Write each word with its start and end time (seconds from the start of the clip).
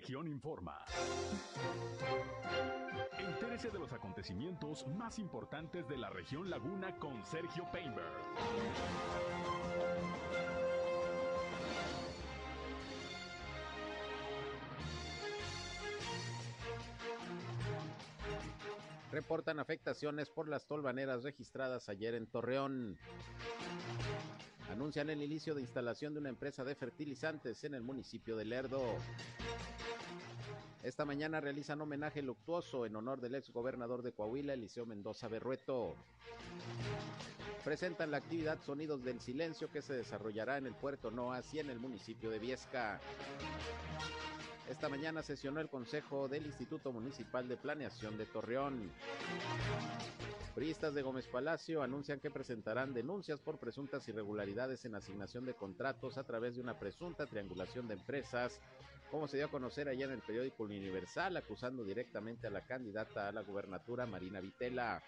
Región 0.00 0.28
Informa. 0.28 0.78
Entérese 3.18 3.68
de 3.68 3.80
los 3.80 3.92
acontecimientos 3.92 4.86
más 4.86 5.18
importantes 5.18 5.88
de 5.88 5.96
la 5.96 6.08
región 6.08 6.48
Laguna 6.48 6.96
con 7.00 7.26
Sergio 7.26 7.66
Painberg. 7.72 8.06
Reportan 19.10 19.58
afectaciones 19.58 20.30
por 20.30 20.46
las 20.46 20.68
tolvaneras 20.68 21.24
registradas 21.24 21.88
ayer 21.88 22.14
en 22.14 22.28
Torreón. 22.28 22.96
Anuncian 24.70 25.08
el 25.10 25.22
inicio 25.22 25.54
de 25.54 25.62
instalación 25.62 26.12
de 26.12 26.20
una 26.20 26.28
empresa 26.28 26.62
de 26.62 26.74
fertilizantes 26.74 27.64
en 27.64 27.74
el 27.74 27.82
municipio 27.82 28.36
de 28.36 28.44
Lerdo. 28.44 28.82
Esta 30.82 31.04
mañana 31.04 31.40
realizan 31.40 31.80
homenaje 31.80 32.22
luctuoso 32.22 32.86
en 32.86 32.94
honor 32.94 33.20
del 33.20 33.34
ex 33.34 33.50
gobernador 33.50 34.02
de 34.02 34.12
Coahuila, 34.12 34.52
Eliseo 34.54 34.86
Mendoza 34.86 35.26
Berrueto. 35.26 35.96
Presentan 37.64 38.12
la 38.12 38.18
actividad 38.18 38.60
Sonidos 38.60 39.02
del 39.02 39.20
Silencio 39.20 39.70
que 39.70 39.82
se 39.82 39.94
desarrollará 39.94 40.56
en 40.56 40.66
el 40.66 40.74
puerto 40.74 41.10
Noas 41.10 41.52
y 41.52 41.58
en 41.58 41.70
el 41.70 41.80
municipio 41.80 42.30
de 42.30 42.38
Viesca. 42.38 43.00
Esta 44.70 44.88
mañana 44.88 45.22
sesionó 45.22 45.60
el 45.60 45.68
Consejo 45.68 46.28
del 46.28 46.46
Instituto 46.46 46.92
Municipal 46.92 47.48
de 47.48 47.56
Planeación 47.56 48.16
de 48.16 48.26
Torreón. 48.26 48.90
Priistas 50.54 50.94
de 50.94 51.02
Gómez 51.02 51.26
Palacio 51.26 51.82
anuncian 51.82 52.20
que 52.20 52.30
presentarán 52.30 52.92
denuncias 52.94 53.40
por 53.40 53.58
presuntas 53.58 54.06
irregularidades 54.08 54.84
en 54.84 54.94
asignación 54.94 55.44
de 55.44 55.54
contratos 55.54 56.18
a 56.18 56.24
través 56.24 56.54
de 56.54 56.60
una 56.60 56.78
presunta 56.78 57.26
triangulación 57.26 57.88
de 57.88 57.94
empresas, 57.94 58.60
como 59.10 59.26
se 59.26 59.36
dio 59.38 59.46
a 59.46 59.50
conocer 59.50 59.88
ayer 59.88 60.08
en 60.08 60.14
el 60.14 60.20
periódico 60.20 60.64
Universal, 60.64 61.36
acusando 61.36 61.84
directamente 61.84 62.46
a 62.46 62.50
la 62.50 62.66
candidata 62.66 63.28
a 63.28 63.32
la 63.32 63.42
gubernatura 63.42 64.06
Marina 64.06 64.40
Vitela. 64.40 65.02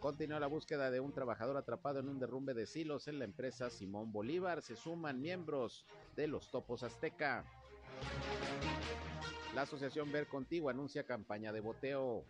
Continúa 0.00 0.40
la 0.40 0.46
búsqueda 0.46 0.90
de 0.90 1.00
un 1.00 1.12
trabajador 1.12 1.56
atrapado 1.56 2.00
en 2.00 2.08
un 2.08 2.18
derrumbe 2.18 2.54
de 2.54 2.66
silos 2.66 3.06
en 3.08 3.18
la 3.18 3.26
empresa 3.26 3.68
Simón 3.68 4.12
Bolívar. 4.12 4.62
Se 4.62 4.76
suman 4.76 5.20
miembros 5.20 5.84
de 6.16 6.26
los 6.26 6.50
Topos 6.50 6.82
Azteca. 6.82 7.44
La 9.54 9.62
Asociación 9.62 10.10
Ver 10.10 10.26
Contigo 10.26 10.70
anuncia 10.70 11.04
campaña 11.04 11.52
de 11.52 11.60
boteo. 11.60 12.24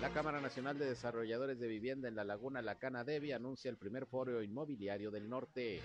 La 0.00 0.10
Cámara 0.10 0.40
Nacional 0.40 0.78
de 0.78 0.86
Desarrolladores 0.86 1.58
de 1.58 1.66
Vivienda 1.66 2.08
en 2.08 2.14
la 2.14 2.24
Laguna 2.24 2.62
Lacana 2.62 3.02
Devi 3.02 3.32
anuncia 3.32 3.70
el 3.70 3.76
primer 3.76 4.06
foro 4.06 4.42
inmobiliario 4.42 5.10
del 5.10 5.28
norte. 5.28 5.80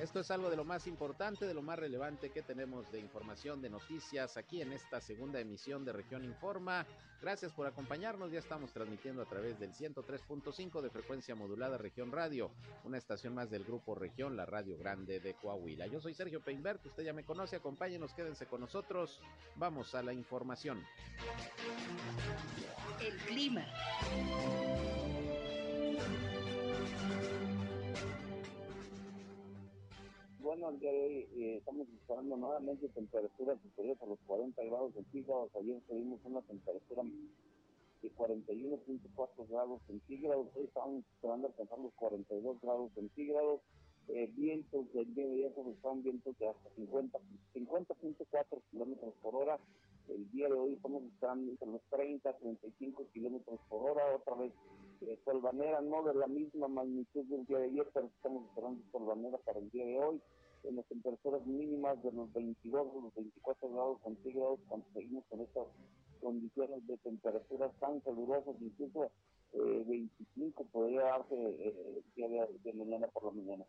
Esto 0.00 0.20
es 0.20 0.30
algo 0.30 0.50
de 0.50 0.56
lo 0.56 0.64
más 0.64 0.86
importante, 0.86 1.46
de 1.46 1.54
lo 1.54 1.62
más 1.62 1.78
relevante 1.78 2.30
que 2.30 2.42
tenemos 2.42 2.90
de 2.92 3.00
información, 3.00 3.62
de 3.62 3.70
noticias 3.70 4.36
aquí 4.36 4.60
en 4.60 4.72
esta 4.72 5.00
segunda 5.00 5.40
emisión 5.40 5.86
de 5.86 5.92
Región 5.92 6.22
Informa. 6.22 6.86
Gracias 7.22 7.52
por 7.52 7.66
acompañarnos. 7.66 8.30
Ya 8.30 8.38
estamos 8.38 8.72
transmitiendo 8.72 9.22
a 9.22 9.24
través 9.24 9.58
del 9.58 9.72
103.5 9.72 10.82
de 10.82 10.90
frecuencia 10.90 11.34
modulada 11.34 11.78
Región 11.78 12.12
Radio, 12.12 12.50
una 12.84 12.98
estación 12.98 13.34
más 13.34 13.48
del 13.50 13.64
grupo 13.64 13.94
Región, 13.94 14.36
la 14.36 14.44
Radio 14.44 14.76
Grande 14.76 15.18
de 15.18 15.34
Coahuila. 15.34 15.86
Yo 15.86 15.98
soy 15.98 16.12
Sergio 16.12 16.40
Peinbert, 16.40 16.84
usted 16.84 17.02
ya 17.02 17.14
me 17.14 17.24
conoce, 17.24 17.56
acompáñenos, 17.56 18.12
quédense 18.12 18.46
con 18.46 18.60
nosotros. 18.60 19.20
Vamos 19.56 19.94
a 19.94 20.02
la 20.02 20.12
información. 20.12 20.84
El 23.00 23.16
clima. 23.18 23.66
Bueno, 30.58 30.70
el 30.70 30.80
día 30.80 30.92
de 30.92 31.04
hoy 31.04 31.28
eh, 31.36 31.56
estamos 31.58 31.86
esperando 31.88 32.34
nuevamente 32.34 32.88
temperaturas 32.88 33.58
superiores 33.60 34.02
a 34.02 34.06
los 34.06 34.18
40 34.26 34.64
grados 34.64 34.94
centígrados. 34.94 35.50
Ayer 35.54 35.82
tuvimos 35.86 36.18
una 36.24 36.40
temperatura 36.40 37.02
de 38.02 38.12
41.4 38.14 39.48
grados 39.50 39.82
centígrados. 39.86 40.46
Hoy 40.54 40.64
estamos 40.64 41.04
esperando 41.12 41.48
alcanzar 41.48 41.78
los 41.78 41.92
42 41.94 42.60
grados 42.62 42.90
centígrados. 42.94 43.60
Eh, 44.08 44.30
vientos 44.34 44.90
del 44.94 45.14
día 45.14 45.26
de 45.26 45.52
hoy 45.54 45.76
son 45.82 46.02
vientos 46.02 46.38
de 46.38 46.48
hasta 46.48 46.70
50, 46.70 47.18
50.4 47.54 48.62
kilómetros 48.70 49.12
por 49.20 49.34
hora. 49.34 49.58
El 50.08 50.30
día 50.30 50.48
de 50.48 50.54
hoy 50.54 50.72
estamos 50.72 51.02
esperando 51.02 51.50
entre 51.50 51.68
los 51.68 51.82
30 51.90 52.32
35 52.32 53.04
kilómetros 53.12 53.60
por 53.68 53.90
hora. 53.90 54.02
Otra 54.14 54.34
vez 54.36 54.52
eh, 55.02 55.18
solvanera, 55.22 55.82
no 55.82 56.02
de 56.02 56.14
la 56.14 56.28
misma 56.28 56.66
magnitud 56.68 57.26
del 57.26 57.44
día 57.44 57.58
de 57.58 57.64
ayer, 57.66 57.86
pero 57.92 58.06
estamos 58.06 58.46
esperando 58.46 58.82
solvanera 58.90 59.36
para 59.38 59.58
el 59.58 59.70
día 59.70 59.84
de 59.84 59.98
hoy 59.98 60.22
en 60.68 60.76
las 60.76 60.86
temperaturas 60.86 61.46
mínimas 61.46 62.02
de 62.02 62.12
los 62.12 62.32
22 62.32 62.86
o 62.94 63.00
los 63.02 63.14
24 63.14 63.70
grados 63.70 63.98
centígrados 64.02 64.60
cuando 64.68 64.86
seguimos 64.92 65.24
con 65.28 65.40
estas 65.40 65.66
condiciones 66.20 66.86
de 66.86 66.96
temperaturas 66.98 67.72
tan 67.78 68.00
calurosas, 68.00 68.56
incluso 68.60 69.10
25 69.52 70.62
eh, 70.62 70.66
podría 70.72 71.02
darse 71.02 71.34
eh, 71.34 72.02
día 72.16 72.46
de 72.64 72.72
mañana 72.72 73.06
por 73.08 73.24
la 73.26 73.30
mañana. 73.32 73.64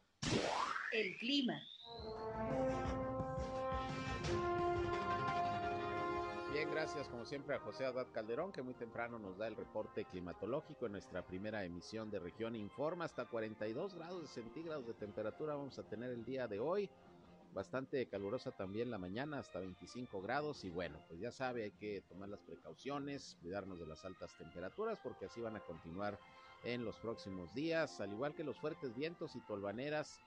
El 0.91 1.17
clima. 1.17 1.61
Bien, 6.57 6.71
gracias 6.71 7.07
como 7.07 7.23
siempre 7.23 7.53
a 7.53 7.59
José 7.59 7.85
Abad 7.85 8.07
Calderón, 8.11 8.51
que 8.51 8.63
muy 8.63 8.73
temprano 8.73 9.19
nos 9.19 9.37
da 9.37 9.47
el 9.47 9.55
reporte 9.55 10.05
climatológico 10.05 10.87
en 10.87 10.93
nuestra 10.93 11.23
primera 11.23 11.63
emisión 11.63 12.09
de 12.09 12.17
Región 12.17 12.55
Informa. 12.55 13.05
Hasta 13.05 13.25
42 13.25 13.93
grados 13.93 14.27
centígrados 14.31 14.87
de 14.87 14.95
temperatura 14.95 15.53
vamos 15.53 15.77
a 15.77 15.83
tener 15.83 16.09
el 16.09 16.25
día 16.25 16.47
de 16.47 16.59
hoy. 16.59 16.89
Bastante 17.53 18.07
calurosa 18.07 18.53
también 18.53 18.89
la 18.89 18.97
mañana, 18.97 19.37
hasta 19.37 19.59
25 19.59 20.19
grados. 20.19 20.63
Y 20.63 20.71
bueno, 20.71 20.99
pues 21.07 21.19
ya 21.19 21.29
sabe, 21.31 21.65
hay 21.65 21.73
que 21.73 22.01
tomar 22.09 22.29
las 22.29 22.41
precauciones, 22.41 23.37
cuidarnos 23.39 23.77
de 23.77 23.85
las 23.85 24.03
altas 24.03 24.35
temperaturas, 24.35 24.97
porque 25.03 25.25
así 25.25 25.39
van 25.39 25.57
a 25.57 25.59
continuar 25.59 26.17
en 26.63 26.83
los 26.83 26.97
próximos 26.97 27.53
días, 27.53 28.01
al 28.01 28.13
igual 28.13 28.33
que 28.33 28.43
los 28.43 28.57
fuertes 28.57 28.95
vientos 28.95 29.35
y 29.35 29.41
tolvaneras 29.41 30.19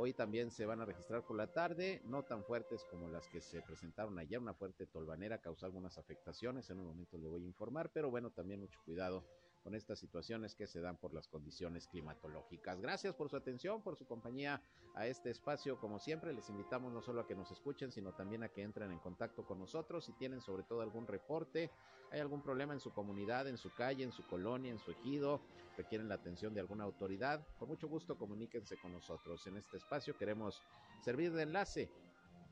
Hoy 0.00 0.14
también 0.14 0.52
se 0.52 0.64
van 0.64 0.80
a 0.80 0.84
registrar 0.84 1.24
por 1.24 1.36
la 1.36 1.52
tarde, 1.52 2.00
no 2.04 2.22
tan 2.22 2.44
fuertes 2.44 2.84
como 2.88 3.08
las 3.08 3.26
que 3.26 3.40
se 3.40 3.62
presentaron 3.62 4.16
ayer. 4.20 4.38
Una 4.38 4.54
fuerte 4.54 4.86
tolvanera 4.86 5.40
causó 5.40 5.66
algunas 5.66 5.98
afectaciones, 5.98 6.70
en 6.70 6.78
un 6.78 6.86
momento 6.86 7.18
le 7.18 7.26
voy 7.26 7.42
a 7.42 7.46
informar, 7.48 7.90
pero 7.92 8.08
bueno, 8.08 8.30
también 8.30 8.60
mucho 8.60 8.78
cuidado 8.84 9.24
con 9.62 9.74
estas 9.74 9.98
situaciones 9.98 10.54
que 10.54 10.66
se 10.66 10.80
dan 10.80 10.96
por 10.96 11.12
las 11.14 11.28
condiciones 11.28 11.86
climatológicas. 11.88 12.80
Gracias 12.80 13.14
por 13.14 13.28
su 13.28 13.36
atención, 13.36 13.82
por 13.82 13.96
su 13.96 14.06
compañía 14.06 14.62
a 14.94 15.06
este 15.06 15.30
espacio. 15.30 15.78
Como 15.78 15.98
siempre, 15.98 16.32
les 16.32 16.48
invitamos 16.48 16.92
no 16.92 17.02
solo 17.02 17.20
a 17.22 17.26
que 17.26 17.34
nos 17.34 17.50
escuchen, 17.50 17.92
sino 17.92 18.12
también 18.12 18.42
a 18.42 18.48
que 18.48 18.62
entren 18.62 18.90
en 18.92 18.98
contacto 18.98 19.44
con 19.44 19.58
nosotros. 19.58 20.04
Si 20.04 20.12
tienen 20.12 20.40
sobre 20.40 20.62
todo 20.62 20.80
algún 20.80 21.06
reporte, 21.06 21.70
hay 22.10 22.20
algún 22.20 22.42
problema 22.42 22.72
en 22.72 22.80
su 22.80 22.92
comunidad, 22.92 23.46
en 23.48 23.58
su 23.58 23.72
calle, 23.74 24.04
en 24.04 24.12
su 24.12 24.26
colonia, 24.26 24.70
en 24.70 24.78
su 24.78 24.90
ejido, 24.90 25.40
requieren 25.76 26.08
la 26.08 26.16
atención 26.16 26.54
de 26.54 26.60
alguna 26.60 26.84
autoridad, 26.84 27.46
con 27.58 27.68
mucho 27.68 27.88
gusto 27.88 28.16
comuníquense 28.16 28.76
con 28.78 28.92
nosotros. 28.92 29.46
En 29.46 29.56
este 29.56 29.76
espacio 29.76 30.16
queremos 30.16 30.62
servir 31.02 31.32
de 31.32 31.42
enlace 31.42 31.90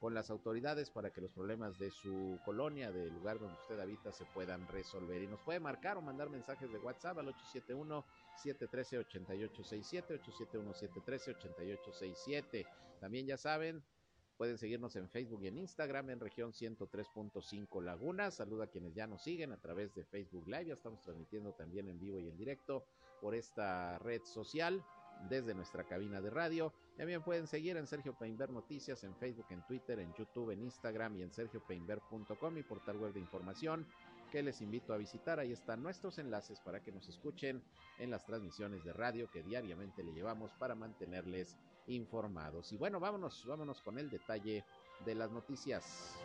con 0.01 0.15
las 0.15 0.31
autoridades 0.31 0.91
para 0.91 1.11
que 1.11 1.21
los 1.21 1.33
problemas 1.33 1.79
de 1.79 1.91
su 1.91 2.39
colonia, 2.45 2.93
del 2.93 3.13
lugar 3.15 3.39
donde 3.39 3.59
usted 3.61 3.79
habita, 3.81 4.13
se 4.13 4.25
puedan 4.27 4.69
resolver. 4.69 5.23
Y 5.23 5.27
nos 5.27 5.41
puede 5.41 5.59
marcar 5.61 5.97
o 5.97 6.03
mandar 6.03 6.29
mensajes 6.29 6.71
de 6.71 6.77
WhatsApp 6.79 7.17
al 7.19 7.35
871-713-8867, 7.35 10.21
871-713-8867. 10.23 12.67
También 13.01 13.27
ya 13.27 13.39
saben, 13.39 13.83
pueden 14.37 14.59
seguirnos 14.59 14.97
en 14.97 15.09
Facebook 15.09 15.43
y 15.43 15.49
en 15.49 15.59
Instagram 15.59 16.11
en 16.11 16.21
región 16.21 16.53
103.5 16.53 17.83
Laguna. 17.83 18.31
Saluda 18.31 18.65
a 18.65 18.69
quienes 18.69 18.95
ya 18.95 19.07
nos 19.07 19.23
siguen 19.23 19.53
a 19.53 19.61
través 19.61 19.95
de 19.95 20.05
Facebook 20.05 20.47
Live. 20.47 20.67
Ya 20.67 20.75
estamos 20.75 21.03
transmitiendo 21.03 21.53
también 21.53 21.89
en 21.89 21.99
vivo 21.99 22.21
y 22.21 22.29
en 22.29 22.37
directo 22.37 22.85
por 23.21 23.35
esta 23.35 23.99
red 23.99 24.23
social 24.25 24.85
desde 25.29 25.55
nuestra 25.55 25.85
cabina 25.85 26.21
de 26.21 26.31
radio. 26.31 26.73
También 26.97 27.23
pueden 27.23 27.47
seguir 27.47 27.77
en 27.77 27.87
Sergio 27.87 28.15
Peinber 28.15 28.51
Noticias 28.51 29.03
en 29.05 29.15
Facebook, 29.17 29.47
en 29.51 29.67
Twitter, 29.67 29.99
en 29.99 30.15
YouTube, 30.15 30.51
en 30.51 30.63
Instagram 30.63 31.17
y 31.17 31.23
en 31.23 31.33
sergiopeinber.com, 31.33 32.55
mi 32.55 32.63
portal 32.63 32.97
web 32.99 33.13
de 33.13 33.21
información 33.21 33.87
que 34.31 34.43
les 34.43 34.61
invito 34.61 34.93
a 34.93 34.97
visitar. 34.97 35.39
Ahí 35.39 35.53
están 35.53 35.83
nuestros 35.83 36.19
enlaces 36.19 36.61
para 36.61 36.83
que 36.83 36.93
nos 36.93 37.09
escuchen 37.09 37.63
en 37.99 38.11
las 38.11 38.25
transmisiones 38.25 38.85
de 38.85 38.93
radio 38.93 39.31
que 39.31 39.43
diariamente 39.43 40.03
le 40.03 40.13
llevamos 40.13 40.53
para 40.55 40.75
mantenerles 40.75 41.57
informados. 41.87 42.73
Y 42.73 42.77
bueno, 42.77 43.01
vámonos, 43.01 43.45
vámonos 43.47 43.81
con 43.83 43.99
el 43.99 44.11
detalle 44.11 44.65
de 45.05 45.15
las 45.15 45.31
noticias. 45.31 46.17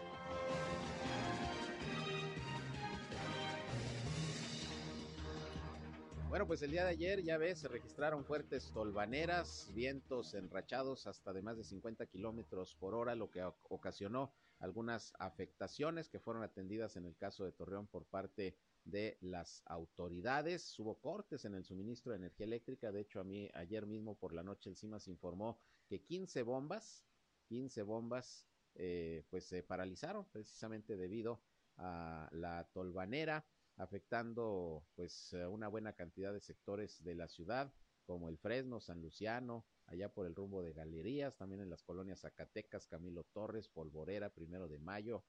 Bueno, 6.32 6.48
pues 6.48 6.62
el 6.62 6.72
día 6.72 6.86
de 6.86 6.92
ayer, 6.92 7.24
ya 7.24 7.38
ves, 7.38 7.60
se 7.60 7.68
registraron 7.68 8.24
fuertes 8.24 8.72
tolvaneras, 8.72 9.70
vientos 9.76 10.34
enrachados 10.34 11.06
hasta 11.06 11.34
de 11.34 11.42
más 11.42 11.58
de 11.58 11.66
50 11.66 12.06
kilómetros 12.06 12.74
por 12.76 12.96
hora, 12.96 13.16
lo 13.16 13.30
que 13.30 13.44
ocasionó 13.68 14.32
algunas 14.60 15.12
afectaciones 15.20 16.08
que 16.08 16.22
fueron 16.22 16.44
atendidas 16.44 16.96
en 16.96 17.06
el 17.06 17.18
caso 17.18 17.44
de 17.44 17.52
Torreón 17.52 17.86
por 17.88 18.06
parte 18.06 18.56
de 18.86 19.18
las 19.20 19.62
autoridades. 19.66 20.80
Hubo 20.80 21.02
cortes 21.02 21.44
en 21.44 21.54
el 21.54 21.66
suministro 21.66 22.14
de 22.14 22.20
energía 22.20 22.46
eléctrica. 22.46 22.94
De 22.94 23.02
hecho, 23.02 23.20
a 23.20 23.26
mí 23.26 23.50
ayer 23.54 23.86
mismo 23.86 24.18
por 24.18 24.34
la 24.34 24.42
noche 24.42 24.70
el 24.70 24.78
CIMAS 24.78 25.10
informó 25.10 25.60
que 25.90 26.02
15 26.02 26.44
bombas 26.44 27.04
15 27.50 27.82
bombas 27.82 28.48
eh, 28.76 29.26
pues 29.30 29.44
se 29.44 29.64
paralizaron 29.64 30.24
precisamente 30.32 30.96
debido 30.96 31.42
a 31.76 32.30
la 32.32 32.70
tolvanera, 32.72 33.46
afectando 33.82 34.84
pues 34.96 35.34
una 35.50 35.68
buena 35.68 35.94
cantidad 35.94 36.32
de 36.32 36.40
sectores 36.40 37.04
de 37.04 37.16
la 37.16 37.28
ciudad, 37.28 37.74
como 38.06 38.30
el 38.30 38.38
Fresno, 38.38 38.80
San 38.80 39.02
Luciano, 39.02 39.66
allá 39.88 40.14
por 40.14 40.28
el 40.28 40.36
rumbo 40.36 40.62
de 40.62 40.74
Galerías, 40.74 41.36
también 41.38 41.62
en 41.62 41.70
las 41.70 41.84
colonias 41.84 42.22
Zacatecas, 42.22 42.86
Camilo 42.88 43.24
Torres, 43.24 43.68
Polvorera, 43.70 44.30
Primero 44.30 44.68
de 44.68 44.78
Mayo, 44.78 45.24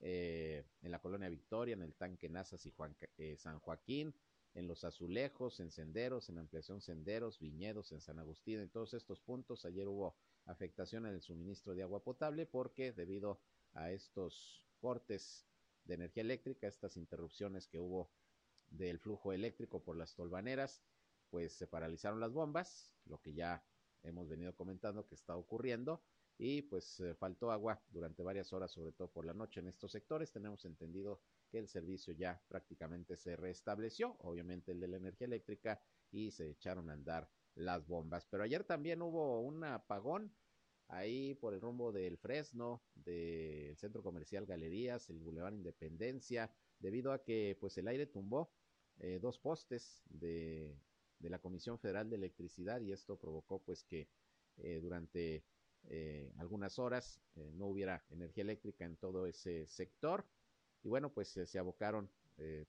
eh, 0.00 0.64
en 0.82 0.90
la 0.90 0.98
colonia 0.98 1.28
Victoria, 1.28 1.74
en 1.74 1.82
el 1.82 1.94
tanque 1.94 2.28
Nazas 2.28 2.66
y 2.66 2.70
Juan, 2.72 2.96
eh, 3.18 3.36
San 3.36 3.60
Joaquín, 3.60 4.14
en 4.54 4.66
los 4.66 4.82
azulejos, 4.84 5.60
en 5.60 5.70
senderos, 5.70 6.28
en 6.28 6.38
ampliación 6.38 6.80
senderos, 6.80 7.38
viñedos, 7.38 7.92
en 7.92 8.00
San 8.00 8.18
Agustín, 8.18 8.58
en 8.58 8.68
todos 8.68 8.94
estos 8.94 9.20
puntos. 9.20 9.64
Ayer 9.64 9.86
hubo 9.86 10.16
afectación 10.46 11.06
en 11.06 11.14
el 11.14 11.22
suministro 11.22 11.74
de 11.74 11.82
agua 11.82 12.02
potable 12.02 12.46
porque 12.46 12.92
debido 12.92 13.40
a 13.74 13.92
estos 13.92 14.66
cortes 14.80 15.46
de 15.84 15.94
energía 15.94 16.22
eléctrica, 16.22 16.66
estas 16.66 16.96
interrupciones 16.96 17.66
que 17.66 17.78
hubo 17.78 18.10
del 18.70 18.98
flujo 18.98 19.32
eléctrico 19.32 19.82
por 19.82 19.96
las 19.96 20.14
tolvaneras, 20.14 20.82
pues 21.30 21.52
se 21.52 21.66
paralizaron 21.66 22.20
las 22.20 22.32
bombas, 22.32 22.92
lo 23.06 23.20
que 23.20 23.32
ya 23.34 23.64
hemos 24.02 24.28
venido 24.28 24.54
comentando 24.54 25.06
que 25.06 25.14
está 25.14 25.36
ocurriendo 25.36 26.02
y 26.38 26.62
pues 26.62 26.98
eh, 27.00 27.14
faltó 27.14 27.52
agua 27.52 27.80
durante 27.90 28.22
varias 28.22 28.52
horas, 28.52 28.72
sobre 28.72 28.92
todo 28.92 29.08
por 29.08 29.24
la 29.24 29.34
noche 29.34 29.60
en 29.60 29.68
estos 29.68 29.92
sectores. 29.92 30.32
Tenemos 30.32 30.64
entendido 30.64 31.20
que 31.50 31.58
el 31.58 31.68
servicio 31.68 32.12
ya 32.14 32.42
prácticamente 32.48 33.16
se 33.16 33.36
restableció, 33.36 34.16
obviamente 34.20 34.72
el 34.72 34.80
de 34.80 34.88
la 34.88 34.96
energía 34.96 35.26
eléctrica, 35.26 35.80
y 36.10 36.30
se 36.30 36.50
echaron 36.50 36.90
a 36.90 36.94
andar 36.94 37.30
las 37.54 37.86
bombas. 37.86 38.26
Pero 38.26 38.42
ayer 38.42 38.64
también 38.64 39.02
hubo 39.02 39.40
un 39.40 39.62
apagón 39.64 40.34
ahí 40.92 41.34
por 41.34 41.54
el 41.54 41.60
rumbo 41.60 41.90
del 41.90 42.18
Fresno, 42.18 42.82
del 42.94 43.76
centro 43.76 44.02
comercial 44.02 44.44
Galerías, 44.44 45.08
el 45.08 45.18
Boulevard 45.18 45.54
Independencia, 45.54 46.54
debido 46.78 47.12
a 47.12 47.22
que 47.22 47.56
pues 47.58 47.78
el 47.78 47.88
aire 47.88 48.06
tumbó 48.06 48.52
eh, 48.98 49.18
dos 49.20 49.38
postes 49.38 50.02
de, 50.10 50.76
de, 51.18 51.30
la 51.30 51.38
Comisión 51.38 51.78
Federal 51.78 52.10
de 52.10 52.16
Electricidad 52.16 52.80
y 52.82 52.92
esto 52.92 53.16
provocó 53.16 53.62
pues 53.62 53.84
que 53.84 54.08
eh, 54.58 54.80
durante 54.82 55.44
eh, 55.88 56.30
algunas 56.36 56.78
horas 56.78 57.20
no 57.54 57.66
hubiera 57.66 58.04
energía 58.10 58.42
eléctrica 58.42 58.84
en 58.84 58.96
todo 58.96 59.26
ese 59.26 59.66
sector 59.66 60.26
y 60.84 60.88
bueno 60.88 61.12
pues 61.12 61.28
se 61.28 61.58
abocaron 61.58 62.10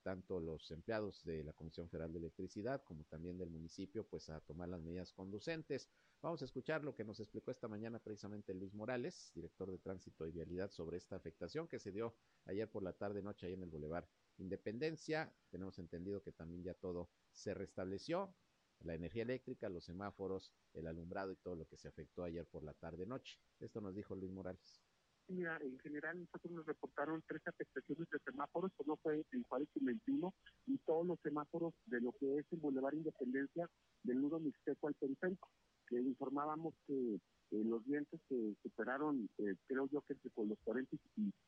tanto 0.04 0.40
los 0.40 0.70
empleados 0.72 1.24
de 1.24 1.44
la 1.44 1.54
Comisión 1.54 1.90
Federal 1.90 2.12
de 2.14 2.20
Electricidad 2.20 2.84
como 2.84 3.06
también 3.06 3.40
del 3.40 3.50
municipio, 3.50 4.06
pues 4.06 4.30
a 4.30 4.40
tomar 4.42 4.70
las 4.70 4.82
medidas 4.82 5.12
conducentes. 5.14 5.90
Vamos 6.24 6.42
a 6.42 6.46
escuchar 6.46 6.86
lo 6.86 6.96
que 6.96 7.04
nos 7.04 7.20
explicó 7.20 7.52
esta 7.52 7.68
mañana 7.68 8.00
precisamente 8.00 8.54
Luis 8.54 8.74
Morales, 8.74 9.34
director 9.36 9.70
de 9.70 9.78
Tránsito 9.78 10.26
y 10.26 10.32
Vialidad, 10.32 10.72
sobre 10.72 10.96
esta 10.96 11.18
afectación 11.18 11.68
que 11.68 11.80
se 11.80 11.92
dio 11.92 12.16
ayer 12.46 12.72
por 12.72 12.82
la 12.82 12.94
tarde 12.94 13.22
noche 13.22 13.46
ahí 13.46 13.54
en 13.56 13.64
el 13.64 13.70
Boulevard 13.70 14.08
Independencia. 14.38 15.36
Tenemos 15.50 15.80
entendido 15.80 16.24
que 16.24 16.32
también 16.32 16.64
ya 16.64 16.76
todo 16.76 17.10
se 17.34 17.54
restableció, 17.54 18.34
la 18.80 18.94
energía 18.94 19.24
eléctrica, 19.24 19.68
los 19.68 19.84
semáforos, 19.84 20.54
el 20.74 20.88
alumbrado 20.88 21.34
y 21.34 21.36
todo 21.36 21.58
lo 21.58 21.68
que 21.68 21.76
se 21.76 21.90
afectó 21.90 22.24
ayer 22.24 22.46
por 22.46 22.64
la 22.64 22.74
tarde 22.74 23.06
noche. 23.06 23.38
Esto 23.60 23.82
nos 23.82 23.94
dijo 23.94 24.16
Luis 24.16 24.32
Morales. 24.32 24.82
Mira, 25.28 25.58
en 25.58 25.78
general 25.80 26.22
nosotros 26.22 26.54
nos 26.54 26.66
reportaron 26.66 27.22
tres 27.28 27.42
afectaciones 27.46 28.08
de 28.10 28.20
semáforos, 28.20 28.72
no 28.86 28.96
fue 28.96 29.26
en 29.34 29.44
Juárez 29.44 29.68
y 29.76 29.84
21, 29.84 30.34
y 30.68 30.78
todos 30.86 31.06
los 31.06 31.20
semáforos 31.20 31.74
de 31.86 32.00
lo 32.00 32.14
que 32.14 32.38
es 32.38 32.46
el 32.52 32.60
Boulevard 32.60 32.94
Independencia 32.94 33.70
del 34.04 34.22
nudo 34.22 34.40
mixteco 34.40 34.88
al 34.88 34.94
periférico. 34.94 35.50
Que 35.94 36.02
informábamos 36.02 36.74
que 36.88 36.94
eh, 37.16 37.20
los 37.52 37.86
vientos 37.86 38.20
que 38.28 38.56
superaron, 38.64 39.30
eh, 39.38 39.56
creo 39.68 39.88
yo 39.92 40.02
que 40.02 40.16
con 40.32 40.50
los 40.50 40.58
40 40.64 40.96
y 40.96 41.00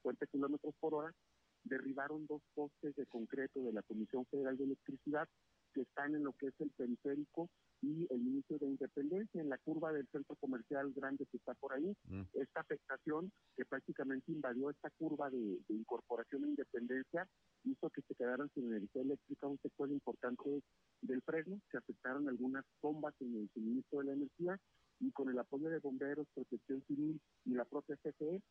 50 0.03 0.27
kilómetros 0.27 0.75
por 0.80 0.94
hora, 0.94 1.12
derribaron 1.63 2.27
dos 2.27 2.44
postes 2.53 2.95
de 2.95 3.07
concreto 3.07 3.59
de 3.63 3.74
la 3.74 3.81
Comisión 3.81 4.24
Federal 4.27 4.56
de 4.56 4.65
Electricidad 4.65 5.27
que 5.74 5.81
están 5.81 6.13
en 6.15 6.24
lo 6.24 6.33
que 6.33 6.47
es 6.47 6.53
el 6.59 6.69
periférico 6.69 7.50
y 7.81 8.07
el 8.09 8.21
inicio 8.21 8.57
de 8.59 8.68
Independencia, 8.68 9.42
en 9.42 9.50
la 9.50 9.57
curva 9.57 9.92
del 9.92 10.07
centro 10.07 10.36
comercial 10.38 10.94
grande 10.94 11.25
que 11.25 11.38
está 11.38 11.53
por 11.56 11.74
ahí. 11.74 11.94
Mm. 12.07 12.21
Esta 12.33 12.62
afectación 12.62 13.31
que 13.57 13.65
prácticamente 13.65 14.31
invadió 14.31 14.69
esta 14.69 14.89
curva 14.92 15.30
de, 15.30 15.59
incorporación 15.69 16.45
a 16.45 16.47
Independencia 16.47 17.27
hizo 17.63 17.89
que 17.89 18.01
se 18.03 18.15
quedaran 18.15 18.50
sin 18.53 18.68
energía 18.68 19.01
eléctrica 19.01 19.47
un 19.47 19.59
sector 19.59 19.89
importante 19.92 20.62
del 21.01 21.21
Fresno, 21.21 21.59
se 21.71 21.77
afectaron 21.77 22.27
algunas 22.27 22.65
bombas 22.81 23.13
en 23.19 23.36
el 23.36 23.50
suministro 23.53 24.00
de 24.00 24.06
la 24.06 24.13
energía 24.13 24.59
y 25.00 25.12
con 25.12 25.30
el 25.30 25.38
apoyo 25.38 25.69
de 25.69 25.80
bomberos, 25.80 26.27
protección 26.33 26.83
civil 26.88 27.19
y 27.45 27.53
la 27.53 27.65
propia 27.65 27.97
CFE 27.97 28.42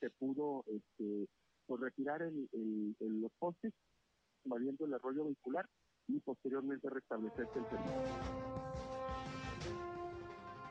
se 0.00 0.10
pudo 0.10 0.64
este, 0.66 1.28
pues, 1.66 1.80
retirar 1.80 2.22
el, 2.22 2.48
los 3.00 3.32
postes, 3.38 3.72
invadiendo 4.44 4.84
el 4.84 4.94
arroyo 4.94 5.24
vehicular 5.24 5.66
y 6.08 6.20
posteriormente 6.20 6.90
restablecerse 6.90 7.58
el 7.58 7.64
servicio. 7.66 8.54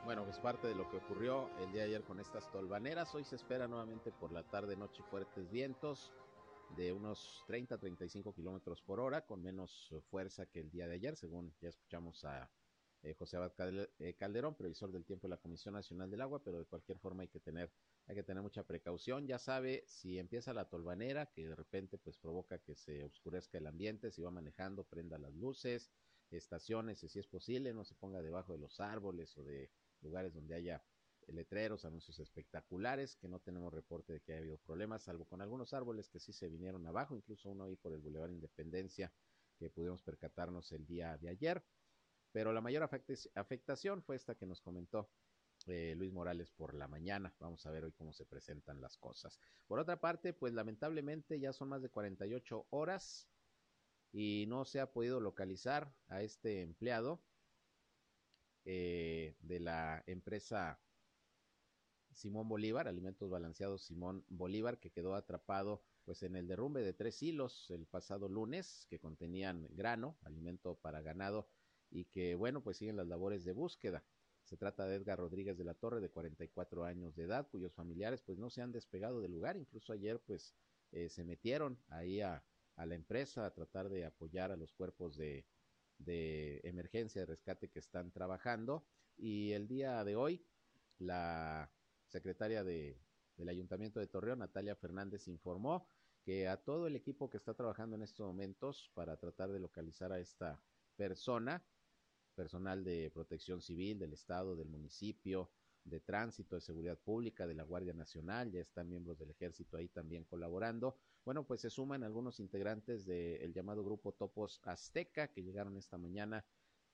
Bueno, 0.04 0.24
pues 0.24 0.38
parte 0.38 0.68
de 0.68 0.74
lo 0.74 0.88
que 0.90 0.98
ocurrió 0.98 1.48
el 1.60 1.72
día 1.72 1.82
de 1.82 1.88
ayer 1.88 2.02
con 2.02 2.20
estas 2.20 2.50
tolvaneras. 2.52 3.14
Hoy 3.14 3.24
se 3.24 3.36
espera 3.36 3.66
nuevamente 3.66 4.12
por 4.12 4.32
la 4.32 4.42
tarde, 4.42 4.76
noche 4.76 5.02
fuertes 5.10 5.50
vientos 5.50 6.12
de 6.76 6.92
unos 6.92 7.42
30 7.46 7.78
35 7.78 8.34
kilómetros 8.34 8.82
por 8.82 9.00
hora, 9.00 9.24
con 9.26 9.42
menos 9.42 9.94
fuerza 10.10 10.46
que 10.46 10.60
el 10.60 10.70
día 10.70 10.86
de 10.86 10.94
ayer, 10.94 11.16
según 11.16 11.54
ya 11.60 11.68
escuchamos 11.68 12.24
a 12.24 12.50
eh, 13.02 13.14
José 13.14 13.36
Abad 13.36 13.52
eh, 13.98 14.14
Calderón, 14.14 14.54
previsor 14.54 14.90
del 14.90 15.04
tiempo 15.04 15.26
de 15.26 15.32
la 15.32 15.36
Comisión 15.36 15.74
Nacional 15.74 16.10
del 16.10 16.22
Agua, 16.22 16.42
pero 16.42 16.58
de 16.58 16.64
cualquier 16.64 16.98
forma 16.98 17.22
hay 17.22 17.28
que 17.28 17.40
tener 17.40 17.70
hay 18.06 18.16
que 18.16 18.22
tener 18.22 18.42
mucha 18.42 18.64
precaución. 18.64 19.26
Ya 19.26 19.38
sabe, 19.38 19.84
si 19.86 20.18
empieza 20.18 20.52
la 20.52 20.68
tolvanera, 20.68 21.26
que 21.26 21.48
de 21.48 21.54
repente 21.54 21.98
pues 21.98 22.18
provoca 22.18 22.58
que 22.58 22.74
se 22.74 23.04
oscurezca 23.04 23.58
el 23.58 23.66
ambiente, 23.66 24.10
si 24.10 24.22
va 24.22 24.30
manejando, 24.30 24.84
prenda 24.84 25.18
las 25.18 25.34
luces, 25.34 25.90
estaciones, 26.30 26.98
si 26.98 27.18
es 27.18 27.26
posible, 27.26 27.72
no 27.72 27.84
se 27.84 27.94
ponga 27.94 28.20
debajo 28.20 28.52
de 28.52 28.58
los 28.58 28.80
árboles 28.80 29.36
o 29.38 29.44
de 29.44 29.70
lugares 30.00 30.34
donde 30.34 30.54
haya 30.54 30.82
letreros, 31.28 31.84
anuncios 31.84 32.18
espectaculares, 32.18 33.16
que 33.16 33.28
no 33.28 33.40
tenemos 33.40 33.72
reporte 33.72 34.12
de 34.12 34.20
que 34.20 34.32
haya 34.32 34.40
habido 34.40 34.58
problemas, 34.58 35.02
salvo 35.02 35.24
con 35.24 35.40
algunos 35.40 35.72
árboles 35.72 36.08
que 36.08 36.20
sí 36.20 36.32
se 36.32 36.48
vinieron 36.48 36.86
abajo, 36.86 37.16
incluso 37.16 37.50
uno 37.50 37.64
ahí 37.64 37.76
por 37.76 37.92
el 37.92 38.00
Boulevard 38.00 38.30
Independencia, 38.30 39.12
que 39.58 39.70
pudimos 39.70 40.02
percatarnos 40.02 40.72
el 40.72 40.86
día 40.86 41.16
de 41.18 41.28
ayer. 41.28 41.64
Pero 42.32 42.52
la 42.52 42.60
mayor 42.60 42.88
afectación 43.34 44.02
fue 44.02 44.16
esta 44.16 44.34
que 44.34 44.46
nos 44.46 44.60
comentó 44.60 45.08
eh, 45.66 45.94
Luis 45.96 46.12
Morales 46.12 46.50
por 46.50 46.74
la 46.74 46.88
mañana. 46.88 47.34
Vamos 47.38 47.64
a 47.64 47.70
ver 47.70 47.84
hoy 47.84 47.92
cómo 47.92 48.12
se 48.12 48.26
presentan 48.26 48.80
las 48.80 48.96
cosas. 48.96 49.38
Por 49.66 49.78
otra 49.78 50.00
parte, 50.00 50.32
pues 50.32 50.52
lamentablemente 50.52 51.38
ya 51.38 51.52
son 51.52 51.68
más 51.68 51.80
de 51.80 51.90
48 51.90 52.66
horas 52.70 53.28
y 54.12 54.46
no 54.48 54.64
se 54.64 54.80
ha 54.80 54.92
podido 54.92 55.20
localizar 55.20 55.94
a 56.08 56.22
este 56.22 56.62
empleado 56.62 57.22
eh, 58.64 59.34
de 59.40 59.60
la 59.60 60.02
empresa 60.06 60.80
Simón 62.14 62.48
Bolívar, 62.48 62.88
Alimentos 62.88 63.30
Balanceados 63.30 63.82
Simón 63.82 64.24
Bolívar, 64.28 64.78
que 64.78 64.90
quedó 64.90 65.14
atrapado 65.14 65.82
pues 66.04 66.22
en 66.22 66.36
el 66.36 66.46
derrumbe 66.46 66.82
de 66.82 66.92
tres 66.92 67.22
hilos 67.22 67.70
el 67.70 67.86
pasado 67.86 68.28
lunes 68.28 68.86
que 68.88 68.98
contenían 68.98 69.66
grano, 69.70 70.16
alimento 70.22 70.76
para 70.76 71.00
ganado 71.00 71.48
y 71.90 72.06
que 72.06 72.34
bueno 72.34 72.62
pues 72.62 72.76
siguen 72.76 72.96
las 72.96 73.06
labores 73.06 73.44
de 73.44 73.52
búsqueda. 73.52 74.04
Se 74.44 74.58
trata 74.58 74.86
de 74.86 74.96
Edgar 74.96 75.18
Rodríguez 75.18 75.56
de 75.56 75.64
la 75.64 75.74
Torre, 75.74 76.00
de 76.00 76.10
44 76.10 76.84
años 76.84 77.16
de 77.16 77.24
edad, 77.24 77.48
cuyos 77.50 77.72
familiares 77.72 78.22
pues 78.22 78.38
no 78.38 78.50
se 78.50 78.60
han 78.60 78.72
despegado 78.72 79.22
del 79.22 79.32
lugar. 79.32 79.56
Incluso 79.56 79.92
ayer 79.92 80.20
pues 80.20 80.54
eh, 80.92 81.08
se 81.08 81.24
metieron 81.24 81.78
ahí 81.88 82.20
a, 82.20 82.44
la 82.76 82.94
empresa 82.94 83.46
a 83.46 83.54
tratar 83.54 83.88
de 83.88 84.04
apoyar 84.04 84.50
a 84.50 84.56
los 84.56 84.72
cuerpos 84.74 85.16
de, 85.16 85.46
de 85.98 86.60
emergencia, 86.64 87.22
de 87.22 87.26
rescate 87.26 87.70
que 87.70 87.78
están 87.78 88.10
trabajando. 88.10 88.84
Y 89.16 89.52
el 89.52 89.68
día 89.68 90.04
de 90.04 90.16
hoy, 90.16 90.44
la 90.98 91.70
secretaria 92.14 92.62
de, 92.62 92.96
del 93.36 93.48
Ayuntamiento 93.48 93.98
de 93.98 94.06
Torreón, 94.06 94.38
Natalia 94.38 94.76
Fernández, 94.76 95.26
informó 95.26 95.88
que 96.22 96.46
a 96.46 96.56
todo 96.56 96.86
el 96.86 96.94
equipo 96.94 97.28
que 97.28 97.38
está 97.38 97.54
trabajando 97.54 97.96
en 97.96 98.02
estos 98.02 98.24
momentos 98.24 98.92
para 98.94 99.16
tratar 99.16 99.50
de 99.50 99.58
localizar 99.58 100.12
a 100.12 100.20
esta 100.20 100.62
persona, 100.94 101.64
personal 102.36 102.84
de 102.84 103.10
protección 103.12 103.60
civil 103.60 103.98
del 103.98 104.12
Estado, 104.12 104.54
del 104.54 104.68
municipio, 104.68 105.50
de 105.82 105.98
tránsito, 105.98 106.54
de 106.54 106.60
seguridad 106.60 106.98
pública, 106.98 107.48
de 107.48 107.54
la 107.54 107.64
Guardia 107.64 107.92
Nacional, 107.92 108.52
ya 108.52 108.60
están 108.60 108.88
miembros 108.88 109.18
del 109.18 109.30
ejército 109.30 109.76
ahí 109.76 109.88
también 109.88 110.24
colaborando. 110.24 110.96
Bueno, 111.24 111.44
pues 111.44 111.62
se 111.62 111.68
suman 111.68 112.04
algunos 112.04 112.38
integrantes 112.38 113.04
del 113.06 113.52
llamado 113.52 113.82
grupo 113.82 114.12
Topos 114.12 114.60
Azteca 114.62 115.28
que 115.32 115.42
llegaron 115.42 115.76
esta 115.76 115.98
mañana 115.98 116.44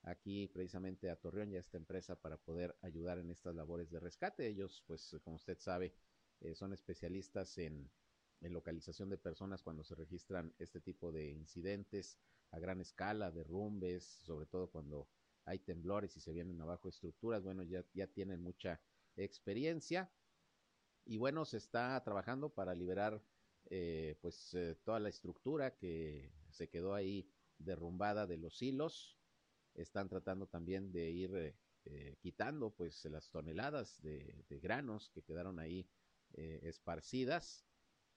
aquí 0.03 0.47
precisamente 0.47 1.09
a 1.09 1.15
Torreón 1.15 1.51
y 1.51 1.57
a 1.57 1.59
esta 1.59 1.77
empresa 1.77 2.15
para 2.15 2.37
poder 2.37 2.75
ayudar 2.81 3.19
en 3.19 3.31
estas 3.31 3.55
labores 3.55 3.89
de 3.91 3.99
rescate. 3.99 4.47
Ellos, 4.47 4.83
pues 4.87 5.15
como 5.23 5.35
usted 5.35 5.59
sabe, 5.59 5.93
eh, 6.41 6.55
son 6.55 6.73
especialistas 6.73 7.57
en, 7.57 7.89
localización 8.41 9.07
de 9.07 9.19
personas 9.19 9.61
cuando 9.61 9.83
se 9.83 9.93
registran 9.93 10.51
este 10.57 10.81
tipo 10.81 11.11
de 11.11 11.29
incidentes 11.29 12.17
a 12.49 12.57
gran 12.57 12.81
escala, 12.81 13.29
derrumbes, 13.29 14.03
sobre 14.03 14.47
todo 14.47 14.71
cuando 14.71 15.07
hay 15.45 15.59
temblores 15.59 16.17
y 16.17 16.21
se 16.21 16.33
vienen 16.33 16.59
abajo 16.59 16.89
estructuras, 16.89 17.43
bueno, 17.43 17.61
ya, 17.61 17.85
ya 17.93 18.07
tienen 18.07 18.41
mucha 18.41 18.81
experiencia. 19.15 20.11
y 21.05 21.17
bueno, 21.17 21.45
se 21.45 21.57
está 21.57 22.03
trabajando 22.03 22.49
para 22.49 22.73
liberar 22.73 23.21
eh, 23.69 24.17
pues 24.21 24.53
eh, 24.53 24.75
toda 24.83 24.99
la 24.99 25.09
estructura 25.09 25.75
que 25.77 26.33
se 26.49 26.69
quedó 26.69 26.93
ahí 26.93 27.29
derrumbada 27.57 28.27
de 28.27 28.37
los 28.37 28.61
hilos. 28.61 29.17
Están 29.73 30.09
tratando 30.09 30.47
también 30.47 30.91
de 30.91 31.09
ir 31.09 31.55
eh, 31.85 32.15
quitando 32.19 32.71
pues 32.71 33.03
las 33.05 33.29
toneladas 33.29 34.01
de, 34.01 34.45
granos 34.61 35.09
que 35.09 35.23
quedaron 35.23 35.59
ahí 35.59 35.87
esparcidas. 36.33 37.65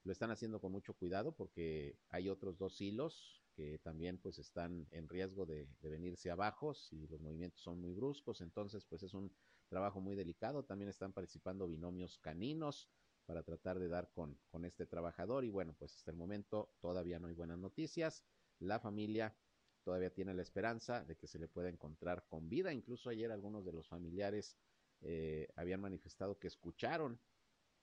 Lo 0.04 0.12
están 0.12 0.30
haciendo 0.30 0.60
con 0.60 0.70
mucho 0.70 0.94
cuidado 0.94 1.34
porque 1.34 1.98
hay 2.10 2.28
otros 2.28 2.58
dos 2.58 2.80
hilos 2.80 3.42
que 3.56 3.78
también 3.78 4.18
pues 4.18 4.38
están 4.38 4.86
en 4.90 5.08
riesgo 5.08 5.46
de, 5.46 5.66
de, 5.80 5.88
venirse 5.88 6.30
abajo 6.30 6.74
si 6.74 7.06
los 7.08 7.20
movimientos 7.20 7.60
son 7.62 7.80
muy 7.80 7.92
bruscos. 7.92 8.40
Entonces 8.40 8.84
pues 8.84 9.02
es 9.02 9.14
un 9.14 9.34
trabajo 9.68 10.00
muy 10.00 10.14
delicado. 10.14 10.64
También 10.64 10.88
están 10.88 11.12
participando 11.12 11.66
binomios 11.66 12.18
caninos 12.18 12.88
para 13.26 13.42
tratar 13.42 13.78
de 13.78 13.88
dar 13.88 14.10
con, 14.12 14.38
con 14.50 14.64
este 14.64 14.86
trabajador. 14.86 15.44
Y 15.44 15.50
bueno, 15.50 15.74
pues 15.78 15.94
hasta 15.94 16.10
el 16.10 16.16
momento 16.16 16.74
todavía 16.80 17.18
no 17.18 17.28
hay 17.28 17.34
buenas 17.34 17.58
noticias. 17.58 18.24
La 18.58 18.78
familia 18.78 19.36
todavía 19.84 20.12
tiene 20.12 20.34
la 20.34 20.42
esperanza 20.42 21.04
de 21.04 21.16
que 21.16 21.26
se 21.26 21.38
le 21.38 21.48
pueda 21.48 21.68
encontrar 21.68 22.26
con 22.26 22.48
vida. 22.48 22.72
Incluso 22.72 23.10
ayer 23.10 23.30
algunos 23.30 23.64
de 23.64 23.72
los 23.72 23.88
familiares 23.88 24.56
eh, 25.00 25.48
habían 25.56 25.80
manifestado 25.80 26.38
que 26.38 26.48
escucharon 26.48 27.20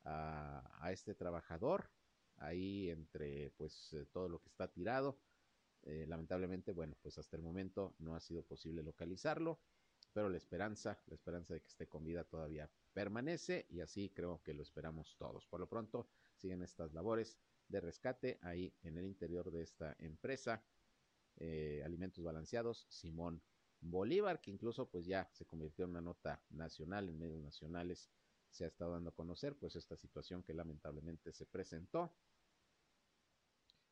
a, 0.04 0.90
este 0.92 1.14
trabajador 1.14 1.90
ahí 2.38 2.90
entre 2.90 3.52
pues 3.52 3.94
eh, 3.94 4.08
todo 4.12 4.28
lo 4.28 4.42
que 4.42 4.50
está 4.50 4.68
tirado. 4.68 5.20
Eh, 5.84 6.06
lamentablemente, 6.08 6.74
bueno, 6.74 6.96
pues 7.02 7.18
hasta 7.18 7.38
el 7.38 7.44
momento 7.44 7.96
no 8.00 8.16
ha 8.16 8.20
sido 8.20 8.44
posible 8.44 8.84
localizarlo 8.84 9.60
pero 10.14 10.30
la 10.30 10.38
esperanza, 10.38 11.00
la 11.08 11.16
esperanza 11.16 11.54
de 11.54 11.62
que 11.62 11.68
esté 11.68 11.88
con 11.88 12.04
vida 12.04 12.24
todavía 12.24 12.70
permanece 12.94 13.66
y 13.70 13.80
así 13.80 14.10
creo 14.10 14.42
que 14.44 14.54
lo 14.54 14.62
esperamos 14.62 15.16
todos. 15.18 15.46
Por 15.46 15.60
lo 15.60 15.68
pronto 15.68 16.08
siguen 16.36 16.62
estas 16.64 16.94
labores 16.94 17.38
de 17.68 17.80
rescate 17.80 18.38
ahí 18.42 18.74
en 18.84 18.98
el 18.98 19.06
interior 19.06 19.52
de 19.52 19.62
esta 19.62 19.96
empresa, 20.00 20.64
eh, 21.44 21.82
Alimentos 21.84 22.24
Balanceados, 22.24 22.86
Simón 22.90 23.42
Bolívar, 23.80 24.40
que 24.40 24.52
incluso 24.52 24.88
pues 24.90 25.06
ya 25.06 25.28
se 25.34 25.46
convirtió 25.46 25.86
en 25.86 25.92
una 25.92 26.02
nota 26.02 26.42
nacional, 26.52 27.10
en 27.10 27.18
medios 27.18 27.42
nacionales 27.42 28.10
se 28.52 28.66
ha 28.66 28.68
estado 28.68 28.92
dando 28.92 29.10
a 29.10 29.16
conocer 29.16 29.56
pues 29.56 29.76
esta 29.76 29.96
situación 29.98 30.44
que 30.44 30.54
lamentablemente 30.54 31.34
se 31.34 31.46
presentó 31.46 32.14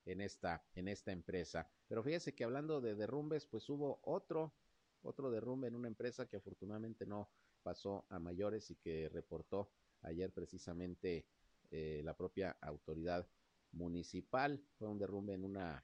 en 0.05 0.21
esta, 0.21 0.63
en 0.75 0.87
esta 0.87 1.11
empresa. 1.11 1.67
Pero 1.87 2.03
fíjese 2.03 2.35
que 2.35 2.43
hablando 2.43 2.81
de 2.81 2.95
derrumbes, 2.95 3.47
pues 3.47 3.67
hubo 3.69 3.99
otro 4.03 4.53
otro 5.01 5.31
derrumbe 5.31 5.67
en 5.67 5.75
una 5.75 5.87
empresa 5.87 6.27
que 6.27 6.37
afortunadamente 6.37 7.05
no 7.05 7.29
pasó 7.63 8.05
a 8.09 8.19
mayores 8.19 8.69
y 8.71 8.75
que 8.75 9.09
reportó 9.09 9.71
ayer 10.01 10.31
precisamente 10.31 11.25
eh, 11.71 12.01
la 12.03 12.15
propia 12.15 12.57
autoridad 12.61 13.27
municipal. 13.71 14.61
Fue 14.77 14.87
un 14.87 14.99
derrumbe 14.99 15.33
en 15.33 15.45
una, 15.45 15.83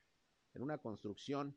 en 0.55 0.63
una 0.63 0.77
construcción 0.77 1.55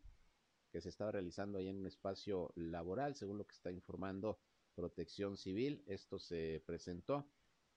que 0.70 0.80
se 0.80 0.90
estaba 0.90 1.12
realizando 1.12 1.58
ahí 1.58 1.68
en 1.68 1.78
un 1.78 1.86
espacio 1.86 2.52
laboral, 2.56 3.14
según 3.14 3.38
lo 3.38 3.46
que 3.46 3.54
está 3.54 3.70
informando 3.70 4.38
Protección 4.74 5.36
Civil. 5.36 5.82
Esto 5.86 6.18
se 6.18 6.62
presentó 6.66 7.30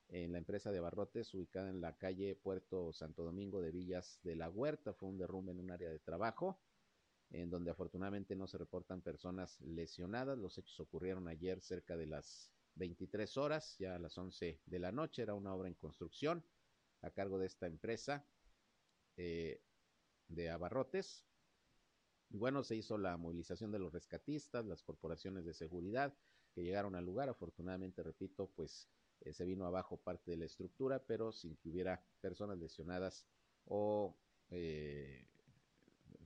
en 0.09 0.33
la 0.33 0.39
empresa 0.39 0.71
de 0.71 0.81
barrotes 0.81 1.33
ubicada 1.33 1.69
en 1.69 1.79
la 1.79 1.97
calle 1.97 2.35
Puerto 2.35 2.91
Santo 2.91 3.23
Domingo 3.23 3.61
de 3.61 3.71
Villas 3.71 4.19
de 4.23 4.35
la 4.35 4.49
Huerta. 4.49 4.93
Fue 4.93 5.07
un 5.07 5.17
derrumbe 5.17 5.51
en 5.51 5.59
un 5.59 5.71
área 5.71 5.89
de 5.89 5.99
trabajo 5.99 6.59
en 7.29 7.49
donde 7.49 7.71
afortunadamente 7.71 8.35
no 8.35 8.45
se 8.45 8.57
reportan 8.57 9.01
personas 9.01 9.61
lesionadas. 9.61 10.37
Los 10.37 10.57
hechos 10.57 10.79
ocurrieron 10.81 11.29
ayer 11.29 11.61
cerca 11.61 11.95
de 11.95 12.07
las 12.07 12.53
23 12.75 13.37
horas, 13.37 13.77
ya 13.79 13.95
a 13.95 13.99
las 13.99 14.17
11 14.17 14.59
de 14.65 14.79
la 14.79 14.91
noche. 14.91 15.21
Era 15.21 15.33
una 15.33 15.53
obra 15.53 15.69
en 15.69 15.75
construcción 15.75 16.43
a 17.01 17.09
cargo 17.11 17.39
de 17.39 17.47
esta 17.47 17.67
empresa 17.67 18.27
eh, 19.17 19.61
de 20.31 20.50
abarrotes. 20.50 21.25
Y 22.29 22.38
bueno, 22.38 22.63
se 22.63 22.75
hizo 22.75 22.97
la 22.97 23.17
movilización 23.17 23.71
de 23.71 23.79
los 23.79 23.91
rescatistas, 23.91 24.65
las 24.65 24.83
corporaciones 24.83 25.45
de 25.45 25.53
seguridad 25.53 26.13
que 26.53 26.63
llegaron 26.63 26.95
al 26.95 27.05
lugar. 27.05 27.29
Afortunadamente, 27.29 28.03
repito, 28.03 28.50
pues 28.55 28.89
eh, 29.21 29.33
se 29.33 29.45
vino 29.45 29.65
abajo 29.65 29.97
parte 29.97 30.31
de 30.31 30.38
la 30.38 30.45
estructura, 30.45 31.03
pero 31.05 31.31
sin 31.31 31.57
que 31.57 31.69
hubiera 31.69 32.03
personas 32.21 32.57
lesionadas 32.57 33.27
o 33.65 34.17
eh, 34.50 35.27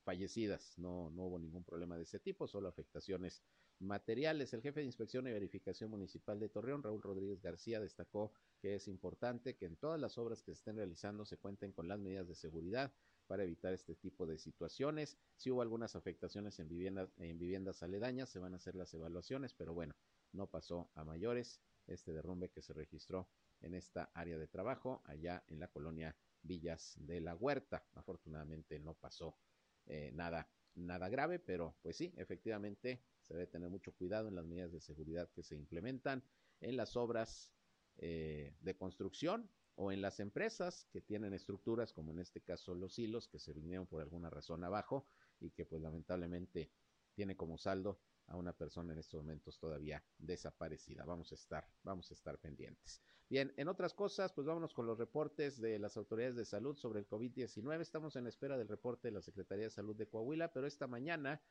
fallecidas. 0.03 0.77
No, 0.77 1.09
no 1.09 1.25
hubo 1.25 1.39
ningún 1.39 1.63
problema 1.63 1.97
de 1.97 2.03
ese 2.03 2.19
tipo, 2.19 2.47
solo 2.47 2.69
afectaciones 2.69 3.43
materiales. 3.79 4.53
El 4.53 4.62
jefe 4.62 4.81
de 4.81 4.85
inspección 4.85 5.27
y 5.27 5.31
verificación 5.31 5.89
municipal 5.89 6.39
de 6.39 6.50
Torreón, 6.50 6.83
Raúl 6.83 7.01
Rodríguez 7.01 7.41
García, 7.41 7.79
destacó 7.79 8.31
que 8.59 8.75
es 8.75 8.88
importante 8.88 9.55
que 9.55 9.65
en 9.65 9.75
todas 9.75 10.00
las 10.00 10.17
obras 10.17 10.41
que 10.41 10.53
se 10.53 10.59
estén 10.59 10.77
realizando 10.77 11.25
se 11.25 11.38
cuenten 11.38 11.71
con 11.71 11.88
las 11.88 12.00
medidas 12.00 12.27
de 12.27 12.35
seguridad 12.35 12.93
para 13.25 13.44
evitar 13.44 13.74
este 13.74 13.96
tipo 13.96 14.25
de 14.25 14.38
situaciones. 14.38 15.17
Si 15.36 15.51
hubo 15.51 15.62
algunas 15.62 15.96
afectaciones 15.96 16.60
en 16.60 16.67
viviendas, 16.67 17.10
en 17.17 17.38
viviendas 17.38 17.84
aledañas, 17.84 18.29
se 18.29 18.39
van 18.39 18.53
a 18.53 18.58
hacer 18.58 18.75
las 18.75 18.94
evaluaciones, 18.94 19.53
pero 19.53 19.74
bueno, 19.74 19.96
no 20.32 20.48
pasó 20.48 20.91
a 20.96 21.03
mayores 21.03 21.62
este 21.88 22.13
derrumbe 22.13 22.50
que 22.50 22.62
se 22.62 22.74
registró 22.74 23.29
en 23.62 23.74
esta 23.74 24.12
área 24.13 24.38
de 24.38 24.48
trabajo 24.48 25.01
allá 25.05 25.44
en 25.48 25.60
la 25.60 25.67
colonia 25.67 26.15
Villas 26.41 26.96
de 27.00 27.22
la 27.22 27.36
Huerta. 27.36 27.86
Afortunadamente 27.94 28.79
no 28.79 28.94
pasó 28.94 29.38
eh, 29.86 30.12
nada, 30.13 30.50
nada 30.75 31.10
grave, 31.10 31.39
pero 31.39 31.75
pues 31.82 31.98
sí, 31.98 32.13
efectivamente 32.17 33.03
se 33.22 33.34
debe 33.34 33.48
tener 33.48 33.70
mucho 33.70 33.94
cuidado 33.94 34.27
en 34.27 34.36
las 34.36 34.46
medidas 34.46 34.72
de 34.72 34.82
seguridad 34.82 35.29
que 35.32 35.44
se 35.44 35.55
implementan 35.55 36.24
en 36.62 36.77
las 36.77 36.96
obras 36.96 37.51
eh, 37.98 38.55
de 38.60 38.75
construcción 38.75 39.50
o 39.75 39.91
en 39.91 40.01
las 40.01 40.20
empresas 40.20 40.88
que 40.91 41.01
tienen 41.01 41.34
estructuras, 41.34 41.94
como 41.94 42.12
en 42.12 42.20
este 42.20 42.41
caso 42.41 42.75
los 42.75 42.98
hilos, 42.98 43.27
que 43.27 43.39
se 43.39 43.53
vinieron 43.53 43.88
por 43.88 44.01
alguna 44.01 44.29
razón 44.29 44.63
abajo 44.63 45.08
y 45.39 45.51
que 45.51 45.65
pues 45.65 45.82
lamentablemente 45.82 46.72
tiene 47.13 47.36
como 47.36 47.58
saldo 47.58 48.00
a 48.27 48.38
una 48.38 48.53
persona 48.53 48.94
en 48.94 49.00
estos 49.00 49.22
momentos 49.22 49.60
todavía 49.60 50.03
desaparecida. 50.17 51.05
Vamos 51.05 51.32
a 51.32 51.36
estar, 51.36 51.70
vamos 51.84 52.10
a 52.12 52.13
estar 52.13 52.39
pendientes. 52.39 53.01
Bien, 53.29 53.53
en 53.58 53.67
otras 53.67 53.94
cosas, 53.94 54.34
pues 54.34 54.48
vámonos 54.48 54.74
con 54.74 54.86
los 54.86 54.98
reportes 54.98 55.60
de 55.60 55.79
las 55.79 55.98
autoridades 55.98 56.36
de 56.36 56.46
salud 56.46 56.75
sobre 56.77 57.00
el 57.00 57.08
COVID-19. 57.08 57.82
Estamos 57.82 58.15
en 58.15 58.27
espera 58.27 58.58
del 58.58 58.67
reporte 58.67 59.08
de 59.08 59.13
la 59.13 59.22
Secretaría 59.22 59.65
de 59.65 59.72
Salud 59.72 59.96
de 59.96 60.08
Coahuila, 60.08 60.53
pero 60.53 60.67
esta 60.67 60.88
mañana 60.88 61.41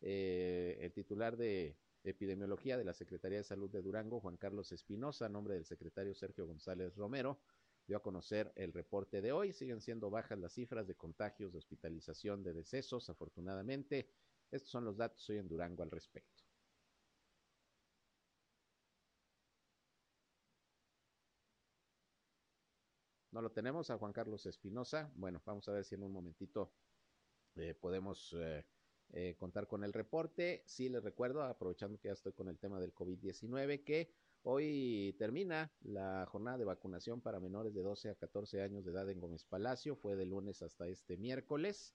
eh, 0.00 0.78
el 0.80 0.92
titular 0.92 1.36
de 1.36 1.76
epidemiología 2.04 2.76
de 2.76 2.84
la 2.84 2.94
Secretaría 2.94 3.38
de 3.38 3.44
Salud 3.44 3.70
de 3.70 3.82
Durango, 3.82 4.20
Juan 4.20 4.36
Carlos 4.36 4.72
Espinosa, 4.72 5.26
a 5.26 5.28
nombre 5.28 5.54
del 5.54 5.64
secretario 5.64 6.14
Sergio 6.14 6.46
González 6.46 6.94
Romero, 6.94 7.40
dio 7.86 7.96
a 7.96 8.02
conocer 8.02 8.52
el 8.56 8.72
reporte 8.72 9.20
de 9.20 9.32
hoy. 9.32 9.52
Siguen 9.52 9.80
siendo 9.80 10.10
bajas 10.10 10.38
las 10.38 10.52
cifras 10.52 10.86
de 10.86 10.94
contagios, 10.94 11.52
de 11.52 11.58
hospitalización, 11.58 12.42
de 12.42 12.52
decesos, 12.52 13.08
afortunadamente. 13.08 14.10
Estos 14.50 14.70
son 14.70 14.84
los 14.84 14.96
datos 14.96 15.28
hoy 15.30 15.38
en 15.38 15.48
Durango 15.48 15.82
al 15.82 15.90
respecto. 15.90 16.44
No 23.36 23.42
lo 23.42 23.52
tenemos 23.52 23.90
a 23.90 23.98
Juan 23.98 24.14
Carlos 24.14 24.46
Espinosa. 24.46 25.12
Bueno, 25.14 25.42
vamos 25.44 25.68
a 25.68 25.72
ver 25.72 25.84
si 25.84 25.94
en 25.94 26.02
un 26.02 26.10
momentito 26.10 26.72
eh, 27.56 27.74
podemos 27.74 28.34
eh, 28.38 28.64
eh, 29.10 29.36
contar 29.38 29.66
con 29.66 29.84
el 29.84 29.92
reporte. 29.92 30.62
Sí, 30.66 30.88
les 30.88 31.02
recuerdo, 31.02 31.42
aprovechando 31.42 31.98
que 31.98 32.08
ya 32.08 32.14
estoy 32.14 32.32
con 32.32 32.48
el 32.48 32.58
tema 32.58 32.80
del 32.80 32.94
COVID-19, 32.94 33.84
que 33.84 34.10
hoy 34.48 35.14
termina 35.18 35.72
la 35.80 36.24
jornada 36.26 36.56
de 36.56 36.64
vacunación 36.64 37.20
para 37.20 37.40
menores 37.40 37.74
de 37.74 37.82
12 37.82 38.10
a 38.10 38.14
14 38.14 38.62
años 38.62 38.84
de 38.84 38.92
edad 38.92 39.10
en 39.10 39.18
Gómez 39.18 39.44
Palacio. 39.44 39.96
Fue 39.96 40.14
de 40.14 40.24
lunes 40.24 40.62
hasta 40.62 40.86
este 40.86 41.16
miércoles. 41.16 41.94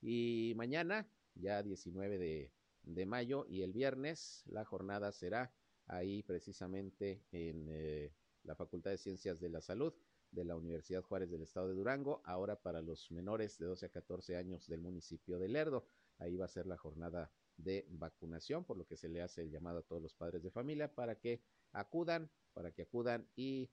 Y 0.00 0.52
mañana 0.56 1.08
ya 1.34 1.62
19 1.62 2.18
de, 2.18 2.52
de 2.82 3.06
mayo 3.06 3.46
y 3.48 3.62
el 3.62 3.72
viernes 3.72 4.42
la 4.46 4.64
jornada 4.64 5.12
será 5.12 5.52
ahí 5.86 6.24
precisamente 6.24 7.22
en 7.30 7.66
eh, 7.68 8.12
la 8.42 8.56
Facultad 8.56 8.90
de 8.90 8.98
Ciencias 8.98 9.38
de 9.38 9.50
la 9.50 9.60
Salud 9.60 9.94
de 10.32 10.44
la 10.44 10.56
Universidad 10.56 11.02
Juárez 11.02 11.30
del 11.30 11.42
Estado 11.42 11.68
de 11.68 11.74
Durango, 11.74 12.20
ahora 12.24 12.56
para 12.56 12.82
los 12.82 13.10
menores 13.12 13.58
de 13.58 13.66
12 13.66 13.86
a 13.86 13.88
14 13.90 14.36
años 14.36 14.66
del 14.66 14.80
municipio 14.80 15.38
de 15.38 15.48
Lerdo. 15.48 15.86
Ahí 16.18 16.36
va 16.36 16.46
a 16.46 16.48
ser 16.48 16.66
la 16.66 16.76
jornada 16.76 17.30
de 17.56 17.86
vacunación, 17.90 18.64
por 18.64 18.76
lo 18.76 18.86
que 18.86 18.96
se 18.96 19.08
le 19.08 19.22
hace 19.22 19.42
el 19.42 19.50
llamado 19.50 19.78
a 19.78 19.82
todos 19.82 20.02
los 20.02 20.14
padres 20.14 20.42
de 20.42 20.50
familia 20.50 20.92
para 20.94 21.16
que 21.16 21.42
acudan, 21.72 22.30
para 22.52 22.72
que 22.72 22.82
acudan 22.82 23.28
y 23.36 23.70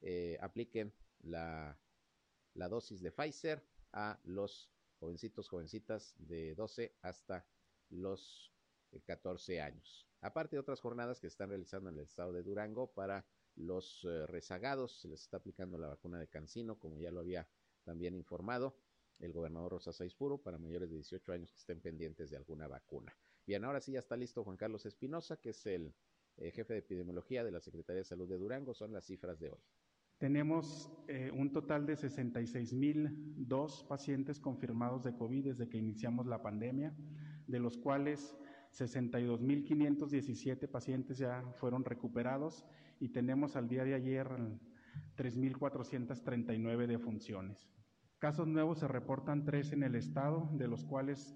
eh, 0.00 0.38
apliquen 0.40 0.94
la, 1.20 1.78
la 2.54 2.68
dosis 2.68 3.02
de 3.02 3.12
Pfizer 3.12 3.64
a 3.92 4.18
los 4.24 4.70
jovencitos, 4.98 5.48
jovencitas 5.48 6.14
de 6.18 6.54
12 6.54 6.96
hasta 7.02 7.46
los 7.88 8.52
14 9.04 9.54
eh, 9.54 9.60
años. 9.60 10.06
Aparte 10.20 10.56
de 10.56 10.60
otras 10.60 10.80
jornadas 10.80 11.20
que 11.20 11.26
están 11.26 11.48
realizando 11.48 11.88
en 11.88 11.96
el 11.96 12.04
estado 12.04 12.32
de 12.32 12.42
Durango 12.42 12.92
para 12.92 13.26
los 13.56 14.04
eh, 14.04 14.26
rezagados, 14.26 15.00
se 15.00 15.08
les 15.08 15.22
está 15.22 15.38
aplicando 15.38 15.78
la 15.78 15.88
vacuna 15.88 16.18
de 16.18 16.28
Cancino, 16.28 16.78
como 16.78 16.98
ya 16.98 17.10
lo 17.10 17.20
había 17.20 17.48
también 17.84 18.14
informado 18.14 18.76
el 19.18 19.32
gobernador 19.32 19.72
Rosa 19.72 19.92
Saizpuro 19.92 20.38
para 20.38 20.58
mayores 20.58 20.90
de 20.90 20.96
18 20.96 21.32
años 21.32 21.52
que 21.52 21.58
estén 21.58 21.80
pendientes 21.80 22.30
de 22.30 22.36
alguna 22.36 22.68
vacuna. 22.68 23.14
Bien, 23.46 23.64
ahora 23.64 23.80
sí 23.80 23.92
ya 23.92 23.98
está 23.98 24.16
listo 24.16 24.44
Juan 24.44 24.56
Carlos 24.56 24.86
Espinosa, 24.86 25.36
que 25.36 25.50
es 25.50 25.66
el 25.66 25.94
eh, 26.40 26.50
jefe 26.50 26.72
de 26.72 26.80
epidemiología 26.80 27.44
de 27.44 27.52
la 27.52 27.60
Secretaría 27.60 28.00
de 28.00 28.04
Salud 28.04 28.28
de 28.28 28.38
Durango. 28.38 28.74
Son 28.74 28.92
las 28.92 29.04
cifras 29.04 29.38
de 29.38 29.50
hoy. 29.50 29.60
Tenemos 30.18 30.90
eh, 31.08 31.30
un 31.32 31.52
total 31.52 31.86
de 31.86 31.94
66.002 31.94 33.86
pacientes 33.86 34.40
confirmados 34.40 35.02
de 35.02 35.14
COVID 35.14 35.44
desde 35.44 35.68
que 35.68 35.78
iniciamos 35.78 36.26
la 36.26 36.42
pandemia, 36.42 36.94
de 37.46 37.58
los 37.58 37.78
cuales 37.78 38.36
62.517 38.72 40.68
pacientes 40.68 41.18
ya 41.18 41.42
fueron 41.56 41.84
recuperados 41.84 42.64
y 42.98 43.08
tenemos 43.08 43.56
al 43.56 43.68
día 43.68 43.84
de 43.84 43.94
ayer 43.94 44.28
3.439 45.16 46.86
defunciones. 46.86 47.70
Casos 48.20 48.46
nuevos 48.46 48.78
se 48.78 48.86
reportan 48.86 49.46
tres 49.46 49.72
en 49.72 49.82
el 49.82 49.94
estado, 49.94 50.50
de 50.52 50.68
los 50.68 50.84
cuales 50.84 51.34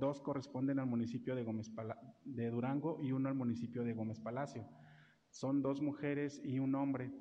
dos 0.00 0.22
corresponden 0.22 0.78
al 0.78 0.86
municipio 0.86 1.36
de, 1.36 1.44
Gómez 1.44 1.70
de 2.24 2.50
Durango 2.50 2.98
y 3.02 3.12
uno 3.12 3.28
al 3.28 3.34
municipio 3.34 3.84
de 3.84 3.92
Gómez 3.92 4.18
Palacio. 4.18 4.66
Son 5.28 5.60
dos 5.60 5.82
mujeres 5.82 6.40
y 6.42 6.58
un 6.58 6.74
hombre 6.74 7.12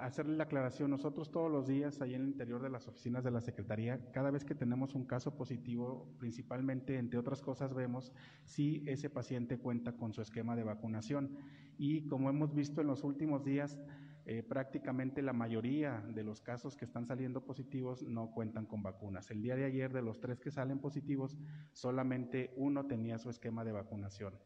hacerle 0.00 0.36
la 0.36 0.44
aclaración, 0.44 0.90
nosotros 0.90 1.30
todos 1.30 1.50
los 1.52 1.66
días 1.66 2.00
ahí 2.00 2.14
en 2.14 2.22
el 2.22 2.28
interior 2.28 2.62
de 2.62 2.70
las 2.70 2.88
oficinas 2.88 3.22
de 3.22 3.30
la 3.30 3.42
Secretaría, 3.42 4.10
cada 4.12 4.30
vez 4.30 4.44
que 4.44 4.54
tenemos 4.54 4.94
un 4.94 5.04
caso 5.04 5.36
positivo, 5.36 6.16
principalmente, 6.18 6.96
entre 6.96 7.18
otras 7.18 7.42
cosas, 7.42 7.74
vemos 7.74 8.14
si 8.44 8.82
ese 8.86 9.10
paciente 9.10 9.58
cuenta 9.58 9.92
con 9.96 10.14
su 10.14 10.22
esquema 10.22 10.56
de 10.56 10.64
vacunación. 10.64 11.36
Y 11.76 12.06
como 12.06 12.30
hemos 12.30 12.54
visto 12.54 12.80
en 12.80 12.86
los 12.86 13.04
últimos 13.04 13.44
días, 13.44 13.78
eh, 14.30 14.42
prácticamente 14.42 15.22
la 15.22 15.32
mayoría 15.32 16.04
de 16.06 16.22
los 16.22 16.42
casos 16.42 16.76
que 16.76 16.84
están 16.84 17.06
saliendo 17.06 17.46
positivos 17.46 18.02
no 18.02 18.30
cuentan 18.30 18.66
con 18.66 18.82
vacunas. 18.82 19.30
El 19.30 19.40
día 19.40 19.56
de 19.56 19.64
ayer, 19.64 19.90
de 19.90 20.02
los 20.02 20.20
tres 20.20 20.38
que 20.38 20.50
salen 20.50 20.80
positivos, 20.80 21.38
solamente 21.72 22.52
uno 22.56 22.86
tenía 22.86 23.16
su 23.16 23.30
esquema 23.30 23.64
de 23.64 23.72
vacunación. 23.72 24.38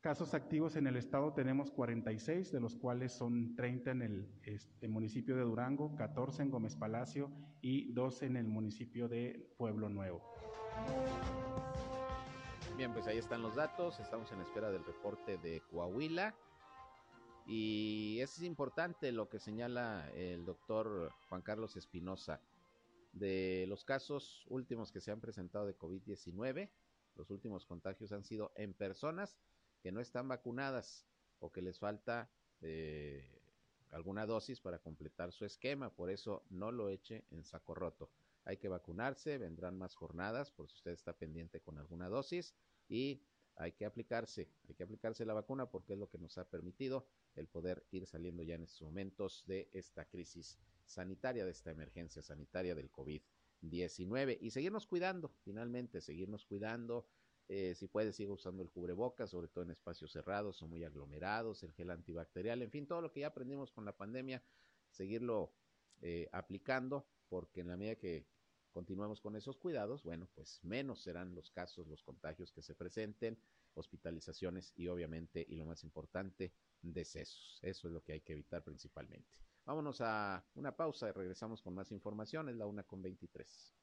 Casos 0.00 0.32
activos 0.32 0.76
en 0.76 0.86
el 0.86 0.94
estado 0.94 1.32
tenemos 1.32 1.72
46, 1.72 2.52
de 2.52 2.60
los 2.60 2.76
cuales 2.76 3.10
son 3.10 3.56
30 3.56 3.90
en 3.90 4.02
el 4.02 4.28
este, 4.44 4.86
municipio 4.86 5.34
de 5.34 5.42
Durango, 5.42 5.96
14 5.96 6.42
en 6.42 6.50
Gómez 6.52 6.76
Palacio 6.76 7.32
y 7.60 7.92
12 7.94 8.26
en 8.26 8.36
el 8.36 8.46
municipio 8.46 9.08
de 9.08 9.52
Pueblo 9.58 9.88
Nuevo. 9.88 10.22
Bien, 12.76 12.92
pues 12.92 13.08
ahí 13.08 13.18
están 13.18 13.42
los 13.42 13.56
datos, 13.56 13.98
estamos 13.98 14.30
en 14.30 14.40
espera 14.40 14.70
del 14.70 14.84
reporte 14.84 15.36
de 15.38 15.62
Coahuila. 15.68 16.32
Y 17.50 18.20
es 18.20 18.42
importante 18.42 19.10
lo 19.10 19.30
que 19.30 19.38
señala 19.38 20.10
el 20.14 20.44
doctor 20.44 21.10
Juan 21.30 21.40
Carlos 21.40 21.76
Espinosa 21.76 22.42
de 23.14 23.64
los 23.68 23.86
casos 23.86 24.44
últimos 24.48 24.92
que 24.92 25.00
se 25.00 25.10
han 25.10 25.20
presentado 25.22 25.64
de 25.64 25.74
COVID-19. 25.74 26.68
Los 27.16 27.30
últimos 27.30 27.64
contagios 27.64 28.12
han 28.12 28.22
sido 28.22 28.52
en 28.54 28.74
personas 28.74 29.38
que 29.82 29.90
no 29.92 30.00
están 30.00 30.28
vacunadas 30.28 31.06
o 31.40 31.50
que 31.50 31.62
les 31.62 31.78
falta 31.78 32.30
eh, 32.60 33.24
alguna 33.92 34.26
dosis 34.26 34.60
para 34.60 34.78
completar 34.78 35.32
su 35.32 35.46
esquema. 35.46 35.88
Por 35.88 36.10
eso 36.10 36.44
no 36.50 36.70
lo 36.70 36.90
eche 36.90 37.24
en 37.30 37.44
saco 37.44 37.74
roto. 37.74 38.10
Hay 38.44 38.58
que 38.58 38.68
vacunarse, 38.68 39.38
vendrán 39.38 39.78
más 39.78 39.94
jornadas 39.94 40.50
por 40.50 40.68
si 40.68 40.74
usted 40.74 40.90
está 40.90 41.14
pendiente 41.14 41.60
con 41.60 41.78
alguna 41.78 42.10
dosis 42.10 42.54
y 42.90 43.22
hay 43.58 43.72
que 43.72 43.84
aplicarse, 43.84 44.48
hay 44.68 44.74
que 44.74 44.84
aplicarse 44.84 45.24
la 45.24 45.34
vacuna 45.34 45.68
porque 45.70 45.92
es 45.92 45.98
lo 45.98 46.08
que 46.08 46.18
nos 46.18 46.38
ha 46.38 46.48
permitido 46.48 47.06
el 47.34 47.48
poder 47.48 47.84
ir 47.90 48.06
saliendo 48.06 48.42
ya 48.42 48.54
en 48.54 48.62
estos 48.62 48.82
momentos 48.82 49.44
de 49.46 49.68
esta 49.72 50.04
crisis 50.06 50.58
sanitaria, 50.86 51.44
de 51.44 51.50
esta 51.50 51.70
emergencia 51.70 52.22
sanitaria 52.22 52.74
del 52.74 52.90
COVID-19 52.90 54.38
y 54.40 54.50
seguirnos 54.50 54.86
cuidando, 54.86 55.34
finalmente, 55.42 56.00
seguirnos 56.00 56.46
cuidando, 56.46 57.08
eh, 57.48 57.74
si 57.74 57.88
puede, 57.88 58.12
sigue 58.12 58.30
usando 58.30 58.62
el 58.62 58.70
cubrebocas, 58.70 59.30
sobre 59.30 59.48
todo 59.48 59.64
en 59.64 59.70
espacios 59.70 60.12
cerrados 60.12 60.62
o 60.62 60.68
muy 60.68 60.84
aglomerados, 60.84 61.62
el 61.64 61.72
gel 61.72 61.90
antibacterial, 61.90 62.62
en 62.62 62.70
fin, 62.70 62.86
todo 62.86 63.02
lo 63.02 63.10
que 63.10 63.20
ya 63.20 63.28
aprendimos 63.28 63.72
con 63.72 63.84
la 63.84 63.96
pandemia, 63.96 64.42
seguirlo 64.90 65.52
eh, 66.00 66.28
aplicando, 66.30 67.08
porque 67.28 67.62
en 67.62 67.68
la 67.68 67.76
medida 67.76 67.96
que 67.96 68.26
continuemos 68.78 69.20
con 69.20 69.34
esos 69.34 69.56
cuidados, 69.56 70.04
bueno, 70.04 70.28
pues 70.36 70.60
menos 70.62 71.02
serán 71.02 71.34
los 71.34 71.50
casos, 71.50 71.88
los 71.88 72.04
contagios 72.04 72.52
que 72.52 72.62
se 72.62 72.76
presenten, 72.76 73.36
hospitalizaciones 73.74 74.72
y 74.76 74.86
obviamente, 74.86 75.44
y 75.48 75.56
lo 75.56 75.66
más 75.66 75.82
importante, 75.82 76.52
decesos. 76.80 77.58
Eso 77.60 77.88
es 77.88 77.92
lo 77.92 78.04
que 78.04 78.12
hay 78.12 78.20
que 78.20 78.34
evitar 78.34 78.62
principalmente. 78.62 79.28
Vámonos 79.64 80.00
a 80.00 80.46
una 80.54 80.76
pausa 80.76 81.08
y 81.08 81.10
regresamos 81.10 81.60
con 81.60 81.74
más 81.74 81.90
información. 81.90 82.48
Es 82.50 82.54
la 82.54 82.66
una 82.66 82.84
con 82.84 83.02
23. 83.02 83.74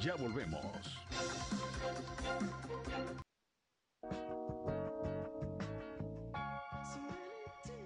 Ya 0.00 0.14
volvemos. 0.14 0.62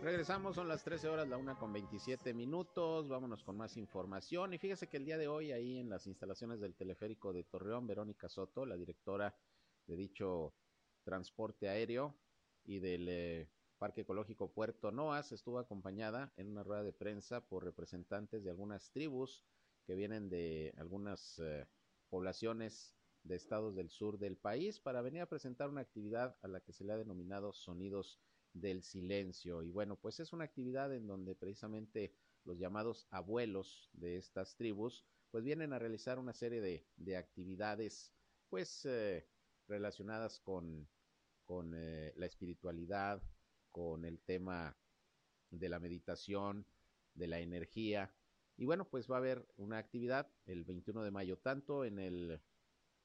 Regresamos, 0.03 0.57
son 0.57 0.67
las 0.67 0.83
13 0.83 1.09
horas, 1.09 1.29
la 1.29 1.37
una 1.37 1.57
con 1.57 1.73
27 1.73 2.35
minutos. 2.35 3.09
Vámonos 3.09 3.45
con 3.45 3.57
más 3.57 3.77
información. 3.77 4.53
Y 4.53 4.59
fíjese 4.59 4.89
que 4.89 4.97
el 4.97 5.05
día 5.05 5.19
de 5.19 5.29
hoy, 5.29 5.53
ahí 5.53 5.79
en 5.79 5.89
las 5.89 6.07
instalaciones 6.07 6.61
del 6.61 6.75
teleférico 6.75 7.33
de 7.33 7.45
Torreón, 7.45 7.87
Verónica 7.87 8.29
Soto, 8.29 8.67
la 8.67 8.77
directora 8.77 9.37
de 9.87 9.97
dicho 9.97 10.55
transporte 11.05 11.69
aéreo 11.69 12.17
y 12.65 12.81
del 12.81 13.09
eh, 13.09 13.49
Parque 13.79 14.01
Ecológico 14.01 14.53
Puerto 14.53 14.91
Noas, 14.91 15.33
estuvo 15.33 15.59
acompañada 15.59 16.33
en 16.37 16.49
una 16.49 16.63
rueda 16.63 16.83
de 16.83 16.93
prensa 16.93 17.41
por 17.41 17.65
representantes 17.65 18.43
de 18.43 18.51
algunas 18.51 18.91
tribus 18.91 19.45
que 19.87 19.95
vienen 19.95 20.29
de 20.29 20.75
algunas 20.77 21.39
eh, 21.39 21.67
poblaciones 22.11 22.95
de 23.23 23.37
estados 23.37 23.75
del 23.75 23.91
sur 23.91 24.19
del 24.19 24.37
país 24.37 24.81
para 24.81 25.03
venir 25.03 25.23
a 25.23 25.29
presentar 25.29 25.69
una 25.69 25.81
actividad 25.81 26.37
a 26.43 26.49
la 26.49 26.61
que 26.61 26.73
se 26.73 26.85
le 26.85 26.93
ha 26.93 26.99
denominado 26.99 27.53
Sonidos 27.53 28.21
del 28.53 28.83
Silencio. 28.83 29.63
Y 29.63 29.71
bueno, 29.71 29.97
pues 29.97 30.21
es 30.21 30.33
una 30.33 30.45
actividad 30.45 30.93
en 30.95 31.07
donde 31.07 31.35
precisamente 31.35 32.15
los 32.45 32.59
llamados 32.59 33.07
abuelos 33.11 33.91
de 33.93 34.17
estas 34.17 34.57
tribus 34.57 35.05
pues 35.31 35.45
vienen 35.45 35.73
a 35.73 35.79
realizar 35.79 36.19
una 36.19 36.33
serie 36.33 36.61
de, 36.97 37.17
actividades 37.17 38.13
pues 38.49 38.85
eh, 38.85 39.29
relacionadas 39.69 40.41
con, 40.41 40.89
con 41.45 41.73
eh, 41.77 42.13
la 42.17 42.27
espiritualidad, 42.27 43.23
con 43.71 44.05
el 44.05 44.19
tema 44.21 44.77
de 45.51 45.69
la 45.69 45.79
meditación, 45.79 46.67
de 47.15 47.29
la 47.29 47.39
energía, 47.39 48.13
y 48.61 48.67
bueno, 48.67 48.87
pues 48.87 49.11
va 49.11 49.15
a 49.15 49.21
haber 49.21 49.49
una 49.57 49.79
actividad 49.79 50.31
el 50.45 50.65
21 50.65 51.03
de 51.03 51.11
mayo, 51.11 51.39
tanto 51.39 51.87
en 51.87 51.99
el 51.99 52.43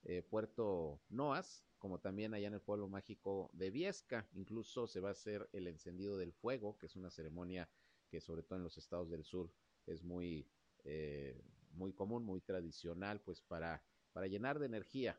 eh, 0.04 0.22
puerto 0.22 1.02
Noas, 1.08 1.64
como 1.78 2.02
también 2.02 2.34
allá 2.34 2.48
en 2.48 2.56
el 2.56 2.62
pueblo 2.62 2.90
mágico 2.90 3.50
de 3.54 3.72
Viesca. 3.72 4.28
Incluso 4.34 4.86
se 4.86 5.00
va 5.00 5.08
a 5.08 5.12
hacer 5.14 5.50
el 5.54 5.68
encendido 5.68 6.18
del 6.18 6.34
fuego, 6.34 6.78
que 6.78 6.88
es 6.88 6.98
una 6.98 7.10
ceremonia 7.10 7.70
que 8.10 8.20
sobre 8.20 8.44
todo 8.44 8.58
en 8.58 8.64
los 8.64 8.78
estados 8.78 9.10
del 9.10 9.24
sur 9.24 9.50
es 9.86 10.04
muy, 10.04 10.46
eh, 10.84 11.42
muy 11.72 11.94
común, 11.94 12.26
muy 12.26 12.42
tradicional, 12.42 13.22
pues 13.22 13.42
para, 13.42 13.82
para 14.12 14.28
llenar 14.28 14.60
de 14.60 14.66
energía 14.66 15.18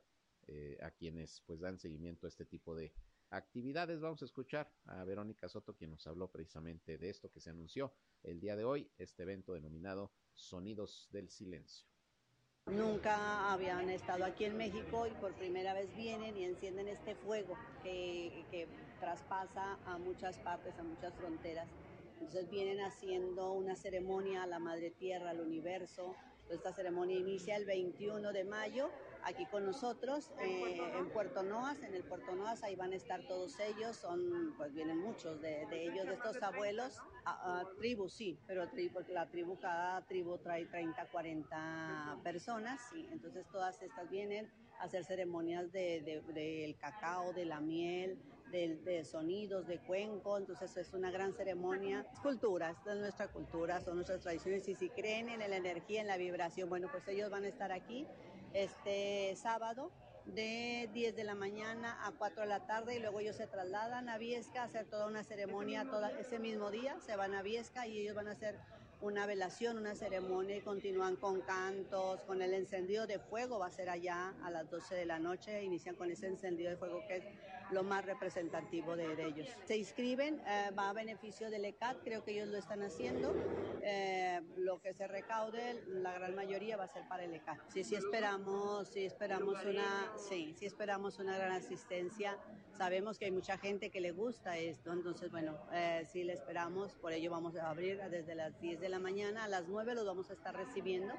eh, 0.49 0.77
a 0.83 0.91
quienes 0.91 1.41
pues 1.47 1.61
dan 1.61 1.79
seguimiento 1.79 2.27
a 2.27 2.29
este 2.29 2.45
tipo 2.45 2.75
de 2.75 2.93
actividades. 3.31 4.01
Vamos 4.01 4.23
a 4.23 4.25
escuchar 4.25 4.71
a 4.85 5.05
Verónica 5.05 5.49
Soto, 5.49 5.75
quien 5.75 5.91
nos 5.91 6.07
habló 6.07 6.31
precisamente 6.31 6.99
de 6.99 7.11
esto 7.11 7.31
que 7.31 7.41
se 7.41 7.51
anunció 7.51 7.93
el 8.23 8.41
día 8.41 8.57
de 8.57 8.65
hoy, 8.65 8.91
este 8.99 9.23
evento 9.23 9.53
denominado 9.53 10.13
Sonidos 10.33 11.09
del 11.11 11.29
Silencio. 11.31 11.87
Nunca 12.67 13.53
habían 13.53 13.89
estado 13.91 14.25
aquí 14.25 14.45
en 14.45 14.57
México 14.57 15.07
y 15.07 15.11
por 15.13 15.33
primera 15.35 15.73
vez 15.73 15.95
vienen 15.95 16.37
y 16.37 16.45
encienden 16.45 16.89
este 16.89 17.15
fuego 17.15 17.57
que, 17.85 18.45
que 18.51 18.67
traspasa 18.99 19.79
a 19.87 19.99
muchas 19.99 20.37
partes, 20.39 20.77
a 20.79 20.83
muchas 20.83 21.15
fronteras. 21.15 21.69
Entonces 22.15 22.51
vienen 22.51 22.81
haciendo 22.81 23.53
una 23.53 23.77
ceremonia 23.77 24.43
a 24.43 24.47
la 24.47 24.59
Madre 24.59 24.91
Tierra, 24.91 25.31
al 25.31 25.41
universo. 25.41 26.17
Esta 26.51 26.73
ceremonia 26.73 27.17
inicia 27.17 27.57
el 27.57 27.67
21 27.67 28.33
de 28.33 28.45
mayo 28.45 28.91
aquí 29.27 29.45
con 29.47 29.67
nosotros 29.67 30.31
eh, 30.41 30.81
en 30.97 31.11
Puerto 31.11 31.43
Noas, 31.43 31.83
en 31.83 31.95
el 31.95 32.05
Puerto 32.05 32.35
Noas, 32.37 32.63
ahí 32.63 32.77
van 32.77 32.93
a 32.93 32.97
estar 32.97 33.21
todos 33.27 33.59
ellos, 33.59 33.97
son, 33.97 34.55
pues 34.57 34.73
vienen 34.73 34.99
muchos 34.99 35.41
de, 35.41 35.67
ellos, 35.73 36.07
de 36.07 36.15
estos 36.15 36.41
abuelos, 36.43 36.99
a, 37.25 37.65
tribus 37.79 38.15
sí, 38.15 38.39
pero 38.47 38.69
porque 38.93 39.13
la 39.13 39.29
tribu, 39.29 39.59
cada 39.59 40.01
tribu 40.07 40.39
trae 40.39 40.67
30, 40.67 41.07
40 41.07 42.21
personas, 42.23 42.81
sí, 42.93 43.09
entonces 43.11 43.45
todas 43.51 43.83
estas 43.83 44.09
vienen 44.09 44.49
a 44.79 44.85
hacer 44.85 45.05
ceremonias 45.05 45.73
del 45.73 46.05
de, 46.05 46.77
cacao, 46.81 47.33
de 47.33 47.47
la 47.47 47.61
miel, 47.61 48.19
de, 48.51 49.05
sonidos, 49.05 49.67
de 49.67 49.79
cuenco, 49.81 50.39
entonces 50.39 50.77
es 50.77 50.93
una 50.93 51.11
gran 51.11 51.35
ceremonia. 51.35 52.07
Es 52.13 52.21
cultura, 52.21 52.71
esta 52.71 52.93
es 52.93 53.01
nuestra 53.01 53.29
cultura, 53.29 53.81
son 53.81 53.97
nuestras 53.97 54.21
tradiciones 54.21 54.69
y 54.69 54.75
si 54.75 54.89
creen 54.89 55.29
en 55.29 55.41
la 55.41 55.57
energía, 55.57 56.01
en 56.01 56.07
la 56.07 56.17
vibración, 56.17 56.69
bueno, 56.69 56.89
pues 56.91 57.07
ellos 57.09 57.29
van 57.29 57.45
a 57.45 57.49
estar 57.49 57.73
aquí 57.73 58.07
este 58.57 59.37
sábado 59.37 59.91
de 60.25 60.89
10 60.95 61.15
de 61.15 61.25
la 61.25 61.35
mañana 61.35 61.99
a 62.07 62.13
4 62.13 62.43
de 62.43 62.49
la 62.49 62.67
tarde 62.67 62.97
y 62.97 63.01
luego 63.01 63.21
ellos 63.21 63.37
se 63.37 63.47
trasladan 63.47 64.09
a 64.09 64.17
Viesca 64.17 64.63
a 64.63 64.65
hacer 64.65 64.87
toda 64.87 65.07
una 65.07 65.23
ceremonia 65.23 65.85
todo 65.85 66.07
ese 66.19 66.39
mismo 66.39 66.71
día, 66.71 66.97
se 67.05 67.17
van 67.17 67.35
a 67.35 67.43
Viesca 67.43 67.87
y 67.87 68.01
ellos 68.01 68.17
van 68.17 68.29
a 68.29 68.33
hacer 68.33 68.59
una 69.03 69.27
velación, 69.27 69.77
una 69.77 69.95
ceremonia 69.95 70.57
y 70.57 70.63
continúan 70.63 71.17
con 71.17 71.43
cantos, 71.43 72.23
con 72.23 72.41
el 72.41 72.55
encendido 72.55 73.07
de 73.07 73.19
fuego, 73.19 73.59
va 73.59 73.67
a 73.67 73.71
ser 73.71 73.91
allá 73.91 74.33
a 74.43 74.51
las 74.51 74.71
12 74.71 74.95
de 74.95 75.05
la 75.05 75.19
noche, 75.19 75.63
inician 75.63 75.95
con 75.95 76.11
ese 76.11 76.27
encendido 76.27 76.71
de 76.71 76.77
fuego 76.79 77.05
que 77.07 77.17
es 77.17 77.25
lo 77.71 77.83
más 77.83 78.05
representativo 78.05 78.97
de, 78.97 79.07
ellos. 79.27 79.49
Se 79.65 79.77
inscriben, 79.77 80.41
eh, 80.47 80.71
va 80.79 80.91
a 80.91 80.93
beneficio 80.93 81.51
del 81.51 81.65
ECAT, 81.65 82.03
creo 82.03 82.25
que 82.25 82.33
ellos 82.33 82.49
lo 82.49 82.59
están 82.59 82.83
haciendo. 82.83 83.35
Eh, 83.83 84.41
lo 84.57 84.81
que 84.81 84.93
se 84.93 85.07
recaude, 85.07 85.83
la 85.87 86.13
gran 86.13 86.35
mayoría 86.35 86.77
va 86.77 86.85
a 86.85 86.89
ser 86.89 87.07
para 87.09 87.25
el 87.25 87.35
ECAT. 87.35 87.59
Sí, 87.69 87.85
sí 87.85 87.95
esperamos, 87.95 88.89
sí 88.89 89.05
esperamos 89.05 89.65
una, 89.65 90.13
sí, 90.17 90.55
sí 90.59 90.67
esperamos 90.67 91.19
una 91.19 91.37
gran 91.37 91.53
asistencia. 91.53 92.39
Sabemos 92.77 93.19
que 93.19 93.27
hay 93.27 93.31
mucha 93.33 93.57
gente 93.59 93.91
que 93.91 94.01
le 94.01 94.13
gusta 94.13 94.59
esto, 94.59 94.93
entonces 94.93 95.31
bueno, 95.31 95.57
eh, 95.73 96.07
sí 96.11 96.25
le 96.25 96.35
esperamos, 96.35 96.95
por 96.97 97.13
ello 97.13 97.31
vamos 97.31 97.57
a 97.57 97.71
abrir 97.71 98.01
desde 98.11 98.35
las 98.35 98.61
10 98.61 98.81
de 98.81 98.89
la 98.89 98.99
mañana 98.99 99.45
a 99.45 99.49
las 99.49 99.67
9 99.67 99.95
los 99.95 100.05
vamos 100.05 100.31
a 100.31 100.35
estar 100.35 100.55
recibiendo. 100.55 101.15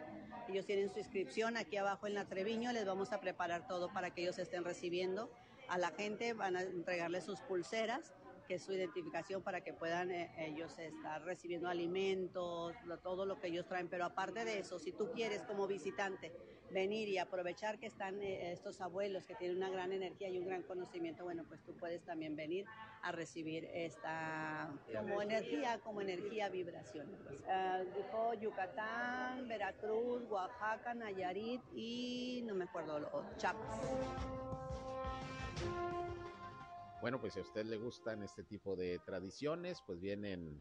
Ellos 0.47 0.65
tienen 0.65 0.91
su 0.91 0.99
inscripción 0.99 1.57
aquí 1.57 1.77
abajo 1.77 2.07
en 2.07 2.13
la 2.13 2.25
Treviño, 2.25 2.71
les 2.71 2.85
vamos 2.85 3.11
a 3.11 3.19
preparar 3.19 3.67
todo 3.67 3.91
para 3.91 4.11
que 4.11 4.21
ellos 4.21 4.37
estén 4.37 4.63
recibiendo 4.63 5.29
a 5.67 5.77
la 5.77 5.91
gente, 5.91 6.33
van 6.33 6.55
a 6.55 6.61
entregarle 6.61 7.21
sus 7.21 7.39
pulseras, 7.41 8.13
que 8.47 8.55
es 8.55 8.63
su 8.63 8.73
identificación 8.73 9.43
para 9.43 9.61
que 9.61 9.73
puedan 9.73 10.11
eh, 10.11 10.31
ellos 10.37 10.77
estar 10.79 11.23
recibiendo 11.23 11.67
alimentos, 11.67 12.73
todo 13.03 13.25
lo 13.25 13.39
que 13.39 13.47
ellos 13.47 13.67
traen. 13.67 13.87
Pero 13.89 14.05
aparte 14.05 14.45
de 14.45 14.59
eso, 14.59 14.79
si 14.79 14.91
tú 14.91 15.11
quieres 15.11 15.43
como 15.43 15.67
visitante 15.67 16.31
venir 16.71 17.07
y 17.07 17.17
aprovechar 17.17 17.79
que 17.79 17.87
están 17.87 18.21
eh, 18.21 18.51
estos 18.51 18.81
abuelos 18.81 19.25
que 19.25 19.35
tienen 19.35 19.57
una 19.57 19.69
gran 19.69 19.91
energía 19.91 20.29
y 20.29 20.37
un 20.37 20.45
gran 20.45 20.63
conocimiento, 20.63 21.23
bueno, 21.23 21.43
pues 21.47 21.61
tú 21.63 21.75
puedes 21.75 22.03
también 22.03 22.35
venir 22.35 22.65
a 23.01 23.11
recibir 23.11 23.65
esta 23.73 24.69
como 24.95 25.21
energía, 25.21 25.79
como 25.79 26.01
energía 26.01 26.49
vibración. 26.49 27.07
Ah, 27.47 27.81
dijo 27.95 28.33
Yucatán, 28.35 29.47
Veracruz, 29.47 30.23
Oaxaca, 30.29 30.93
Nayarit 30.93 31.61
y 31.75 32.43
no 32.45 32.55
me 32.55 32.65
acuerdo, 32.65 33.25
Chiapas. 33.37 33.79
Bueno, 36.99 37.21
pues 37.21 37.33
si 37.33 37.39
a 37.39 37.43
usted 37.43 37.63
le 37.65 37.77
gustan 37.77 38.23
este 38.23 38.43
tipo 38.43 38.75
de 38.75 38.97
tradiciones, 38.97 39.83
pues 39.85 40.01
vienen 40.01 40.59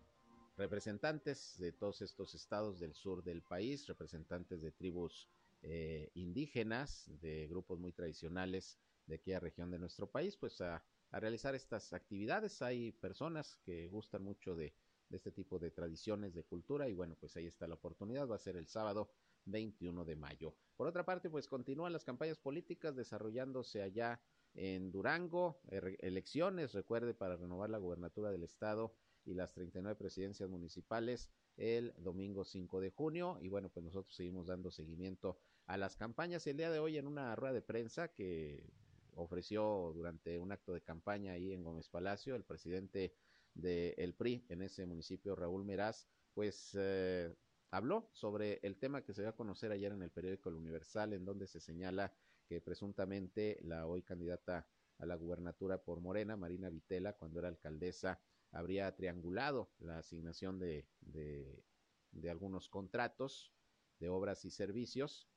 representantes 0.58 1.56
de 1.58 1.72
todos 1.72 2.02
estos 2.02 2.34
estados 2.34 2.78
del 2.78 2.92
sur 2.92 3.24
del 3.24 3.42
país, 3.42 3.86
representantes 3.86 4.60
de 4.60 4.70
tribus 4.70 5.30
eh, 5.62 6.10
indígenas, 6.12 7.10
de 7.22 7.46
grupos 7.48 7.78
muy 7.78 7.92
tradicionales 7.92 8.78
de 9.06 9.14
aquella 9.14 9.40
región 9.40 9.70
de 9.70 9.78
nuestro 9.78 10.10
país, 10.10 10.36
pues 10.36 10.60
a, 10.60 10.84
realizar 11.10 11.54
estas 11.54 11.94
actividades. 11.94 12.60
Hay 12.60 12.92
personas 12.92 13.56
que 13.64 13.88
gustan 13.88 14.22
mucho 14.22 14.54
de, 14.54 14.74
de, 15.08 15.16
este 15.16 15.32
tipo 15.32 15.58
de 15.58 15.70
tradiciones, 15.70 16.34
de 16.34 16.44
cultura, 16.44 16.86
y 16.86 16.92
bueno, 16.92 17.16
pues 17.18 17.34
ahí 17.36 17.46
está 17.46 17.66
la 17.66 17.76
oportunidad, 17.76 18.28
va 18.28 18.36
a 18.36 18.38
ser 18.38 18.56
el 18.56 18.66
sábado 18.66 19.08
21 19.46 20.04
de 20.04 20.16
mayo. 20.16 20.54
Por 20.76 20.86
otra 20.86 21.06
parte, 21.06 21.30
pues 21.30 21.48
continúan 21.48 21.94
las 21.94 22.04
campañas 22.04 22.38
políticas 22.38 22.94
desarrollándose 22.94 23.80
allá 23.80 24.20
en 24.56 24.90
Durango, 24.90 25.60
er, 25.70 25.96
elecciones, 26.00 26.72
recuerde, 26.72 27.14
para 27.14 27.36
renovar 27.36 27.70
la 27.70 27.78
gubernatura 27.78 28.30
del 28.30 28.42
estado 28.42 28.94
y 29.24 29.34
las 29.34 29.52
39 29.52 29.96
presidencias 29.96 30.48
municipales 30.48 31.30
el 31.56 31.94
domingo 31.98 32.44
5 32.44 32.80
de 32.80 32.90
junio. 32.90 33.38
Y 33.40 33.48
bueno, 33.48 33.68
pues 33.70 33.84
nosotros 33.84 34.14
seguimos 34.14 34.46
dando 34.46 34.70
seguimiento 34.70 35.38
a 35.66 35.76
las 35.76 35.96
campañas. 35.96 36.46
El 36.46 36.56
día 36.56 36.70
de 36.70 36.78
hoy 36.78 36.98
en 36.98 37.06
una 37.06 37.34
rueda 37.34 37.54
de 37.54 37.62
prensa 37.62 38.08
que 38.08 38.64
ofreció 39.14 39.92
durante 39.94 40.38
un 40.38 40.52
acto 40.52 40.72
de 40.74 40.82
campaña 40.82 41.32
ahí 41.32 41.52
en 41.52 41.62
Gómez 41.62 41.88
Palacio, 41.88 42.34
el 42.34 42.44
presidente 42.44 43.14
del 43.54 44.14
PRI 44.14 44.44
en 44.50 44.62
ese 44.62 44.84
municipio, 44.84 45.34
Raúl 45.34 45.64
Meraz, 45.64 46.06
pues 46.34 46.76
eh, 46.78 47.34
habló 47.70 48.10
sobre 48.12 48.60
el 48.62 48.76
tema 48.76 49.02
que 49.02 49.14
se 49.14 49.22
dio 49.22 49.30
a 49.30 49.36
conocer 49.36 49.72
ayer 49.72 49.92
en 49.92 50.02
el 50.02 50.10
periódico 50.10 50.50
El 50.50 50.56
Universal, 50.56 51.14
en 51.14 51.24
donde 51.24 51.46
se 51.46 51.60
señala 51.60 52.12
que 52.46 52.60
presuntamente 52.60 53.58
la 53.62 53.86
hoy 53.86 54.02
candidata 54.02 54.66
a 54.98 55.06
la 55.06 55.16
gubernatura 55.16 55.82
por 55.82 56.00
Morena, 56.00 56.36
Marina 56.36 56.70
Vitela, 56.70 57.12
cuando 57.14 57.38
era 57.38 57.48
alcaldesa, 57.48 58.20
habría 58.52 58.94
triangulado 58.94 59.70
la 59.78 59.98
asignación 59.98 60.58
de, 60.58 60.86
de, 61.00 61.62
de 62.12 62.30
algunos 62.30 62.68
contratos 62.68 63.52
de 63.98 64.08
obras 64.08 64.44
y 64.44 64.50
servicios 64.50 65.28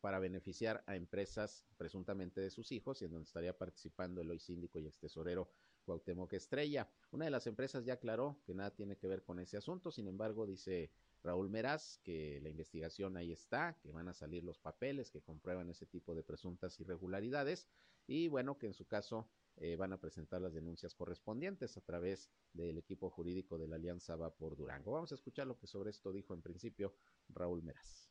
para 0.00 0.18
beneficiar 0.18 0.84
a 0.86 0.96
empresas 0.96 1.64
presuntamente 1.78 2.40
de 2.42 2.50
sus 2.50 2.72
hijos 2.72 3.00
y 3.00 3.06
en 3.06 3.12
donde 3.12 3.24
estaría 3.24 3.56
participando 3.56 4.20
el 4.20 4.30
hoy 4.30 4.38
síndico 4.38 4.78
y 4.78 4.86
ex 4.86 4.98
tesorero 4.98 5.48
Cuauhtémoc 5.84 6.32
Estrella. 6.34 6.90
Una 7.10 7.24
de 7.24 7.30
las 7.30 7.46
empresas 7.46 7.84
ya 7.86 7.94
aclaró 7.94 8.38
que 8.44 8.54
nada 8.54 8.70
tiene 8.70 8.96
que 8.96 9.06
ver 9.06 9.22
con 9.22 9.38
ese 9.38 9.56
asunto, 9.56 9.90
sin 9.90 10.06
embargo, 10.06 10.46
dice 10.46 10.90
Raúl 11.24 11.48
Meraz 11.48 11.98
que 12.04 12.38
la 12.42 12.50
investigación 12.50 13.16
ahí 13.16 13.32
está, 13.32 13.78
que 13.82 13.90
van 13.90 14.08
a 14.08 14.12
salir 14.12 14.44
los 14.44 14.58
papeles 14.58 15.10
que 15.10 15.22
comprueban 15.22 15.70
ese 15.70 15.86
tipo 15.86 16.14
de 16.14 16.22
presuntas 16.22 16.78
irregularidades 16.78 17.66
y 18.06 18.28
bueno, 18.28 18.58
que 18.58 18.66
en 18.66 18.74
su 18.74 18.86
caso 18.86 19.30
eh, 19.56 19.76
van 19.76 19.94
a 19.94 20.00
presentar 20.00 20.42
las 20.42 20.52
denuncias 20.52 20.94
correspondientes 20.94 21.78
a 21.78 21.80
través 21.80 22.30
del 22.52 22.76
equipo 22.76 23.08
jurídico 23.08 23.56
de 23.56 23.68
la 23.68 23.76
Alianza 23.76 24.16
Va 24.16 24.34
por 24.34 24.54
Durango. 24.54 24.92
Vamos 24.92 25.12
a 25.12 25.14
escuchar 25.14 25.46
lo 25.46 25.58
que 25.58 25.66
sobre 25.66 25.90
esto 25.90 26.12
dijo 26.12 26.34
en 26.34 26.42
principio 26.42 26.94
Raúl 27.30 27.62
Meraz. 27.62 28.10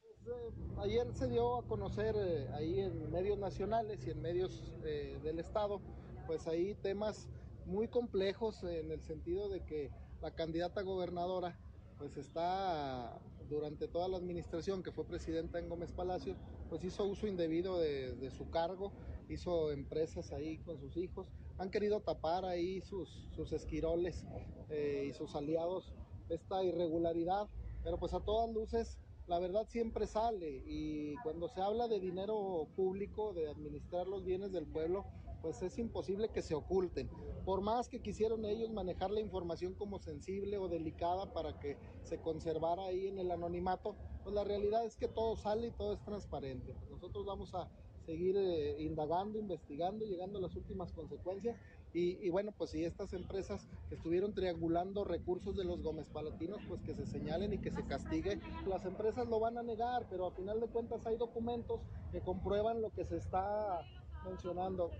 Pues, 0.00 0.28
eh, 0.28 0.52
ayer 0.78 1.12
se 1.14 1.28
dio 1.28 1.56
a 1.56 1.66
conocer 1.66 2.14
eh, 2.16 2.48
ahí 2.54 2.78
en 2.78 3.10
medios 3.10 3.38
nacionales 3.38 4.06
y 4.06 4.10
en 4.10 4.22
medios 4.22 4.80
del 4.82 5.40
Estado, 5.40 5.80
pues 6.28 6.46
ahí 6.46 6.74
temas 6.76 7.28
muy 7.64 7.88
complejos 7.88 8.62
en 8.62 8.92
el 8.92 9.02
sentido 9.02 9.48
de 9.48 9.64
que 9.64 9.90
la 10.20 10.32
candidata 10.32 10.82
gobernadora 10.82 11.58
pues 11.98 12.16
está 12.16 13.18
durante 13.48 13.88
toda 13.88 14.08
la 14.08 14.16
administración 14.16 14.82
que 14.82 14.92
fue 14.92 15.04
presidenta 15.06 15.58
en 15.58 15.68
Gómez 15.68 15.92
Palacio, 15.92 16.36
pues 16.68 16.84
hizo 16.84 17.04
uso 17.04 17.26
indebido 17.26 17.78
de, 17.78 18.30
su 18.30 18.50
cargo, 18.50 18.92
hizo 19.28 19.72
empresas 19.72 20.32
ahí 20.32 20.58
con 20.58 20.78
sus 20.78 20.96
hijos, 20.96 21.26
han 21.58 21.70
querido 21.70 22.00
tapar 22.00 22.44
ahí 22.44 22.80
sus, 22.82 23.08
sus 23.34 23.52
esquiroles 23.52 24.24
eh, 24.68 25.06
y 25.08 25.12
sus 25.12 25.34
aliados 25.34 25.92
esta 26.28 26.62
irregularidad, 26.64 27.48
pero 27.82 27.98
pues 27.98 28.12
a 28.12 28.20
todas 28.20 28.52
luces 28.52 28.98
la 29.26 29.38
verdad 29.38 29.66
siempre 29.68 30.06
sale 30.06 30.62
y 30.66 31.16
cuando 31.22 31.48
se 31.48 31.60
habla 31.60 31.88
de 31.88 31.98
dinero 31.98 32.68
público, 32.76 33.32
de 33.32 33.48
administrar 33.48 34.06
los 34.06 34.24
bienes 34.24 34.52
del 34.52 34.66
pueblo, 34.66 35.04
pues 35.46 35.62
es 35.62 35.78
imposible 35.78 36.28
que 36.30 36.42
se 36.42 36.56
oculten. 36.56 37.08
Por 37.44 37.60
más 37.60 37.88
que 37.88 38.02
quisieron 38.02 38.44
ellos 38.44 38.72
manejar 38.72 39.12
la 39.12 39.20
información 39.20 39.74
como 39.74 40.00
sensible 40.00 40.58
o 40.58 40.66
delicada 40.66 41.32
para 41.32 41.56
que 41.60 41.78
se 42.02 42.18
conservara 42.18 42.86
ahí 42.86 43.06
en 43.06 43.20
el 43.20 43.30
anonimato, 43.30 43.94
pues 44.24 44.34
la 44.34 44.42
realidad 44.42 44.84
es 44.84 44.96
que 44.96 45.06
todo 45.06 45.36
sale 45.36 45.68
y 45.68 45.70
todo 45.70 45.92
es 45.92 46.02
transparente. 46.02 46.74
Nosotros 46.90 47.24
vamos 47.24 47.54
a 47.54 47.70
seguir 48.04 48.36
eh, 48.36 48.82
indagando, 48.82 49.38
investigando, 49.38 50.04
llegando 50.04 50.40
a 50.40 50.42
las 50.42 50.56
últimas 50.56 50.92
consecuencias. 50.92 51.56
Y, 51.92 52.28
bueno, 52.28 52.52
pues 52.58 52.70
si 52.72 52.84
estas 52.84 53.14
empresas 53.14 53.66
estuvieron 53.90 54.34
triangulando 54.34 55.02
recursos 55.02 55.56
de 55.56 55.64
los 55.64 55.80
Gómez 55.80 56.10
Palatinos, 56.10 56.60
pues 56.68 56.82
que 56.82 56.92
se 56.92 57.06
señalen 57.06 57.54
y 57.54 57.58
que 57.58 57.70
se 57.70 57.86
castigue. 57.86 58.38
Las 58.66 58.84
empresas 58.84 59.26
lo 59.28 59.40
van 59.40 59.56
a 59.56 59.62
negar, 59.62 60.06
pero 60.10 60.26
a 60.26 60.32
final 60.32 60.60
de 60.60 60.66
cuentas 60.66 61.06
hay 61.06 61.16
documentos 61.16 61.80
que 62.12 62.20
comprueban 62.20 62.82
lo 62.82 62.90
que 62.90 63.06
se 63.06 63.16
está 63.16 63.80
mencionando. 64.26 64.90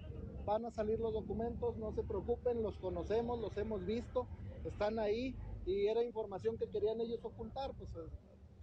Van 0.45 0.65
a 0.65 0.71
salir 0.71 1.01
los 1.01 1.13
documentos, 1.13 1.77
no 1.77 1.93
se 1.93 2.03
preocupen, 2.03 2.63
los 2.63 2.77
conocemos, 2.79 3.41
los 3.41 3.57
hemos 3.57 3.85
visto, 3.85 4.27
están 4.65 4.99
ahí 4.99 5.35
y 5.67 5.87
era 5.87 6.03
información 6.05 6.57
que 6.57 6.69
querían 6.69 7.01
ellos 7.01 7.25
ocultar, 7.25 7.73
pues 7.77 7.91
eh, 7.91 8.09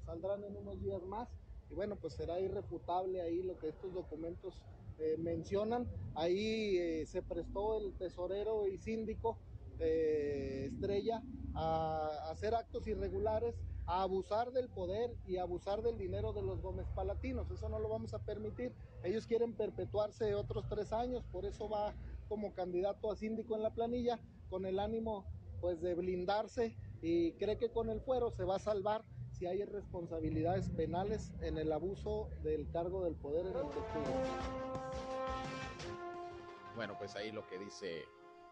saldrán 0.06 0.44
en 0.46 0.56
unos 0.56 0.82
días 0.82 1.04
más 1.04 1.28
y 1.70 1.76
bueno, 1.76 1.98
pues 1.98 2.14
será 2.14 2.40
irrefutable 2.40 3.22
ahí 3.22 3.44
lo 3.44 3.58
que 3.60 3.70
estos 3.70 3.94
documentos 3.94 4.54
eh, 5.00 5.18
mencionan. 5.18 5.88
Ahí 6.16 6.78
eh, 6.78 7.06
se 7.06 7.22
prestó 7.22 7.78
el 7.78 7.94
tesorero 7.94 8.68
y 8.68 8.78
síndico 8.78 9.38
Estrella 9.80 11.22
a 11.56 12.30
hacer 12.32 12.56
actos 12.56 12.88
irregulares 12.88 13.56
a 13.86 14.02
abusar 14.02 14.52
del 14.52 14.70
poder 14.70 15.16
y 15.28 15.38
abusar 15.38 15.82
del 15.82 15.98
dinero 15.98 16.34
de 16.34 16.42
los 16.42 16.62
Gómez 16.62 16.88
Palatinos. 16.96 17.50
Eso 17.52 17.70
no 17.70 17.80
lo 17.80 17.90
vamos 17.90 18.14
a 18.14 18.20
permitir. 18.20 18.74
Ellos 19.04 19.28
quieren 19.28 19.54
perpetuarse 19.54 20.36
otros 20.36 20.66
tres 20.70 20.94
años, 20.94 21.24
por 21.32 21.46
eso 21.46 21.70
va 21.70 21.94
como 22.30 22.54
candidato 22.54 23.12
a 23.12 23.16
síndico 23.16 23.56
en 23.56 23.64
la 23.64 23.74
planilla, 23.74 24.20
con 24.50 24.66
el 24.66 24.80
ánimo 24.80 25.26
pues 25.62 25.82
de 25.82 25.96
blindarse 25.96 26.76
y 27.02 27.34
cree 27.34 27.58
que 27.58 27.70
con 27.70 27.90
el 27.90 28.02
fuero 28.02 28.32
se 28.32 28.44
va 28.44 28.58
a 28.58 28.60
salvar 28.60 29.04
si 29.32 29.46
hay 29.46 29.64
responsabilidades 29.66 30.70
penales 30.70 31.32
en 31.42 31.58
el 31.58 31.72
abuso 31.72 32.30
del 32.44 32.70
cargo 32.70 33.04
del 33.04 33.16
poder 33.16 33.48
en 33.48 33.56
el 33.56 33.64
Bueno, 36.76 36.96
pues 36.98 37.16
ahí 37.16 37.32
lo 37.32 37.48
que 37.48 37.60
dice 37.60 38.04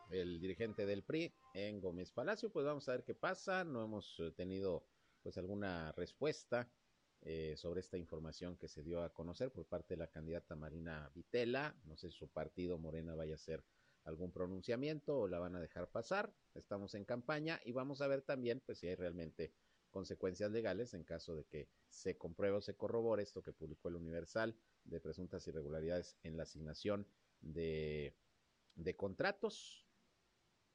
el 0.10 0.40
dirigente 0.40 0.86
del 0.86 1.04
PRI 1.04 1.34
en 1.54 1.80
Gómez 1.80 2.12
Palacio, 2.12 2.50
pues 2.52 2.66
vamos 2.66 2.88
a 2.90 2.94
ver 2.94 3.04
qué 3.04 3.16
pasa. 3.16 3.64
No 3.64 3.84
hemos 3.84 4.20
eh, 4.20 4.32
tenido 4.36 4.84
pues 5.22 5.38
alguna 5.38 5.92
respuesta 5.94 6.70
eh, 7.24 7.54
sobre 7.56 7.82
esta 7.82 7.98
información 7.98 8.58
que 8.58 8.68
se 8.68 8.82
dio 8.82 9.04
a 9.04 9.14
conocer 9.14 9.52
por 9.52 9.66
parte 9.66 9.94
de 9.94 10.00
la 10.00 10.08
candidata 10.08 10.56
Marina 10.56 11.12
Vitela. 11.14 11.76
No 11.86 11.96
sé 11.96 12.10
si 12.10 12.18
su 12.18 12.28
partido 12.28 12.80
Morena 12.80 13.14
vaya 13.14 13.36
a 13.36 13.38
ser 13.38 13.64
algún 14.06 14.32
pronunciamiento 14.32 15.20
o 15.20 15.28
la 15.28 15.38
van 15.38 15.56
a 15.56 15.62
dejar 15.62 15.88
pasar. 15.90 16.34
Estamos 16.56 16.96
en 16.96 17.06
campaña 17.06 17.62
y 17.64 17.74
vamos 17.74 18.02
a 18.02 18.08
ver 18.08 18.24
también 18.24 18.62
pues 18.66 18.80
si 18.80 18.88
hay 18.88 18.96
realmente 18.96 19.54
consecuencias 19.92 20.52
legales 20.52 20.94
en 20.94 21.04
caso 21.04 21.36
de 21.36 21.46
que 21.46 21.70
se 21.90 22.18
compruebe 22.18 22.58
o 22.58 22.62
se 22.62 22.76
corrobore 22.76 23.22
esto 23.22 23.44
que 23.44 23.54
publicó 23.54 23.90
el 23.90 23.98
Universal 23.98 24.56
de 24.86 25.00
presuntas 25.00 25.46
irregularidades 25.48 26.18
en 26.24 26.38
la 26.38 26.44
asignación 26.44 27.06
de, 27.42 28.16
de 28.76 28.96
contratos 28.96 29.86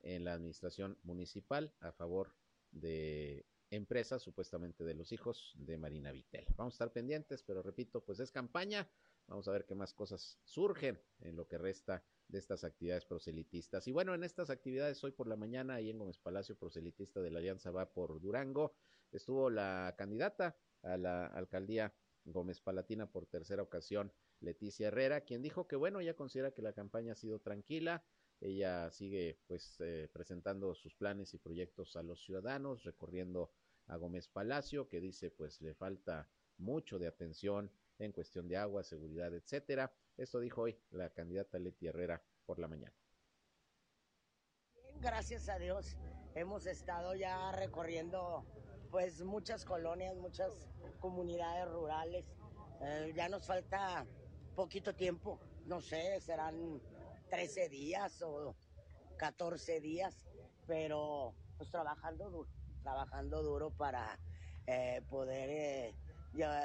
en 0.00 0.24
la 0.24 0.34
administración 0.34 0.98
municipal 1.02 1.74
a 1.80 1.90
favor 1.92 2.36
de 2.70 3.46
empresas, 3.70 4.22
supuestamente 4.22 4.84
de 4.84 4.94
los 4.94 5.12
hijos 5.12 5.54
de 5.56 5.78
Marina 5.78 6.12
Vitel. 6.12 6.46
Vamos 6.56 6.74
a 6.74 6.76
estar 6.76 6.92
pendientes, 6.92 7.42
pero 7.42 7.62
repito, 7.62 8.04
pues 8.04 8.20
es 8.20 8.30
campaña. 8.30 8.88
Vamos 9.26 9.48
a 9.48 9.52
ver 9.52 9.64
qué 9.64 9.74
más 9.74 9.92
cosas 9.92 10.38
surgen 10.44 11.00
en 11.20 11.36
lo 11.36 11.48
que 11.48 11.58
resta 11.58 12.04
de 12.28 12.38
estas 12.38 12.64
actividades 12.64 13.04
proselitistas. 13.04 13.86
Y 13.88 13.92
bueno, 13.92 14.14
en 14.14 14.22
estas 14.22 14.50
actividades 14.50 15.02
hoy 15.02 15.12
por 15.12 15.26
la 15.26 15.36
mañana, 15.36 15.74
ahí 15.74 15.90
en 15.90 15.98
Gómez 15.98 16.18
Palacio, 16.18 16.56
proselitista 16.56 17.20
de 17.20 17.30
la 17.30 17.38
Alianza 17.38 17.70
va 17.70 17.92
por 17.92 18.20
Durango, 18.20 18.74
estuvo 19.10 19.50
la 19.50 19.94
candidata 19.98 20.56
a 20.82 20.96
la 20.96 21.26
alcaldía 21.26 21.92
Gómez 22.24 22.60
Palatina 22.60 23.10
por 23.10 23.26
tercera 23.26 23.62
ocasión, 23.62 24.12
Leticia 24.40 24.88
Herrera, 24.88 25.22
quien 25.22 25.42
dijo 25.42 25.66
que 25.66 25.76
bueno, 25.76 26.00
ella 26.00 26.14
considera 26.14 26.52
que 26.52 26.62
la 26.62 26.72
campaña 26.72 27.12
ha 27.12 27.16
sido 27.16 27.40
tranquila, 27.40 28.04
ella 28.40 28.90
sigue 28.90 29.38
pues 29.46 29.76
eh, 29.80 30.08
presentando 30.12 30.74
sus 30.74 30.94
planes 30.94 31.34
y 31.34 31.38
proyectos 31.38 31.96
a 31.96 32.02
los 32.02 32.22
ciudadanos, 32.24 32.84
recorriendo 32.84 33.50
a 33.86 33.96
Gómez 33.96 34.28
Palacio, 34.28 34.88
que 34.88 35.00
dice 35.00 35.30
pues 35.30 35.60
le 35.60 35.74
falta 35.74 36.28
mucho 36.58 36.98
de 36.98 37.06
atención 37.06 37.70
en 37.98 38.12
cuestión 38.12 38.48
de 38.48 38.56
agua, 38.56 38.82
seguridad, 38.82 39.34
etcétera. 39.34 39.92
Esto 40.16 40.40
dijo 40.40 40.62
hoy 40.62 40.78
la 40.90 41.10
candidata 41.10 41.58
Leti 41.58 41.86
Herrera 41.86 42.22
por 42.44 42.58
la 42.58 42.68
mañana. 42.68 42.94
Gracias 45.00 45.48
a 45.48 45.58
Dios 45.58 45.96
hemos 46.36 46.66
estado 46.66 47.14
ya 47.14 47.50
recorriendo 47.52 48.44
pues 48.90 49.22
muchas 49.24 49.64
colonias, 49.64 50.14
muchas 50.16 50.50
comunidades 51.00 51.68
rurales. 51.72 52.30
Eh, 52.82 53.12
ya 53.16 53.28
nos 53.28 53.46
falta 53.46 54.06
poquito 54.54 54.94
tiempo, 54.94 55.40
no 55.64 55.80
sé, 55.80 56.20
serán 56.20 56.80
13 57.30 57.68
días 57.68 58.22
o 58.22 58.54
14 59.18 59.80
días, 59.80 60.26
pero 60.66 61.34
pues 61.56 61.70
trabajando 61.70 62.30
duro, 62.30 62.50
trabajando 62.82 63.42
duro 63.42 63.70
para 63.70 64.18
eh, 64.66 65.02
poder 65.08 65.50
eh, 65.50 65.94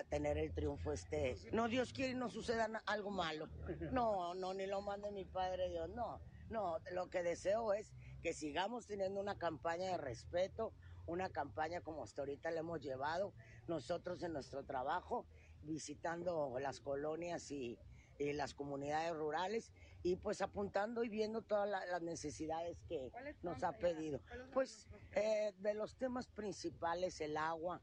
tener 0.09 0.37
el 0.37 0.53
triunfo 0.53 0.91
este. 0.91 1.35
No, 1.51 1.67
Dios 1.67 1.93
quiere 1.93 2.13
no 2.13 2.29
suceda 2.29 2.69
algo 2.85 3.09
malo. 3.09 3.47
No, 3.91 4.33
no, 4.33 4.53
ni 4.53 4.67
lo 4.67 4.81
mande 4.81 5.11
mi 5.11 5.25
Padre 5.25 5.69
Dios, 5.69 5.89
no. 5.89 6.19
No, 6.49 6.79
lo 6.91 7.09
que 7.09 7.23
deseo 7.23 7.73
es 7.73 7.93
que 8.21 8.33
sigamos 8.33 8.85
teniendo 8.85 9.21
una 9.21 9.37
campaña 9.37 9.91
de 9.91 9.97
respeto, 9.97 10.73
una 11.07 11.29
campaña 11.29 11.81
como 11.81 12.03
hasta 12.03 12.21
ahorita 12.21 12.51
le 12.51 12.59
hemos 12.59 12.81
llevado 12.81 13.33
nosotros 13.67 14.21
en 14.23 14.33
nuestro 14.33 14.65
trabajo, 14.65 15.25
visitando 15.63 16.57
las 16.59 16.79
colonias 16.79 17.51
y, 17.51 17.79
las 18.19 18.53
comunidades 18.53 19.15
rurales 19.15 19.71
y 20.03 20.15
pues 20.15 20.41
apuntando 20.41 21.03
y 21.03 21.09
viendo 21.09 21.41
todas 21.41 21.69
las 21.69 22.01
necesidades 22.01 22.77
que 22.87 23.11
nos 23.43 23.63
ha 23.63 23.71
pedido. 23.73 24.19
Pues 24.53 24.87
eh, 25.15 25.53
de 25.59 25.73
los 25.73 25.95
temas 25.95 26.27
principales, 26.27 27.21
el 27.21 27.37
agua, 27.37 27.81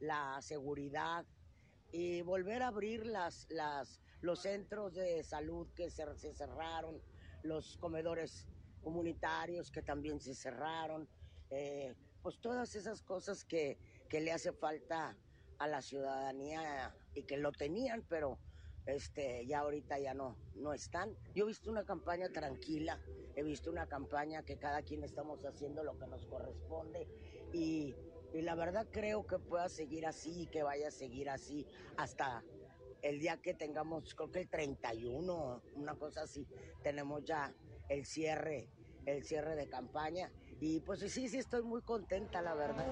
la 0.00 0.40
seguridad 0.42 1.24
y 1.92 2.22
volver 2.22 2.62
a 2.62 2.68
abrir 2.68 3.06
las, 3.06 3.46
las, 3.50 4.00
los 4.22 4.40
centros 4.40 4.94
de 4.94 5.22
salud 5.22 5.68
que 5.74 5.90
se, 5.90 6.34
cerraron, 6.34 7.00
los 7.42 7.76
comedores 7.76 8.46
comunitarios 8.82 9.70
que 9.70 9.82
también 9.82 10.18
se 10.18 10.34
cerraron, 10.34 11.08
eh, 11.50 11.94
pues 12.22 12.40
todas 12.40 12.74
esas 12.74 13.02
cosas 13.02 13.44
que, 13.44 13.78
que 14.08 14.20
le 14.20 14.32
hace 14.32 14.52
falta 14.52 15.16
a 15.58 15.68
la 15.68 15.82
ciudadanía 15.82 16.92
y 17.14 17.22
que 17.22 17.36
lo 17.36 17.52
tenían, 17.52 18.04
pero 18.08 18.38
este, 18.86 19.46
ya 19.46 19.60
ahorita 19.60 19.98
ya 19.98 20.14
no, 20.14 20.36
no 20.56 20.72
están. 20.72 21.16
Yo 21.34 21.44
he 21.44 21.48
visto 21.48 21.70
una 21.70 21.84
campaña 21.84 22.28
tranquila, 22.28 23.00
he 23.34 23.42
visto 23.42 23.70
una 23.70 23.86
campaña 23.86 24.42
que 24.42 24.58
cada 24.58 24.82
quien 24.82 25.04
estamos 25.04 25.44
haciendo 25.44 25.84
lo 25.84 25.98
que 25.98 26.06
nos 26.06 26.26
corresponde 26.26 27.08
y 27.52 27.94
y 28.32 28.40
la 28.40 28.54
verdad 28.54 28.86
creo 28.90 29.26
que 29.26 29.38
pueda 29.38 29.68
seguir 29.68 30.06
así 30.06 30.42
y 30.42 30.46
que 30.46 30.62
vaya 30.62 30.88
a 30.88 30.90
seguir 30.90 31.28
así 31.28 31.66
hasta 31.96 32.42
el 33.02 33.18
día 33.18 33.36
que 33.42 33.52
tengamos, 33.52 34.14
creo 34.14 34.30
que 34.30 34.40
el 34.40 34.48
31, 34.48 35.62
una 35.74 35.94
cosa 35.96 36.22
así, 36.22 36.46
tenemos 36.82 37.24
ya 37.24 37.52
el 37.88 38.06
cierre, 38.06 38.68
el 39.04 39.24
cierre 39.24 39.56
de 39.56 39.68
campaña. 39.68 40.30
Y 40.60 40.80
pues 40.80 41.00
sí, 41.00 41.28
sí 41.28 41.38
estoy 41.38 41.62
muy 41.62 41.82
contenta, 41.82 42.40
la 42.40 42.54
verdad. 42.54 42.86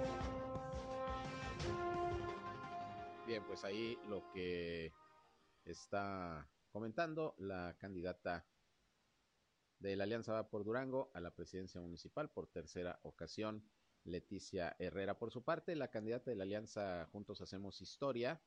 Bien, 3.26 3.42
pues 3.46 3.64
ahí 3.64 3.96
lo 4.09 4.29
que 4.33 4.92
está 5.70 6.48
comentando 6.70 7.35
la 7.38 7.76
candidata 7.78 8.46
de 9.78 9.96
la 9.96 10.04
Alianza 10.04 10.33
Va 10.33 10.50
por 10.50 10.64
Durango 10.64 11.11
a 11.14 11.20
la 11.20 11.35
presidencia 11.35 11.80
municipal 11.80 12.30
por 12.30 12.48
tercera 12.48 13.00
ocasión 13.02 13.64
Leticia 14.04 14.76
Herrera. 14.78 15.18
Por 15.18 15.30
su 15.30 15.42
parte, 15.42 15.74
la 15.76 15.90
candidata 15.90 16.30
de 16.30 16.37
la 16.37 16.44
Alianza 16.44 17.09
Juntos 17.12 17.40
Hacemos 17.40 17.80
Historia, 17.80 18.40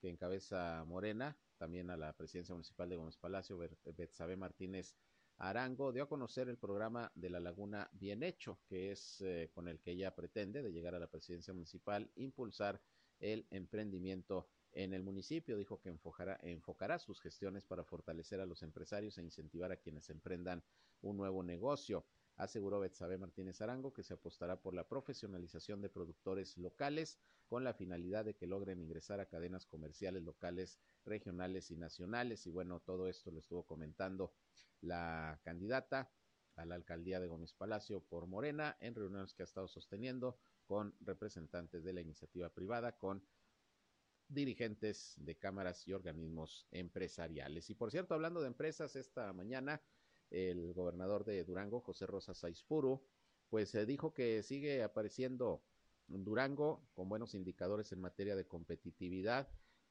que 0.00 0.08
encabeza 0.08 0.84
Morena, 0.86 1.36
también 1.56 1.90
a 1.90 1.96
la 1.96 2.16
presidencia 2.16 2.54
municipal 2.54 2.88
de 2.88 2.96
Gómez 2.96 3.16
Palacio, 3.16 3.58
Betsabe 3.96 4.36
Martínez 4.36 4.94
Arango, 5.36 5.92
dio 5.92 6.04
a 6.04 6.08
conocer 6.08 6.48
el 6.48 6.58
programa 6.58 7.12
de 7.14 7.30
la 7.30 7.40
Laguna 7.40 7.88
Bien 7.92 8.22
Hecho, 8.22 8.60
que 8.66 8.92
es 8.92 9.20
eh, 9.20 9.50
con 9.54 9.68
el 9.68 9.80
que 9.80 9.92
ella 9.92 10.14
pretende, 10.14 10.62
de 10.62 10.72
llegar 10.72 10.94
a 10.94 10.98
la 10.98 11.10
presidencia 11.10 11.52
municipal, 11.52 12.10
impulsar 12.16 12.80
el 13.20 13.46
emprendimiento 13.50 14.48
en 14.78 14.94
el 14.94 15.02
municipio. 15.02 15.56
Dijo 15.56 15.80
que 15.80 15.88
enfocará, 15.88 16.38
enfocará 16.42 16.98
sus 16.98 17.20
gestiones 17.20 17.66
para 17.66 17.84
fortalecer 17.84 18.40
a 18.40 18.46
los 18.46 18.62
empresarios 18.62 19.18
e 19.18 19.22
incentivar 19.22 19.72
a 19.72 19.76
quienes 19.76 20.08
emprendan 20.08 20.62
un 21.00 21.16
nuevo 21.16 21.42
negocio 21.42 22.06
aseguró 22.38 22.78
Betsabe 22.78 23.18
Martínez 23.18 23.60
Arango 23.60 23.92
que 23.92 24.04
se 24.04 24.14
apostará 24.14 24.62
por 24.62 24.72
la 24.72 24.86
profesionalización 24.88 25.82
de 25.82 25.88
productores 25.88 26.56
locales 26.56 27.18
con 27.48 27.64
la 27.64 27.74
finalidad 27.74 28.24
de 28.24 28.36
que 28.36 28.46
logren 28.46 28.80
ingresar 28.80 29.18
a 29.18 29.26
cadenas 29.26 29.66
comerciales 29.66 30.22
locales, 30.22 30.78
regionales 31.04 31.72
y 31.72 31.76
nacionales. 31.76 32.46
Y 32.46 32.50
bueno, 32.50 32.80
todo 32.80 33.08
esto 33.08 33.32
lo 33.32 33.40
estuvo 33.40 33.64
comentando 33.66 34.32
la 34.80 35.40
candidata 35.42 36.12
a 36.54 36.64
la 36.64 36.76
alcaldía 36.76 37.18
de 37.18 37.26
Gómez 37.26 37.54
Palacio 37.54 38.00
por 38.04 38.26
Morena 38.28 38.76
en 38.80 38.94
reuniones 38.94 39.34
que 39.34 39.42
ha 39.42 39.44
estado 39.44 39.66
sosteniendo 39.66 40.38
con 40.64 40.94
representantes 41.00 41.82
de 41.82 41.92
la 41.92 42.02
iniciativa 42.02 42.50
privada, 42.50 42.98
con 42.98 43.24
dirigentes 44.28 45.14
de 45.18 45.36
cámaras 45.36 45.86
y 45.88 45.92
organismos 45.92 46.66
empresariales. 46.70 47.70
Y 47.70 47.74
por 47.74 47.90
cierto, 47.90 48.14
hablando 48.14 48.40
de 48.40 48.48
empresas, 48.48 48.96
esta 48.96 49.32
mañana 49.32 49.82
el 50.30 50.74
gobernador 50.74 51.24
de 51.24 51.44
Durango, 51.44 51.80
José 51.80 52.06
Rosa 52.06 52.34
Saizpuro, 52.34 53.02
pues 53.48 53.70
se 53.70 53.86
dijo 53.86 54.12
que 54.12 54.42
sigue 54.42 54.82
apareciendo 54.82 55.62
Durango 56.06 56.86
con 56.94 57.08
buenos 57.08 57.34
indicadores 57.34 57.92
en 57.92 58.00
materia 58.00 58.36
de 58.36 58.46
competitividad, 58.46 59.48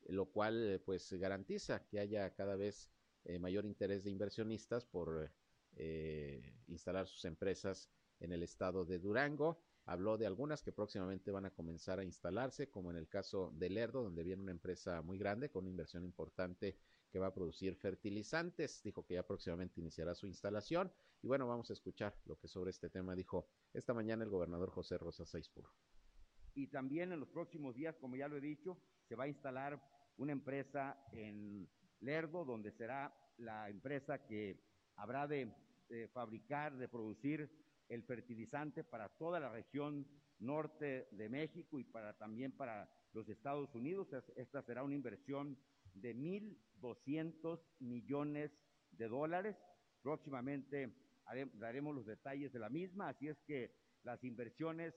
lo 0.07 0.27
cual 0.27 0.81
pues 0.85 1.11
garantiza 1.13 1.85
que 1.87 1.99
haya 1.99 2.33
cada 2.33 2.55
vez 2.55 2.89
eh, 3.25 3.39
mayor 3.39 3.65
interés 3.65 4.03
de 4.03 4.11
inversionistas 4.11 4.85
por 4.85 5.31
eh, 5.75 6.53
instalar 6.67 7.07
sus 7.07 7.25
empresas 7.25 7.89
en 8.19 8.31
el 8.31 8.43
estado 8.43 8.85
de 8.85 8.99
Durango. 8.99 9.61
Habló 9.89 10.17
de 10.17 10.25
algunas 10.25 10.61
que 10.61 10.73
próximamente 10.73 11.31
van 11.31 11.45
a 11.45 11.51
comenzar 11.51 11.99
a 11.99 12.03
instalarse, 12.03 12.69
como 12.69 12.91
en 12.91 12.97
el 12.97 13.07
caso 13.07 13.53
de 13.55 13.69
Lerdo, 13.69 14.03
donde 14.03 14.21
viene 14.21 14.41
una 14.41 14.51
empresa 14.51 15.01
muy 15.01 15.17
grande 15.17 15.49
con 15.49 15.63
una 15.63 15.71
inversión 15.71 16.03
importante 16.03 16.77
que 17.09 17.19
va 17.19 17.27
a 17.27 17.33
producir 17.33 17.73
fertilizantes. 17.77 18.83
Dijo 18.83 19.05
que 19.05 19.13
ya 19.13 19.25
próximamente 19.25 19.79
iniciará 19.79 20.13
su 20.13 20.27
instalación. 20.27 20.91
Y 21.21 21.27
bueno, 21.27 21.47
vamos 21.47 21.69
a 21.69 21.73
escuchar 21.73 22.13
lo 22.25 22.37
que 22.37 22.49
sobre 22.49 22.71
este 22.71 22.89
tema 22.89 23.15
dijo 23.15 23.47
esta 23.73 23.93
mañana 23.93 24.25
el 24.25 24.29
gobernador 24.29 24.71
José 24.71 24.97
Rosa 24.97 25.25
Saispur. 25.25 25.69
Y 26.53 26.67
también 26.67 27.13
en 27.13 27.21
los 27.21 27.29
próximos 27.29 27.73
días, 27.73 27.95
como 27.97 28.17
ya 28.17 28.27
lo 28.27 28.35
he 28.35 28.41
dicho, 28.41 28.77
se 29.07 29.15
va 29.15 29.23
a 29.23 29.29
instalar 29.29 29.81
una 30.17 30.33
empresa 30.33 31.01
en 31.13 31.69
Lerdo, 32.01 32.43
donde 32.43 32.73
será 32.73 33.15
la 33.37 33.69
empresa 33.69 34.25
que 34.25 34.59
habrá 34.95 35.27
de, 35.27 35.53
fabricar, 36.11 36.75
de 36.75 36.89
producir 36.89 37.49
el 37.89 38.03
fertilizante 38.03 38.83
para 38.83 39.09
toda 39.09 39.39
la 39.39 39.49
región 39.49 40.07
norte 40.39 41.07
de 41.11 41.29
México 41.29 41.79
y 41.79 41.83
para 41.83 42.13
también 42.17 42.51
para 42.51 42.89
los 43.13 43.27
Estados 43.29 43.73
Unidos. 43.73 44.09
Esta 44.35 44.61
será 44.61 44.83
una 44.83 44.95
inversión 44.95 45.57
de 45.93 46.15
1.200 46.15 47.59
millones 47.79 48.51
de 48.91 49.07
dólares. 49.07 49.57
Próximamente 50.01 50.93
daremos 51.53 51.95
los 51.95 52.05
detalles 52.05 52.53
de 52.53 52.59
la 52.59 52.69
misma, 52.69 53.09
así 53.09 53.27
es 53.27 53.37
que 53.41 53.75
las 54.03 54.23
inversiones 54.23 54.93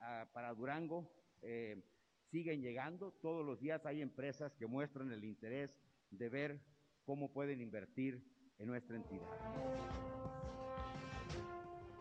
ah, 0.00 0.28
para 0.32 0.54
Durango 0.54 1.12
eh, 1.42 1.82
siguen 2.30 2.60
llegando. 2.60 3.12
Todos 3.20 3.44
los 3.44 3.60
días 3.60 3.84
hay 3.86 4.00
empresas 4.00 4.54
que 4.56 4.66
muestran 4.66 5.12
el 5.12 5.24
interés 5.24 5.70
de 6.10 6.28
ver 6.28 6.60
cómo 7.04 7.32
pueden 7.32 7.60
invertir 7.60 8.22
en 8.58 8.66
nuestra 8.66 8.96
entidad. 8.96 10.17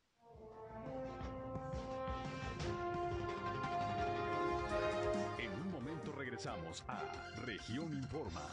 En 5.39 5.53
un 5.53 5.71
momento 5.71 6.13
regresamos 6.13 6.85
a 6.89 7.01
Región 7.45 7.95
Informa. 7.95 8.49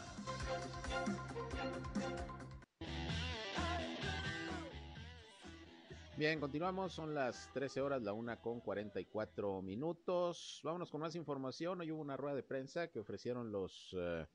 Bien, 6.14 6.38
continuamos, 6.38 6.92
son 6.92 7.14
las 7.14 7.50
13 7.54 7.80
horas, 7.80 8.02
la 8.02 8.12
una 8.12 8.38
con 8.38 8.60
44 8.60 9.62
minutos. 9.62 10.60
Vámonos 10.62 10.90
con 10.90 11.00
más 11.00 11.16
información. 11.16 11.80
Hoy 11.80 11.90
hubo 11.90 12.02
una 12.02 12.18
rueda 12.18 12.36
de 12.36 12.42
prensa 12.42 12.88
que 12.88 13.00
ofrecieron 13.00 13.50
los 13.50 13.94
uh, 13.94 14.26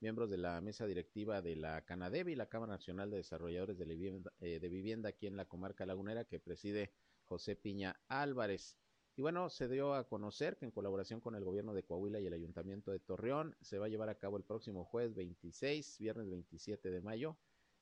miembros 0.00 0.30
de 0.30 0.38
la 0.38 0.62
mesa 0.62 0.86
directiva 0.86 1.42
de 1.42 1.56
la 1.56 1.84
Canadevi, 1.84 2.34
la 2.36 2.48
Cámara 2.48 2.72
Nacional 2.72 3.10
de 3.10 3.18
Desarrolladores 3.18 3.76
de 3.76 3.84
Vivienda, 3.84 4.32
eh, 4.40 4.58
de 4.58 4.68
Vivienda 4.70 5.10
aquí 5.10 5.26
en 5.26 5.36
la 5.36 5.44
comarca 5.44 5.84
lagunera, 5.84 6.24
que 6.24 6.40
preside 6.40 6.94
José 7.24 7.54
Piña 7.54 8.00
Álvarez. 8.08 8.78
Y 9.14 9.20
bueno, 9.20 9.50
se 9.50 9.68
dio 9.68 9.92
a 9.92 10.08
conocer 10.08 10.56
que 10.56 10.64
en 10.64 10.70
colaboración 10.70 11.20
con 11.20 11.34
el 11.34 11.44
gobierno 11.44 11.74
de 11.74 11.84
Coahuila 11.84 12.18
y 12.18 12.26
el 12.26 12.32
ayuntamiento 12.32 12.92
de 12.92 12.98
Torreón 12.98 13.54
se 13.60 13.78
va 13.78 13.86
a 13.86 13.88
llevar 13.90 14.08
a 14.08 14.18
cabo 14.18 14.38
el 14.38 14.44
próximo 14.44 14.86
jueves 14.86 15.14
26, 15.14 15.98
viernes 15.98 16.30
27 16.30 16.90
de 16.90 17.00
mayo, 17.02 17.36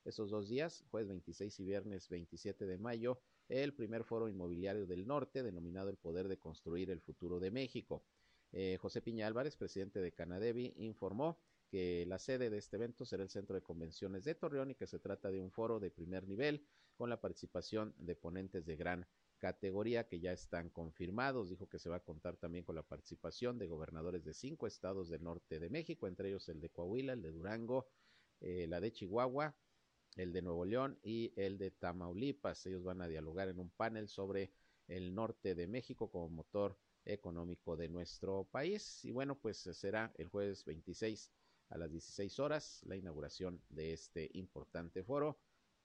esos 0.05 0.31
dos 0.31 0.49
días, 0.49 0.85
jueves 0.91 1.09
26 1.09 1.61
y 1.61 1.65
viernes 1.65 2.09
27 2.09 2.67
de 2.67 2.79
mayo, 2.79 3.21
el 3.49 3.75
primer 3.75 4.05
foro 4.05 4.29
inmobiliario 4.29 4.87
del 4.87 5.07
norte, 5.07 5.43
denominado 5.43 5.91
El 5.91 5.97
Poder 5.97 6.29
de 6.29 6.39
Construir 6.39 6.91
el 6.91 7.01
Futuro 7.01 7.41
de 7.41 7.51
México. 7.51 8.05
Eh, 8.53 8.79
José 8.81 9.03
Piña 9.03 9.27
Álvarez, 9.27 9.57
presidente 9.57 10.01
de 10.01 10.13
Canadevi, 10.13 10.75
informó 10.77 11.39
que 11.69 12.05
la 12.07 12.19
sede 12.19 12.51
de 12.51 12.59
este 12.59 12.77
evento 12.77 13.05
será 13.05 13.23
el 13.23 13.31
Centro 13.31 13.55
de 13.55 13.63
Convenciones 13.63 14.25
de 14.25 14.35
Torreón 14.35 14.71
y 14.71 14.75
que 14.75 14.87
se 14.87 14.99
trata 14.99 15.31
de 15.31 15.41
un 15.41 15.51
foro 15.51 15.81
de 15.81 15.91
primer 15.91 16.29
nivel 16.29 16.65
con 16.97 17.11
la 17.11 17.21
participación 17.21 17.95
de 17.99 18.15
ponentes 18.15 18.65
de 18.65 18.77
gran 18.77 19.07
categoría 19.39 20.07
que 20.07 20.21
ya 20.21 20.33
están 20.33 20.71
confirmados. 20.71 21.51
Dijo 21.51 21.69
que 21.69 21.79
se 21.79 21.89
va 21.89 21.97
a 21.97 22.05
contar 22.05 22.37
también 22.37 22.65
con 22.65 22.77
la 22.77 22.83
participación 22.83 23.59
de 23.59 23.67
gobernadores 23.67 24.25
de 24.25 24.35
cinco 24.35 24.67
estados 24.67 25.09
del 25.09 25.23
norte 25.23 25.59
de 25.59 25.69
México, 25.69 26.07
entre 26.07 26.29
ellos 26.29 26.49
el 26.49 26.61
de 26.61 26.71
Coahuila, 26.71 27.15
el 27.15 27.23
de 27.23 27.33
Durango, 27.33 27.89
eh, 28.41 28.67
la 28.69 28.81
de 28.81 28.93
Chihuahua, 28.93 29.57
el 30.17 30.33
de 30.33 30.43
Nuevo 30.43 30.65
León 30.65 30.99
y 31.03 31.33
el 31.37 31.59
de 31.59 31.71
Tamaulipas. 31.71 32.67
Ellos 32.67 32.85
van 32.85 33.01
a 33.01 33.09
dialogar 33.09 33.49
en 33.49 33.59
un 33.59 33.71
panel 33.71 34.09
sobre 34.09 34.53
el 34.89 35.15
norte 35.15 35.55
de 35.55 35.67
México 35.67 36.11
como 36.11 36.29
motor 36.29 36.79
económico 37.05 37.77
de 37.77 37.89
nuestro 37.89 38.45
país. 38.51 39.05
Y 39.05 39.13
bueno, 39.13 39.39
pues 39.39 39.59
será 39.59 40.13
el 40.17 40.29
jueves 40.29 40.65
26 40.65 41.31
a 41.71 41.79
las 41.79 41.91
16 41.91 42.39
horas 42.39 42.83
la 42.85 42.97
inauguración 42.97 43.61
de 43.69 43.93
este 43.93 44.31
importante 44.35 45.03
foro 45.03 45.39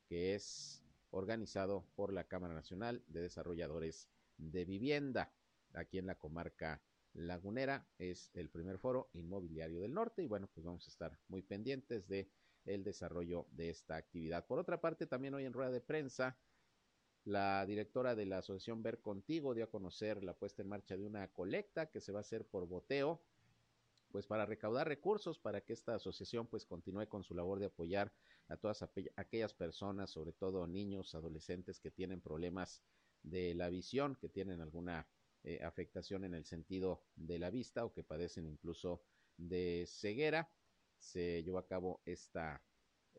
que 0.08 0.36
es 0.36 0.84
organizado 1.12 1.86
por 1.96 2.14
la 2.14 2.26
Cámara 2.26 2.54
Nacional 2.54 3.04
de 3.08 3.22
Desarrolladores 3.22 4.10
de 4.38 4.66
Vivienda 4.66 5.32
aquí 5.74 5.98
en 5.98 6.08
la 6.08 6.16
comarca 6.16 6.82
lagunera. 7.14 7.88
Es 7.98 8.30
el 8.34 8.50
primer 8.50 8.78
foro 8.80 9.10
inmobiliario 9.14 9.80
del 9.80 9.94
norte 9.94 10.24
y 10.24 10.28
bueno, 10.28 10.50
pues 10.54 10.66
vamos 10.66 10.88
a 10.88 10.92
estar 10.92 11.18
muy 11.28 11.42
pendientes 11.42 12.08
de 12.08 12.30
el 12.70 12.84
desarrollo 12.84 13.48
de 13.52 13.70
esta 13.70 13.96
actividad. 13.96 14.46
Por 14.46 14.60
otra 14.60 14.80
parte, 14.80 15.08
también 15.08 15.34
hoy 15.34 15.46
en 15.46 15.54
rueda 15.54 15.72
de 15.72 15.82
prensa, 15.82 16.38
la 17.26 17.66
directora 17.66 18.16
de 18.16 18.26
la 18.26 18.38
asociación 18.38 18.82
Ver 18.82 19.02
Contigo 19.02 19.54
dio 19.54 19.66
a 19.66 19.70
conocer 19.70 20.24
la 20.24 20.34
puesta 20.34 20.62
en 20.62 20.70
marcha 20.70 20.96
de 20.96 21.06
una 21.06 21.28
colecta 21.30 21.90
que 21.90 22.00
se 22.00 22.12
va 22.12 22.20
a 22.20 22.22
hacer 22.22 22.46
por 22.46 22.68
boteo, 22.68 23.22
pues 24.12 24.26
para 24.26 24.46
recaudar 24.46 24.88
recursos 24.88 25.38
para 25.38 25.62
que 25.62 25.74
esta 25.74 25.96
asociación 25.96 26.48
pues 26.48 26.66
continúe 26.66 27.08
con 27.08 27.24
su 27.24 27.36
labor 27.36 27.60
de 27.60 27.68
apoyar 27.68 28.12
a 28.48 28.58
todas 28.58 28.84
aquellas 29.16 29.54
personas, 29.54 30.10
sobre 30.10 30.32
todo 30.32 30.66
niños, 30.66 31.14
adolescentes 31.14 31.80
que 31.80 31.92
tienen 31.92 32.22
problemas 32.22 32.82
de 33.22 33.54
la 33.54 33.70
visión, 33.70 34.16
que 34.16 34.30
tienen 34.30 34.62
alguna 34.62 35.08
eh, 35.44 35.60
afectación 35.64 36.24
en 36.24 36.34
el 36.34 36.46
sentido 36.46 37.04
de 37.16 37.38
la 37.38 37.50
vista 37.50 37.86
o 37.86 37.94
que 37.94 38.04
padecen 38.04 38.48
incluso 38.48 39.04
de 39.38 39.86
ceguera 39.88 40.50
se 41.00 41.44
llevó 41.44 41.58
a 41.58 41.68
cabo 41.68 42.02
esta 42.06 42.62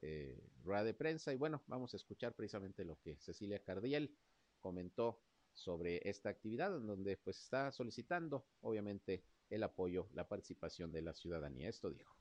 eh, 0.02 0.38
rueda 0.62 0.84
de 0.84 0.94
prensa 0.94 1.32
y 1.32 1.36
bueno, 1.36 1.62
vamos 1.66 1.92
a 1.94 1.96
escuchar 1.96 2.34
precisamente 2.34 2.84
lo 2.84 2.98
que 3.00 3.16
Cecilia 3.18 3.62
Cardiel 3.62 4.16
comentó 4.60 5.22
sobre 5.52 6.00
esta 6.08 6.30
actividad 6.30 6.76
en 6.76 6.86
donde 6.86 7.16
pues 7.16 7.38
está 7.38 7.72
solicitando 7.72 8.46
obviamente 8.60 9.24
el 9.50 9.62
apoyo, 9.62 10.08
la 10.14 10.28
participación 10.28 10.92
de 10.92 11.02
la 11.02 11.12
ciudadanía. 11.12 11.68
Esto 11.68 11.90
dijo. 11.90 12.16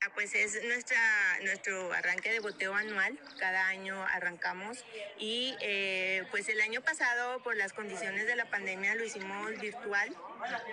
Ah, 0.00 0.10
pues 0.14 0.32
es 0.34 0.62
nuestra, 0.64 0.98
nuestro 1.42 1.92
arranque 1.92 2.30
de 2.30 2.38
boteo 2.38 2.72
anual, 2.72 3.18
cada 3.38 3.66
año 3.66 4.00
arrancamos 4.00 4.84
y 5.18 5.56
eh, 5.60 6.24
pues 6.30 6.48
el 6.48 6.60
año 6.60 6.82
pasado 6.82 7.42
por 7.42 7.56
las 7.56 7.72
condiciones 7.72 8.26
de 8.26 8.36
la 8.36 8.48
pandemia 8.48 8.94
lo 8.94 9.04
hicimos 9.04 9.58
virtual, 9.60 10.14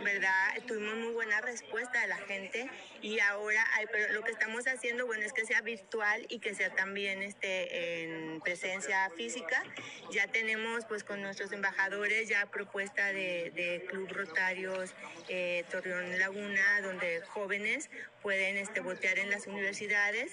¿verdad? 0.03 0.53
Tuvimos 0.67 0.95
muy 0.95 1.13
buena 1.13 1.41
respuesta 1.41 2.01
de 2.01 2.07
la 2.07 2.17
gente 2.17 2.69
y 3.01 3.19
ahora 3.19 3.63
pero 3.91 4.13
lo 4.13 4.23
que 4.23 4.31
estamos 4.31 4.67
haciendo, 4.67 5.05
bueno, 5.05 5.25
es 5.25 5.33
que 5.33 5.45
sea 5.45 5.61
virtual 5.61 6.25
y 6.29 6.39
que 6.39 6.55
sea 6.55 6.73
también 6.73 7.21
este, 7.21 8.03
en 8.03 8.41
presencia 8.41 9.09
física. 9.15 9.63
Ya 10.11 10.27
tenemos 10.27 10.85
pues 10.85 11.03
con 11.03 11.21
nuestros 11.21 11.51
embajadores 11.51 12.27
ya 12.27 12.45
propuesta 12.47 13.07
de, 13.07 13.51
de 13.55 13.85
Club 13.87 14.09
Rotarios 14.11 14.93
eh, 15.27 15.63
Torreón 15.69 16.17
Laguna, 16.19 16.81
donde 16.81 17.21
jóvenes 17.21 17.89
pueden 18.25 18.57
este, 18.57 18.79
botear 18.79 19.19
en 19.19 19.29
las 19.29 19.45
universidades. 19.45 20.31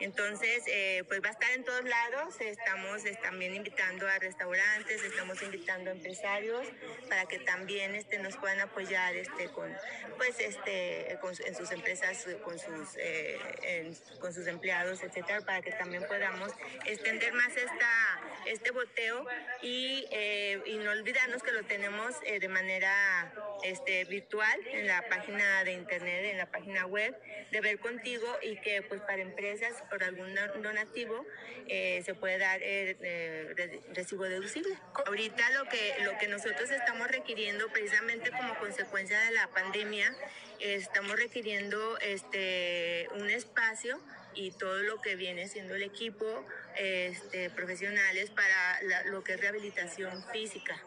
Entonces, 0.00 0.62
eh, 0.66 1.04
pues 1.08 1.20
va 1.22 1.28
a 1.28 1.32
estar 1.32 1.50
en 1.50 1.62
todos 1.62 1.84
lados. 1.84 2.40
Estamos 2.40 3.02
también 3.20 3.54
invitando 3.54 4.08
a 4.08 4.18
restaurantes, 4.18 5.02
estamos 5.02 5.42
invitando 5.42 5.90
a 5.90 5.92
empresarios 5.92 6.66
para 7.06 7.26
que 7.26 7.38
también 7.40 7.94
este, 7.94 8.18
nos 8.18 8.38
puedan 8.38 8.60
apoyar 8.60 9.14
este, 9.14 9.50
con, 9.50 9.70
pues, 10.16 10.40
este, 10.40 11.12
en 11.12 11.54
sus 11.54 11.70
empresas, 11.70 12.26
con 12.42 12.58
sus, 12.58 12.96
eh, 12.96 13.92
con 14.20 14.32
sus 14.32 14.46
empleados, 14.46 15.02
etcétera, 15.02 15.42
para 15.42 15.60
que 15.60 15.72
también 15.72 16.06
podamos 16.06 16.50
extender 16.86 17.34
más 17.34 17.54
esta, 17.54 18.20
este 18.46 18.70
boteo 18.70 19.26
y, 19.60 20.06
eh, 20.12 20.62
y 20.64 20.76
no 20.76 20.92
olvidarnos 20.92 21.42
que 21.42 21.52
lo 21.52 21.62
tenemos 21.64 22.14
de 22.20 22.48
manera 22.48 23.34
este, 23.64 24.06
virtual 24.06 24.58
en 24.68 24.86
la 24.86 25.06
página 25.10 25.64
de 25.64 25.72
internet, 25.72 26.24
en 26.24 26.38
la 26.38 26.46
página 26.46 26.86
web 26.86 27.17
de 27.50 27.60
Ver 27.60 27.78
Contigo 27.78 28.26
y 28.42 28.56
que 28.60 28.82
pues 28.82 29.00
para 29.00 29.22
empresas 29.22 29.72
por 29.90 30.02
algún 30.02 30.34
donativo 30.62 31.24
eh, 31.66 32.02
se 32.04 32.14
puede 32.14 32.38
dar 32.38 32.62
eh, 32.62 32.96
eh, 33.00 33.80
recibo 33.94 34.24
deducible. 34.24 34.74
Ahorita 35.06 35.50
lo 35.50 35.68
que, 35.68 35.94
lo 36.04 36.16
que 36.18 36.28
nosotros 36.28 36.70
estamos 36.70 37.08
requiriendo 37.08 37.68
precisamente 37.68 38.30
como 38.30 38.58
consecuencia 38.58 39.18
de 39.20 39.32
la 39.32 39.48
pandemia, 39.48 40.14
estamos 40.60 41.16
requiriendo 41.16 41.98
este, 41.98 43.08
un 43.14 43.30
espacio 43.30 44.00
y 44.34 44.50
todo 44.52 44.82
lo 44.82 45.00
que 45.00 45.16
viene 45.16 45.48
siendo 45.48 45.74
el 45.74 45.82
equipo 45.82 46.46
este, 46.76 47.50
profesionales 47.50 48.30
para 48.30 49.04
lo 49.06 49.24
que 49.24 49.34
es 49.34 49.40
rehabilitación 49.40 50.22
física 50.32 50.80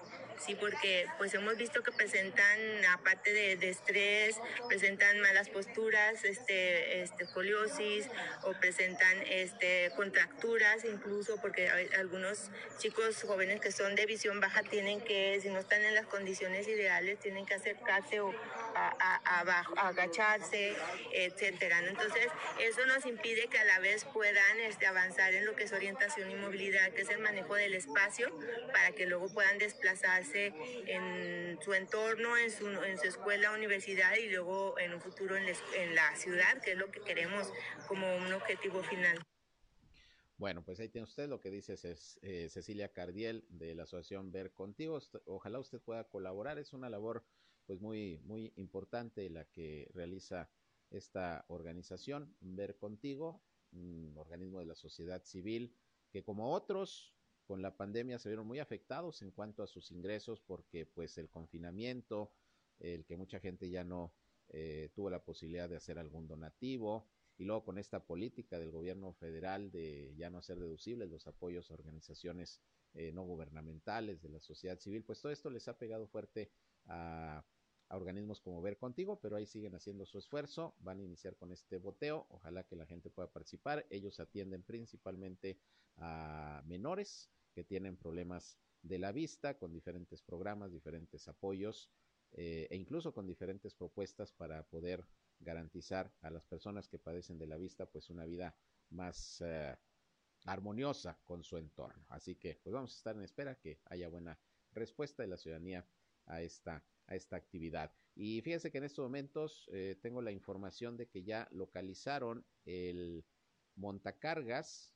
sí, 0.43 0.55
porque 0.55 1.07
pues 1.17 1.33
hemos 1.33 1.57
visto 1.57 1.83
que 1.83 1.91
presentan, 1.91 2.59
aparte 2.93 3.31
de, 3.31 3.55
de 3.57 3.69
estrés, 3.69 4.39
presentan 4.67 5.19
malas 5.21 5.49
posturas, 5.49 6.23
este, 6.23 7.01
este, 7.01 7.23
escoliosis 7.23 8.07
o 8.43 8.53
presentan 8.53 9.21
este, 9.27 9.91
contracturas 9.95 10.83
incluso, 10.85 11.39
porque 11.41 11.69
algunos 11.97 12.49
chicos 12.79 13.21
jóvenes 13.23 13.61
que 13.61 13.71
son 13.71 13.95
de 13.95 14.05
visión 14.05 14.39
baja 14.39 14.63
tienen 14.63 15.01
que, 15.01 15.39
si 15.41 15.49
no 15.49 15.59
están 15.59 15.83
en 15.83 15.95
las 15.95 16.07
condiciones 16.07 16.67
ideales, 16.67 17.19
tienen 17.19 17.45
que 17.45 17.53
acercarse 17.55 18.19
o 18.21 18.33
abajo, 19.25 19.73
agacharse, 19.77 20.73
etcétera. 21.13 21.79
Entonces, 21.87 22.27
eso 22.59 22.85
nos 22.87 23.05
impide 23.05 23.47
que 23.47 23.59
a 23.59 23.65
la 23.65 23.79
vez 23.79 24.05
puedan 24.05 24.59
este, 24.61 24.87
avanzar 24.87 25.33
en 25.33 25.45
lo 25.45 25.55
que 25.55 25.65
es 25.65 25.73
orientación 25.73 26.31
y 26.31 26.35
movilidad, 26.35 26.91
que 26.91 27.01
es 27.01 27.09
el 27.09 27.19
manejo 27.19 27.55
del 27.55 27.73
espacio, 27.73 28.31
para 28.71 28.91
que 28.93 29.05
luego 29.05 29.31
puedan 29.33 29.57
desplazarse 29.57 30.30
en 30.35 31.59
su 31.61 31.73
entorno, 31.73 32.37
en 32.37 32.51
su, 32.51 32.67
escuela, 33.05 33.53
universidad 33.53 34.15
y 34.15 34.29
luego 34.29 34.77
en 34.79 34.93
un 34.93 35.01
futuro 35.01 35.35
en 35.35 35.45
la, 35.45 35.53
en 35.77 35.95
la 35.95 36.15
ciudad, 36.15 36.61
que 36.61 36.71
es 36.71 36.77
lo 36.77 36.91
que 36.91 37.01
queremos 37.01 37.51
como 37.87 38.15
un 38.17 38.33
objetivo 38.33 38.83
final. 38.83 39.17
Bueno, 40.37 40.63
pues 40.65 40.79
ahí 40.79 40.89
tiene 40.89 41.05
usted 41.05 41.29
lo 41.29 41.39
que 41.39 41.51
dice 41.51 41.75
eh, 42.23 42.49
Cecilia 42.49 42.91
Cardiel 42.91 43.45
de 43.49 43.75
la 43.75 43.83
Asociación 43.83 44.31
Ver 44.31 44.51
Contigo. 44.53 44.99
Ojalá 45.25 45.59
usted 45.59 45.79
pueda 45.79 46.05
colaborar. 46.09 46.57
Es 46.57 46.73
una 46.73 46.89
labor 46.89 47.23
pues 47.67 47.79
muy, 47.79 48.19
muy 48.23 48.51
importante 48.55 49.29
la 49.29 49.45
que 49.45 49.87
realiza 49.93 50.49
esta 50.89 51.45
organización, 51.47 52.35
Ver 52.39 52.75
Contigo, 52.75 53.43
un 53.71 54.13
organismo 54.17 54.59
de 54.59 54.65
la 54.65 54.73
sociedad 54.73 55.23
civil 55.23 55.75
que 56.11 56.23
como 56.23 56.53
otros 56.53 57.13
con 57.51 57.61
la 57.61 57.75
pandemia 57.75 58.17
se 58.17 58.29
vieron 58.29 58.47
muy 58.47 58.59
afectados 58.59 59.21
en 59.21 59.31
cuanto 59.31 59.61
a 59.61 59.67
sus 59.67 59.91
ingresos 59.91 60.39
porque 60.39 60.85
pues 60.85 61.17
el 61.17 61.29
confinamiento, 61.29 62.31
el 62.79 63.03
que 63.03 63.17
mucha 63.17 63.41
gente 63.41 63.69
ya 63.69 63.83
no 63.83 64.13
eh, 64.47 64.89
tuvo 64.95 65.09
la 65.09 65.21
posibilidad 65.21 65.67
de 65.67 65.75
hacer 65.75 65.99
algún 65.99 66.29
donativo, 66.29 67.09
y 67.37 67.43
luego 67.43 67.65
con 67.65 67.77
esta 67.77 68.05
política 68.05 68.57
del 68.57 68.71
gobierno 68.71 69.11
federal 69.11 69.69
de 69.69 70.13
ya 70.15 70.29
no 70.29 70.37
hacer 70.37 70.59
deducibles 70.59 71.09
los 71.09 71.27
apoyos 71.27 71.69
a 71.69 71.73
organizaciones 71.73 72.61
eh, 72.93 73.11
no 73.11 73.23
gubernamentales 73.23 74.21
de 74.21 74.29
la 74.29 74.39
sociedad 74.39 74.79
civil, 74.79 75.03
pues 75.03 75.19
todo 75.19 75.33
esto 75.33 75.49
les 75.49 75.67
ha 75.67 75.77
pegado 75.77 76.07
fuerte 76.07 76.53
a, 76.85 77.43
organismos 77.89 78.39
como 78.39 78.61
Ver 78.61 78.77
Contigo, 78.77 79.19
pero 79.19 79.35
ahí 79.35 79.45
siguen 79.45 79.75
haciendo 79.75 80.05
su 80.05 80.17
esfuerzo, 80.17 80.73
van 80.79 80.99
a 80.99 81.03
iniciar 81.03 81.35
con 81.35 81.51
este 81.51 81.79
boteo, 81.79 82.27
ojalá 82.29 82.63
que 82.63 82.77
la 82.77 82.85
gente 82.85 83.09
pueda 83.09 83.29
participar, 83.29 83.85
ellos 83.89 84.21
atienden 84.21 84.63
principalmente 84.63 85.59
a 85.97 86.63
menores 86.65 87.29
que 87.51 87.63
tienen 87.63 87.97
problemas 87.97 88.57
de 88.81 88.99
la 88.99 89.11
vista 89.11 89.57
con 89.57 89.71
diferentes 89.71 90.21
programas, 90.21 90.71
diferentes 90.71 91.27
apoyos 91.27 91.89
eh, 92.33 92.67
e 92.69 92.75
incluso 92.75 93.13
con 93.13 93.27
diferentes 93.27 93.75
propuestas 93.75 94.31
para 94.31 94.63
poder 94.63 95.05
garantizar 95.39 96.13
a 96.21 96.29
las 96.29 96.45
personas 96.45 96.87
que 96.87 96.99
padecen 96.99 97.37
de 97.37 97.47
la 97.47 97.57
vista 97.57 97.85
pues 97.85 98.09
una 98.09 98.25
vida 98.25 98.55
más 98.89 99.41
eh, 99.41 99.75
armoniosa 100.45 101.19
con 101.23 101.43
su 101.43 101.57
entorno. 101.57 102.05
Así 102.09 102.35
que 102.35 102.59
pues 102.63 102.73
vamos 102.73 102.93
a 102.93 102.97
estar 102.97 103.15
en 103.15 103.23
espera 103.23 103.55
que 103.55 103.79
haya 103.85 104.07
buena 104.07 104.39
respuesta 104.71 105.23
de 105.23 105.29
la 105.29 105.37
ciudadanía 105.37 105.85
a 106.25 106.41
esta, 106.41 106.83
a 107.07 107.15
esta 107.15 107.35
actividad. 107.35 107.91
Y 108.15 108.41
fíjense 108.41 108.71
que 108.71 108.77
en 108.77 108.83
estos 108.85 109.03
momentos 109.03 109.69
eh, 109.71 109.97
tengo 110.01 110.21
la 110.21 110.31
información 110.31 110.97
de 110.97 111.07
que 111.07 111.23
ya 111.23 111.47
localizaron 111.51 112.45
el 112.65 113.25
montacargas 113.75 114.93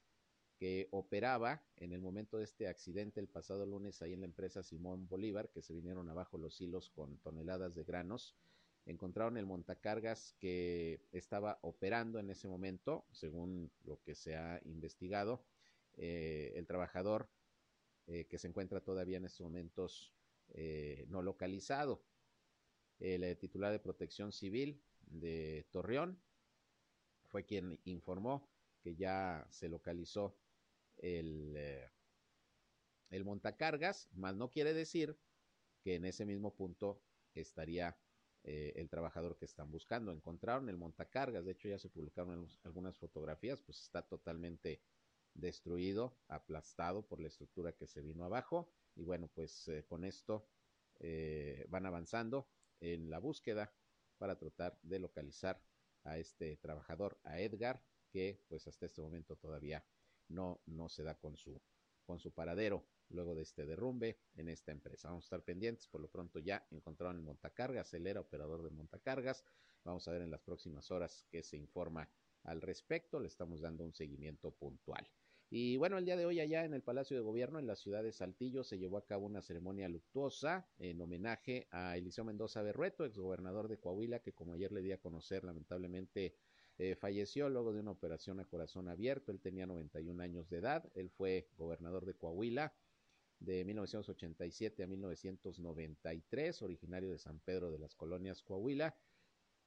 que 0.58 0.88
operaba 0.92 1.64
en 1.78 1.92
el 1.92 2.02
momento 2.02 2.38
de 2.38 2.46
este 2.46 2.68
accidente 2.68 3.20
el 3.20 3.28
pasado 3.28 3.66
lunes 3.66 4.02
ahí 4.02 4.14
en 4.14 4.22
la 4.22 4.26
empresa 4.26 4.64
Simón 4.64 5.08
Bolívar, 5.08 5.50
que 5.50 5.62
se 5.62 5.74
vinieron 5.74 6.10
abajo 6.10 6.38
los 6.38 6.60
hilos 6.62 6.90
con 6.90 7.18
toneladas 7.18 7.76
de 7.76 7.84
granos 7.84 8.36
encontraron 8.86 9.38
el 9.38 9.46
montacargas 9.46 10.36
que 10.40 11.02
estaba 11.12 11.60
operando 11.62 12.20
en 12.20 12.30
ese 12.30 12.48
momento, 12.48 13.06
según 13.12 13.72
lo 13.84 14.02
que 14.02 14.16
se 14.16 14.36
ha 14.36 14.62
investigado. 14.66 15.44
Eh, 15.98 16.54
el 16.56 16.68
trabajador 16.68 17.30
eh, 18.08 18.26
que 18.26 18.38
se 18.38 18.48
encuentra 18.48 18.82
todavía 18.82 19.18
en 19.18 19.26
estos 19.26 19.46
momentos 19.46 20.14
eh, 20.50 21.06
no 21.10 21.22
localizado. 21.22 22.04
El 23.00 23.38
titular 23.38 23.72
de 23.72 23.80
protección 23.80 24.32
civil 24.32 24.82
de 25.02 25.66
Torreón 25.72 26.22
fue 27.26 27.46
quien 27.46 27.80
informó 27.84 28.48
que 28.82 28.96
ya 28.96 29.46
se 29.50 29.68
localizó 29.68 30.38
el, 30.98 31.58
el 33.10 33.26
montacargas, 33.26 34.10
más 34.14 34.36
no 34.36 34.50
quiere 34.50 34.74
decir 34.74 35.18
que 35.82 35.96
en 35.96 36.06
ese 36.06 36.26
mismo 36.26 36.56
punto 36.56 37.02
estaría 37.34 37.98
eh, 38.44 38.74
el 38.76 38.90
trabajador 38.90 39.38
que 39.38 39.46
están 39.46 39.72
buscando. 39.72 40.12
Encontraron 40.12 40.70
el 40.70 40.78
montacargas, 40.78 41.46
de 41.46 41.52
hecho 41.54 41.68
ya 41.68 41.80
se 41.80 41.90
publicaron 41.90 42.48
algunas 42.64 42.98
fotografías, 42.98 43.62
pues 43.62 43.82
está 43.82 44.04
totalmente 44.04 44.82
destruido, 45.34 46.18
aplastado 46.28 47.08
por 47.08 47.20
la 47.20 47.28
estructura 47.28 47.74
que 47.74 47.88
se 47.88 48.02
vino 48.02 48.24
abajo. 48.24 48.72
Y 48.96 49.04
bueno, 49.04 49.30
pues 49.34 49.68
eh, 49.68 49.84
con 49.88 50.04
esto 50.04 50.48
eh, 51.00 51.66
van 51.70 51.86
avanzando 51.86 52.48
en 52.80 53.10
la 53.10 53.20
búsqueda 53.20 53.74
para 54.18 54.38
tratar 54.38 54.80
de 54.84 55.00
localizar 55.00 55.62
a 56.04 56.18
este 56.20 56.58
trabajador, 56.58 57.20
a 57.24 57.40
Edgar, 57.40 57.84
que 58.12 58.44
pues 58.48 58.68
hasta 58.68 58.86
este 58.86 59.02
momento 59.02 59.36
todavía 59.36 59.84
no, 60.30 60.62
no 60.66 60.90
se 60.90 61.04
da 61.04 61.16
con 61.16 61.36
su, 61.38 61.62
con 62.04 62.20
su 62.20 62.32
paradero 62.32 62.86
luego 63.10 63.36
de 63.36 63.44
este 63.44 63.66
derrumbe 63.66 64.18
en 64.36 64.50
esta 64.50 64.72
empresa. 64.72 65.10
Vamos 65.10 65.26
a 65.26 65.28
estar 65.28 65.44
pendientes, 65.44 65.88
por 65.88 66.02
lo 66.02 66.10
pronto 66.10 66.40
ya 66.40 66.66
encontraron 66.72 67.18
el 67.18 67.24
montacargas, 67.24 67.94
él 67.94 68.08
era 68.08 68.22
operador 68.22 68.64
de 68.64 68.72
montacargas. 68.72 69.46
Vamos 69.84 70.08
a 70.08 70.12
ver 70.12 70.22
en 70.22 70.32
las 70.32 70.42
próximas 70.42 70.90
horas 70.92 71.26
qué 71.30 71.44
se 71.44 71.58
informa 71.58 72.10
al 72.44 72.62
respecto, 72.62 73.20
le 73.20 73.28
estamos 73.28 73.62
dando 73.62 73.84
un 73.84 73.94
seguimiento 73.94 74.52
puntual. 74.52 75.08
Y 75.50 75.78
bueno, 75.78 75.98
el 75.98 76.06
día 76.06 76.18
de 76.18 76.26
hoy 76.26 76.40
allá 76.40 76.66
en 76.66 76.74
el 76.74 76.82
Palacio 76.82 77.16
de 77.16 77.22
Gobierno, 77.22 77.60
en 77.60 77.68
la 77.68 77.76
ciudad 77.76 78.04
de 78.04 78.12
Saltillo, 78.12 78.64
se 78.64 78.80
llevó 78.80 78.98
a 78.98 79.06
cabo 79.06 79.26
una 79.26 79.44
ceremonia 79.44 79.88
luctuosa 79.88 80.68
en 80.80 81.00
homenaje 81.02 81.68
a 81.72 81.98
Eliseo 81.98 82.26
Mendoza 82.26 82.64
Berrueto, 82.64 83.06
exgobernador 83.06 83.68
de 83.68 83.80
Coahuila, 83.80 84.20
que 84.20 84.34
como 84.34 84.54
ayer 84.54 84.72
le 84.72 84.82
di 84.82 84.92
a 84.92 85.00
conocer, 85.00 85.44
lamentablemente 85.44 86.36
eh, 86.78 86.96
falleció 86.96 87.50
luego 87.50 87.74
de 87.74 87.80
una 87.80 87.92
operación 87.92 88.40
a 88.40 88.46
corazón 88.46 88.88
abierto. 88.90 89.32
Él 89.32 89.40
tenía 89.40 89.66
91 89.66 90.22
años 90.22 90.50
de 90.50 90.58
edad, 90.58 90.92
él 90.96 91.10
fue 91.10 91.50
gobernador 91.58 92.06
de 92.06 92.16
Coahuila 92.16 92.74
de 93.40 93.64
1987 93.66 94.84
a 94.84 94.88
1993, 94.88 96.62
originario 96.62 97.12
de 97.12 97.18
San 97.18 97.40
Pedro 97.40 97.72
de 97.72 97.80
las 97.80 97.96
Colonias 97.96 98.42
Coahuila. 98.42 98.96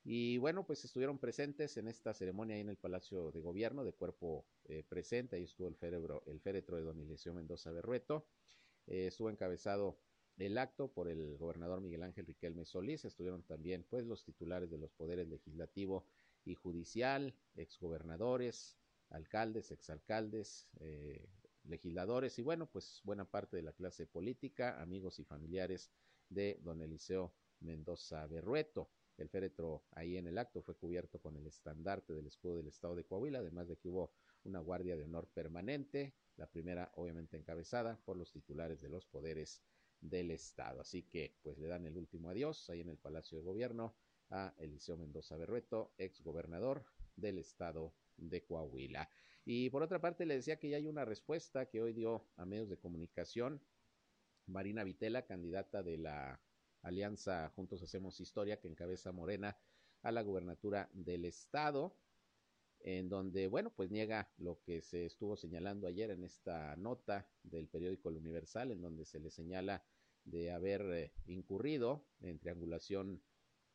Y 0.04 0.38
bueno, 0.38 0.64
pues 0.64 0.84
estuvieron 0.84 1.18
presentes 1.18 1.76
en 1.76 1.88
esta 1.88 2.14
ceremonia 2.14 2.56
ahí 2.56 2.62
en 2.62 2.70
el 2.70 2.76
Palacio 2.76 3.30
de 3.30 3.40
Gobierno 3.40 3.84
de 3.84 3.92
cuerpo 3.92 4.46
eh, 4.64 4.84
presente. 4.88 5.36
Ahí 5.36 5.44
estuvo 5.44 5.68
el, 5.68 5.76
féretro, 5.76 6.22
el 6.26 6.40
féretro 6.40 6.76
de 6.76 6.82
don 6.82 7.00
Eliseo 7.00 7.34
Mendoza 7.34 7.70
Berrueto. 7.72 8.26
Eh, 8.86 9.08
estuvo 9.08 9.28
encabezado 9.28 9.98
el 10.38 10.56
acto 10.56 10.88
por 10.92 11.08
el 11.08 11.36
gobernador 11.36 11.80
Miguel 11.80 12.04
Ángel 12.04 12.26
Riquelme 12.26 12.64
Solís. 12.64 13.04
Estuvieron 13.04 13.42
también 13.42 13.84
pues 13.90 14.06
los 14.06 14.24
titulares 14.24 14.70
de 14.70 14.78
los 14.78 14.92
poderes 14.92 15.28
legislativo 15.28 16.06
y 16.48 16.54
judicial, 16.54 17.34
exgobernadores, 17.56 18.76
alcaldes, 19.10 19.70
exalcaldes, 19.70 20.68
eh, 20.80 21.28
legisladores 21.64 22.38
y 22.38 22.42
bueno, 22.42 22.66
pues 22.66 23.00
buena 23.04 23.24
parte 23.24 23.56
de 23.56 23.62
la 23.62 23.72
clase 23.72 24.06
política, 24.06 24.80
amigos 24.80 25.18
y 25.18 25.24
familiares 25.24 25.90
de 26.28 26.58
don 26.62 26.80
Eliseo 26.80 27.34
Mendoza 27.60 28.26
Berrueto. 28.26 28.90
El 29.18 29.28
féretro 29.28 29.84
ahí 29.92 30.16
en 30.16 30.26
el 30.28 30.38
acto 30.38 30.62
fue 30.62 30.76
cubierto 30.76 31.20
con 31.20 31.36
el 31.36 31.46
estandarte 31.46 32.14
del 32.14 32.26
escudo 32.26 32.56
del 32.56 32.68
estado 32.68 32.94
de 32.94 33.04
Coahuila, 33.04 33.40
además 33.40 33.68
de 33.68 33.76
que 33.76 33.88
hubo 33.88 34.12
una 34.44 34.60
guardia 34.60 34.96
de 34.96 35.04
honor 35.04 35.28
permanente, 35.28 36.14
la 36.36 36.46
primera 36.46 36.92
obviamente 36.94 37.36
encabezada 37.36 38.00
por 38.04 38.16
los 38.16 38.32
titulares 38.32 38.80
de 38.80 38.88
los 38.88 39.06
poderes 39.06 39.60
del 40.00 40.30
estado. 40.30 40.80
Así 40.80 41.02
que 41.02 41.36
pues 41.42 41.58
le 41.58 41.66
dan 41.66 41.84
el 41.84 41.96
último 41.96 42.30
adiós 42.30 42.70
ahí 42.70 42.80
en 42.80 42.88
el 42.88 42.98
Palacio 42.98 43.36
de 43.36 43.44
Gobierno 43.44 43.94
a 44.30 44.54
Eliseo 44.58 44.96
Mendoza 44.96 45.36
Berrueto, 45.36 45.94
ex 45.98 46.22
gobernador 46.22 46.84
del 47.16 47.38
estado 47.38 47.94
de 48.16 48.44
Coahuila. 48.44 49.08
Y 49.44 49.70
por 49.70 49.82
otra 49.82 50.00
parte, 50.00 50.26
le 50.26 50.36
decía 50.36 50.58
que 50.58 50.68
ya 50.68 50.76
hay 50.76 50.86
una 50.86 51.04
respuesta 51.04 51.66
que 51.66 51.80
hoy 51.80 51.92
dio 51.92 52.26
a 52.36 52.44
medios 52.44 52.68
de 52.68 52.78
comunicación 52.78 53.62
Marina 54.46 54.84
Vitela, 54.84 55.26
candidata 55.26 55.82
de 55.82 55.98
la 55.98 56.40
Alianza 56.82 57.50
Juntos 57.50 57.82
Hacemos 57.82 58.20
Historia, 58.20 58.60
que 58.60 58.68
encabeza 58.68 59.12
Morena 59.12 59.56
a 60.02 60.12
la 60.12 60.22
gubernatura 60.22 60.88
del 60.92 61.24
estado, 61.24 61.96
en 62.80 63.08
donde, 63.08 63.48
bueno, 63.48 63.72
pues 63.74 63.90
niega 63.90 64.32
lo 64.38 64.60
que 64.62 64.80
se 64.80 65.06
estuvo 65.06 65.36
señalando 65.36 65.86
ayer 65.86 66.10
en 66.10 66.24
esta 66.24 66.76
nota 66.76 67.28
del 67.42 67.68
periódico 67.68 68.08
El 68.08 68.16
Universal, 68.16 68.70
en 68.70 68.80
donde 68.80 69.04
se 69.04 69.18
le 69.18 69.30
señala 69.30 69.84
de 70.24 70.50
haber 70.50 70.82
eh, 70.92 71.12
incurrido 71.26 72.06
en 72.20 72.38
triangulación 72.38 73.22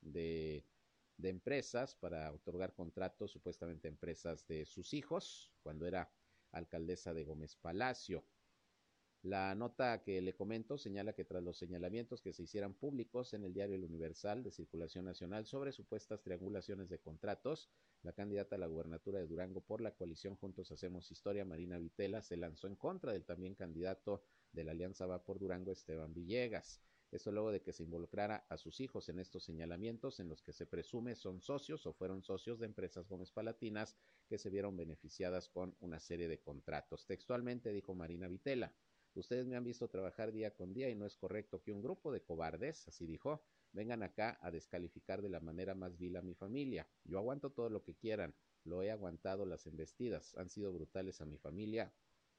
de 0.03 0.65
empresas 1.23 1.95
para 1.95 2.31
otorgar 2.31 2.73
contratos, 2.73 3.31
supuestamente 3.31 3.87
empresas 3.87 4.45
de 4.47 4.65
sus 4.65 4.93
hijos, 4.93 5.51
cuando 5.61 5.85
era 5.85 6.11
alcaldesa 6.51 7.13
de 7.13 7.23
Gómez 7.23 7.55
Palacio. 7.55 8.23
La 9.23 9.55
nota 9.55 10.03
que 10.03 10.21
le 10.21 10.35
comento 10.35 10.77
señala 10.77 11.13
que 11.13 11.23
tras 11.23 11.41
los 11.41 11.57
señalamientos 11.57 12.21
que 12.21 12.33
se 12.33 12.43
hicieran 12.43 12.73
públicos 12.73 13.33
en 13.33 13.45
el 13.45 13.53
diario 13.53 13.75
El 13.75 13.85
Universal 13.85 14.43
de 14.43 14.51
Circulación 14.51 15.05
Nacional 15.05 15.45
sobre 15.45 15.71
supuestas 15.71 16.21
triangulaciones 16.21 16.89
de 16.89 16.99
contratos, 16.99 17.69
la 18.01 18.11
candidata 18.11 18.57
a 18.57 18.59
la 18.59 18.67
gubernatura 18.67 19.19
de 19.19 19.27
Durango 19.27 19.61
por 19.61 19.79
la 19.79 19.95
coalición 19.95 20.35
Juntos 20.35 20.73
Hacemos 20.73 21.09
Historia, 21.09 21.45
Marina 21.45 21.77
Vitela, 21.77 22.21
se 22.21 22.35
lanzó 22.35 22.67
en 22.67 22.75
contra 22.75 23.13
del 23.13 23.23
también 23.23 23.55
candidato 23.55 24.25
de 24.51 24.65
la 24.65 24.71
Alianza 24.71 25.05
Va 25.05 25.23
por 25.23 25.39
Durango, 25.39 25.71
Esteban 25.71 26.13
Villegas. 26.13 26.81
Esto 27.13 27.31
luego 27.31 27.51
de 27.51 27.61
que 27.61 27.73
se 27.73 27.83
involucrara 27.83 28.47
a 28.49 28.57
sus 28.57 28.79
hijos 28.79 29.07
en 29.07 29.19
estos 29.19 29.43
señalamientos 29.43 30.19
en 30.19 30.29
los 30.29 30.41
que 30.41 30.51
se 30.51 30.65
presume 30.65 31.15
son 31.15 31.41
socios 31.41 31.85
o 31.85 31.93
fueron 31.93 32.23
socios 32.23 32.57
de 32.57 32.65
empresas 32.65 33.07
Gómez 33.07 33.31
Palatinas 33.31 33.95
que 34.27 34.39
se 34.39 34.49
vieron 34.49 34.75
beneficiadas 34.75 35.47
con 35.47 35.77
una 35.79 35.99
serie 35.99 36.27
de 36.27 36.41
contratos. 36.41 37.05
Textualmente 37.05 37.71
dijo 37.71 37.93
Marina 37.93 38.27
Vitela, 38.27 38.73
Ustedes 39.13 39.45
me 39.45 39.55
han 39.55 39.63
visto 39.63 39.87
trabajar 39.89 40.31
día 40.31 40.55
con 40.55 40.73
día 40.73 40.89
y 40.89 40.95
no 40.95 41.05
es 41.05 41.15
correcto 41.15 41.61
que 41.61 41.71
un 41.71 41.83
grupo 41.83 42.11
de 42.11 42.23
cobardes, 42.23 42.87
así 42.87 43.05
dijo, 43.05 43.43
vengan 43.71 44.01
acá 44.01 44.39
a 44.41 44.49
descalificar 44.49 45.21
de 45.21 45.29
la 45.29 45.39
manera 45.39 45.75
más 45.75 45.99
vil 45.99 46.15
a 46.17 46.23
mi 46.23 46.33
familia. 46.33 46.89
Yo 47.03 47.19
aguanto 47.19 47.51
todo 47.51 47.69
lo 47.69 47.83
que 47.83 47.95
quieran, 47.95 48.33
lo 48.63 48.81
he 48.81 48.89
aguantado 48.89 49.45
las 49.45 49.67
embestidas, 49.67 50.35
han 50.35 50.49
sido 50.49 50.73
brutales 50.73 51.21
a 51.21 51.25
mi 51.25 51.37
familia 51.37 51.93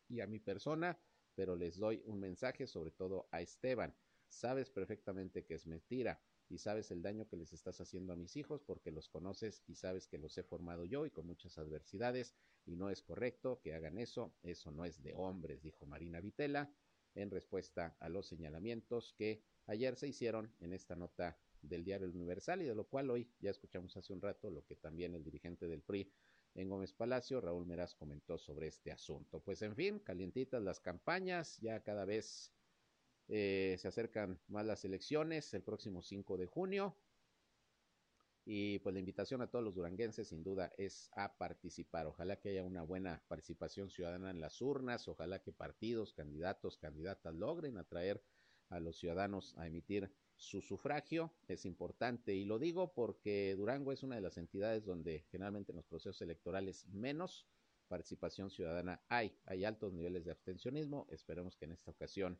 y 0.09 0.21
a 0.21 0.27
mi 0.27 0.41
persona, 0.41 0.99
pero 1.37 1.55
les 1.55 1.79
doy 1.79 2.03
un 2.07 2.19
mensaje 2.19 2.67
sobre 2.67 2.91
todo 2.91 3.29
a 3.31 3.41
Esteban. 3.41 3.95
Sabes 4.35 4.71
perfectamente 4.71 5.45
que 5.45 5.55
es 5.55 5.67
mentira 5.67 6.21
y 6.49 6.59
sabes 6.59 6.91
el 6.91 7.03
daño 7.03 7.27
que 7.27 7.37
les 7.37 7.53
estás 7.53 7.81
haciendo 7.81 8.13
a 8.13 8.17
mis 8.17 8.37
hijos 8.37 8.63
porque 8.63 8.91
los 8.91 9.09
conoces 9.09 9.63
y 9.67 9.77
sabes 9.77 10.07
que 10.07 10.19
los 10.19 10.37
he 10.37 10.43
formado 10.43 10.85
yo 10.85 11.07
y 11.07 11.11
con 11.11 11.27
muchas 11.27 11.57
adversidades 11.59 12.35
y 12.67 12.77
no 12.77 12.91
es 12.91 13.03
correcto 13.03 13.61
que 13.63 13.75
hagan 13.75 13.99
eso, 13.99 14.35
eso 14.43 14.71
no 14.71 14.85
es 14.85 15.03
de 15.03 15.15
hombres, 15.15 15.63
dijo 15.63 15.87
Marina 15.87 16.21
Vitela 16.21 16.71
en 17.15 17.31
respuesta 17.31 17.97
a 18.01 18.09
los 18.09 18.27
señalamientos 18.27 19.15
que 19.17 19.43
ayer 19.67 19.97
se 19.97 20.09
hicieron 20.09 20.53
en 20.61 20.73
esta 20.73 20.97
nota 20.97 21.39
del 21.63 21.85
diario 21.85 22.09
Universal 22.09 22.61
y 22.63 22.67
de 22.67 22.75
lo 22.75 22.85
cual 22.85 23.11
hoy 23.11 23.31
ya 23.41 23.51
escuchamos 23.51 23.97
hace 23.97 24.13
un 24.13 24.21
rato 24.21 24.51
lo 24.51 24.65
que 24.67 24.77
también 24.77 25.15
el 25.15 25.25
dirigente 25.25 25.67
del 25.67 25.83
PRI 25.83 26.13
en 26.55 26.69
Gómez 26.69 26.93
Palacio, 26.93 27.41
Raúl 27.41 27.67
Meraz, 27.67 27.95
comentó 27.95 28.39
sobre 28.39 28.69
este 28.69 28.93
asunto. 28.93 29.41
Pues 29.41 29.63
en 29.63 29.75
fin, 29.75 29.99
calientitas 29.99 30.63
las 30.63 30.79
campañas, 30.79 31.59
ya 31.61 31.83
cada 31.83 32.05
vez 32.05 32.53
eh, 33.29 33.77
se 33.79 33.89
acercan 33.89 34.41
más 34.49 34.67
las 34.67 34.85
elecciones 34.85 35.53
el 35.55 35.63
próximo 35.63 36.03
5 36.03 36.37
de 36.37 36.47
junio. 36.47 36.97
Y 38.47 38.79
pues 38.81 38.93
la 38.93 38.99
invitación 38.99 39.41
a 39.41 39.51
todos 39.51 39.65
los 39.65 39.75
duranguenses 39.75 40.29
sin 40.29 40.43
duda 40.43 40.71
es 40.77 41.11
a 41.17 41.39
participar. 41.39 42.07
Ojalá 42.07 42.37
que 42.37 42.51
haya 42.51 42.63
una 42.63 42.83
buena 42.83 43.23
participación 43.27 43.89
ciudadana 43.89 44.31
en 44.31 44.41
las 44.41 44.61
urnas. 44.61 45.09
Ojalá 45.09 45.43
que 45.43 45.53
partidos, 45.53 46.13
candidatos, 46.13 46.77
candidatas 46.77 47.35
logren 47.35 47.79
atraer 47.79 48.23
a 48.69 48.81
los 48.81 48.99
ciudadanos 48.99 49.55
a 49.57 49.67
emitir 49.67 50.13
su 50.37 50.61
sufragio. 50.61 51.33
Es 51.49 51.65
importante 51.65 52.35
y 52.35 52.45
lo 52.45 52.59
digo 52.59 52.93
porque 52.93 53.55
Durango 53.57 53.93
es 53.93 54.03
una 54.03 54.17
de 54.17 54.21
las 54.21 54.37
entidades 54.37 54.85
donde 54.85 55.25
generalmente 55.31 55.73
en 55.73 55.77
los 55.77 55.87
procesos 55.87 56.21
electorales 56.21 56.87
menos 56.89 57.47
participación 57.89 58.51
ciudadana 58.51 59.01
hay. 59.09 59.39
Hay 59.47 59.65
altos 59.65 59.93
niveles 59.93 60.25
de 60.25 60.33
abstencionismo. 60.33 61.07
Esperemos 61.11 61.57
que 61.57 61.65
en 61.65 61.73
esta 61.73 61.91
ocasión 61.91 62.39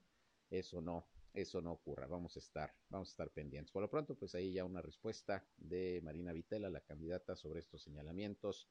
eso 0.59 0.81
no 0.81 1.07
eso 1.35 1.61
no 1.61 1.73
ocurra. 1.73 2.07
Vamos 2.07 2.37
a 2.37 2.39
estar, 2.39 2.73
vamos 2.89 3.09
a 3.09 3.11
estar 3.11 3.31
pendientes. 3.31 3.73
Por 3.73 3.83
lo 3.83 3.91
pronto, 3.91 4.15
pues 4.15 4.35
ahí 4.37 4.53
ya 4.53 4.65
una 4.65 4.81
respuesta 4.81 5.45
de 5.57 6.01
Marina 6.03 6.33
Vitela, 6.33 6.71
la 6.71 6.81
candidata, 6.81 7.35
sobre 7.35 7.59
estos 7.59 7.83
señalamientos 7.83 8.69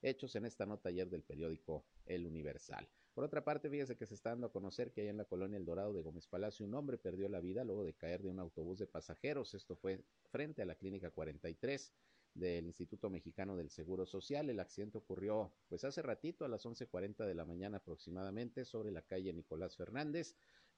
hechos 0.00 0.36
en 0.36 0.44
esta 0.44 0.64
nota 0.64 0.90
ayer 0.90 1.08
del 1.10 1.22
periódico 1.22 1.84
El 2.06 2.26
Universal. 2.26 2.88
Por 3.14 3.24
otra 3.24 3.44
parte, 3.44 3.70
fíjese 3.70 3.96
que 3.96 4.06
se 4.06 4.14
está 4.14 4.30
dando 4.30 4.48
a 4.48 4.52
conocer 4.52 4.92
que 4.92 5.00
allá 5.00 5.10
en 5.10 5.16
la 5.16 5.24
colonia 5.24 5.56
El 5.56 5.64
Dorado 5.64 5.92
de 5.92 6.02
Gómez 6.02 6.26
Palacio 6.26 6.66
un 6.66 6.74
hombre 6.74 6.98
perdió 6.98 7.28
la 7.28 7.40
vida 7.40 7.64
luego 7.64 7.84
de 7.84 7.94
caer 7.94 8.22
de 8.22 8.28
un 8.28 8.38
autobús 8.38 8.78
de 8.78 8.86
pasajeros. 8.86 9.54
Esto 9.54 9.76
fue 9.76 10.04
frente 10.30 10.62
a 10.62 10.66
la 10.66 10.74
clínica 10.74 11.10
43 11.10 11.92
del 12.34 12.66
Instituto 12.66 13.10
Mexicano 13.10 13.56
del 13.56 13.70
Seguro 13.70 14.04
Social. 14.04 14.50
El 14.50 14.58
accidente 14.60 14.98
ocurrió 14.98 15.52
pues 15.68 15.84
hace 15.84 16.02
ratito 16.02 16.44
a 16.44 16.48
las 16.48 16.66
11:40 16.66 17.24
de 17.24 17.34
la 17.34 17.44
mañana 17.44 17.78
aproximadamente 17.78 18.64
sobre 18.64 18.90
la 18.90 19.02
calle 19.02 19.32
Nicolás 19.32 19.76
Fernández 19.76 20.34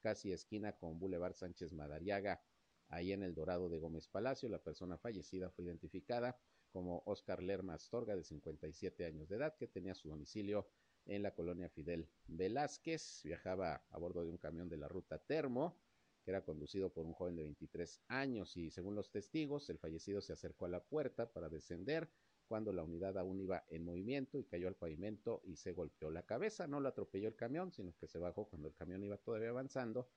casi 0.07 0.31
esquina 0.31 0.71
con 0.71 1.01
Boulevard 1.01 1.35
Sánchez 1.35 1.73
Madariaga, 1.73 2.41
ahí 2.87 3.11
en 3.11 3.25
el 3.25 3.35
Dorado 3.35 3.69
de 3.69 3.81
Gómez 3.81 4.07
Palacio. 4.07 4.49
La 4.49 4.63
persona 4.63 4.97
fallecida 4.97 5.51
fue 5.51 5.65
identificada 5.65 6.39
como 6.71 7.03
Oscar 7.07 7.43
Lerma 7.43 7.75
Astorga, 7.75 8.15
de 8.15 8.23
57 8.23 9.05
años 9.05 9.29
de 9.29 9.35
edad, 9.35 9.57
que 9.57 9.67
tenía 9.67 9.97
su 9.97 10.09
domicilio 10.09 10.69
en 11.07 11.25
la 11.25 11.35
colonia 11.35 11.69
Fidel 11.71 12.09
Velázquez. 12.29 13.23
Viajaba 13.25 13.85
a 13.91 13.99
bordo 13.99 14.23
de 14.23 14.31
un 14.31 14.39
camión 14.39 14.69
de 14.69 14.77
la 14.77 14.87
ruta 14.87 15.19
Termo, 15.19 15.77
que 16.23 16.31
era 16.31 16.45
conducido 16.45 16.93
por 16.93 17.05
un 17.05 17.13
joven 17.13 17.35
de 17.35 17.43
23 17.43 18.05
años 18.07 18.57
y 18.57 18.71
según 18.71 18.95
los 18.95 19.11
testigos, 19.11 19.69
el 19.71 19.79
fallecido 19.79 20.21
se 20.21 20.33
acercó 20.33 20.67
a 20.67 20.69
la 20.69 20.85
puerta 20.85 21.33
para 21.33 21.49
descender 21.49 22.09
cuando 22.47 22.73
la 22.73 22.83
unidad 22.83 23.19
aún 23.19 23.41
iba 23.41 23.65
en 23.69 23.85
movimiento 23.85 24.39
y 24.39 24.45
cayó 24.45 24.69
al 24.69 24.77
pavimento 24.77 25.43
y 25.45 25.57
se 25.57 25.73
golpeó 25.73 26.11
la 26.11 26.25
cabeza. 26.25 26.67
No 26.67 26.81
lo 26.81 26.89
atropelló 26.89 27.29
el 27.29 27.37
camión, 27.37 27.73
sino 27.73 27.95
que 27.97 28.07
se 28.07 28.19
bajó 28.19 28.49
cuando 28.49 28.69
el 28.69 28.75
camión 28.75 29.03
iba 29.03 29.17
todavía 29.17 29.51
avanzando 29.51 30.09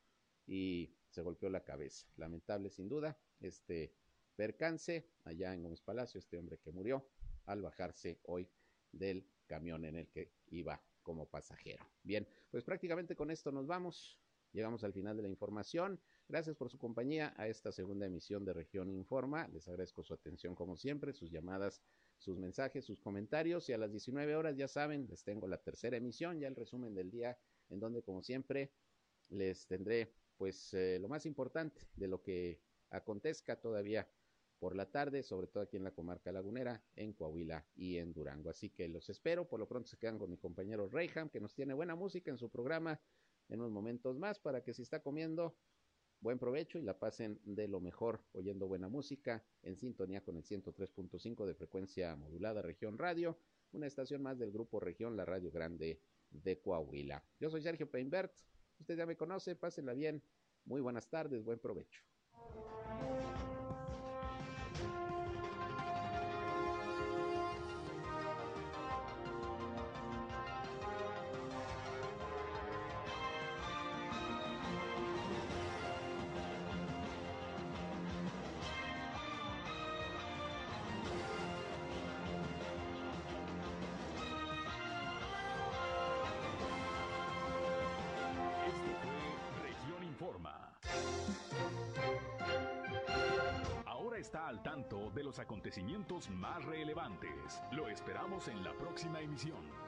y 0.46 0.94
se 1.10 1.22
golpeó 1.22 1.50
la 1.50 1.64
cabeza. 1.64 2.08
Lamentable 2.18 2.70
sin 2.70 2.90
duda 2.90 3.18
este 3.40 3.94
percance 4.36 5.06
allá 5.26 5.54
en 5.54 5.64
Gómez 5.64 5.82
Palacio, 5.82 6.20
este 6.20 6.38
hombre 6.38 6.58
que 6.58 6.72
murió 6.72 7.06
al 7.46 7.62
bajarse 7.62 8.20
hoy 8.24 8.48
del 8.92 9.26
camión 9.48 9.86
en 9.86 9.96
el 9.96 10.08
que 10.08 10.32
iba 10.48 10.82
como 11.04 11.28
pasajero. 11.28 11.86
Bien, 12.04 12.28
pues 12.52 12.64
prácticamente 12.64 13.16
con 13.16 13.32
esto 13.32 13.52
nos 13.52 13.68
vamos. 13.68 14.18
Llegamos 14.52 14.84
al 14.84 14.94
final 14.94 15.18
de 15.18 15.24
la 15.24 15.30
información. 15.30 16.00
Gracias 16.28 16.56
por 16.56 16.70
su 16.70 16.78
compañía 16.78 17.34
a 17.38 17.48
esta 17.48 17.72
segunda 17.72 18.06
emisión 18.06 18.46
de 18.46 18.54
Región 18.54 18.90
Informa. 18.90 19.48
Les 19.50 19.68
agradezco 19.68 20.04
su 20.04 20.14
atención 20.14 20.56
como 20.56 20.78
siempre, 20.78 21.14
sus 21.14 21.32
llamadas 21.32 21.82
sus 22.20 22.38
mensajes, 22.38 22.86
sus 22.86 23.00
comentarios 23.00 23.70
y 23.70 23.74
a 23.74 23.78
las 23.78 23.92
19 23.92 24.36
horas 24.36 24.56
ya 24.56 24.68
saben, 24.68 25.08
les 25.10 25.24
tengo 25.24 25.48
la 25.48 25.58
tercera 25.58 25.98
emisión, 25.98 26.40
ya 26.40 26.48
el 26.48 26.56
resumen 26.56 26.94
del 26.94 27.10
día 27.10 27.38
en 27.70 27.80
donde 27.80 28.04
como 28.04 28.22
siempre 28.22 28.72
les 29.30 29.68
tendré 29.68 30.14
pues 30.38 30.74
eh, 30.74 31.00
lo 31.00 31.10
más 31.10 31.26
importante 31.26 31.82
de 31.96 32.08
lo 32.08 32.22
que 32.22 32.62
acontezca 32.90 33.60
todavía 33.60 34.10
por 34.60 34.76
la 34.76 34.92
tarde, 34.92 35.24
sobre 35.24 35.48
todo 35.48 35.64
aquí 35.64 35.78
en 35.78 35.86
la 35.86 35.92
comarca 35.92 36.32
lagunera, 36.32 36.84
en 36.96 37.14
Coahuila 37.14 37.66
y 37.76 37.98
en 37.98 38.14
Durango. 38.14 38.50
Así 38.50 38.70
que 38.70 38.90
los 38.90 39.10
espero, 39.10 39.48
por 39.48 39.60
lo 39.60 39.68
pronto 39.68 39.88
se 39.88 39.98
quedan 39.98 40.20
con 40.20 40.30
mi 40.30 40.38
compañero 40.38 40.90
Reyham, 40.90 41.30
que 41.30 41.40
nos 41.40 41.54
tiene 41.54 41.74
buena 41.74 41.96
música 41.96 42.30
en 42.30 42.38
su 42.38 42.50
programa 42.50 43.00
en 43.48 43.62
unos 43.62 43.72
momentos 43.72 44.18
más, 44.18 44.40
para 44.40 44.62
que 44.62 44.74
si 44.74 44.82
está 44.82 45.02
comiendo, 45.02 45.56
Buen 46.22 46.38
provecho 46.38 46.78
y 46.78 46.82
la 46.82 47.00
pasen 47.00 47.40
de 47.46 47.70
lo 47.70 47.80
mejor 47.80 48.22
oyendo 48.34 48.68
buena 48.68 48.90
música 48.90 49.42
en 49.64 49.78
sintonía 49.78 50.22
con 50.22 50.36
el 50.36 50.44
103.5 50.44 51.46
de 51.46 51.56
frecuencia 51.56 52.14
modulada 52.18 52.62
Región 52.62 52.98
Radio, 52.98 53.38
una 53.72 53.88
estación 53.88 54.22
más 54.22 54.38
del 54.38 54.52
grupo 54.52 54.82
Región, 54.82 55.16
la 55.16 55.24
Radio 55.24 55.50
Grande 55.50 56.02
de 56.30 56.60
Coahuila. 56.60 57.24
Yo 57.40 57.50
soy 57.50 57.62
Sergio 57.62 57.90
Peinbert, 57.90 58.34
usted 58.80 58.98
ya 58.98 59.06
me 59.06 59.16
conoce, 59.16 59.56
pásenla 59.56 59.94
bien, 59.94 60.22
muy 60.66 60.82
buenas 60.82 61.10
tardes, 61.10 61.42
buen 61.42 61.60
provecho. 61.60 62.02
Más 96.32 96.66
relevantes. 96.66 97.62
Lo 97.72 97.90
esperamos 97.90 98.48
en 98.48 98.64
la 98.64 98.74
próxima 98.74 99.22
emisión. 99.22 99.79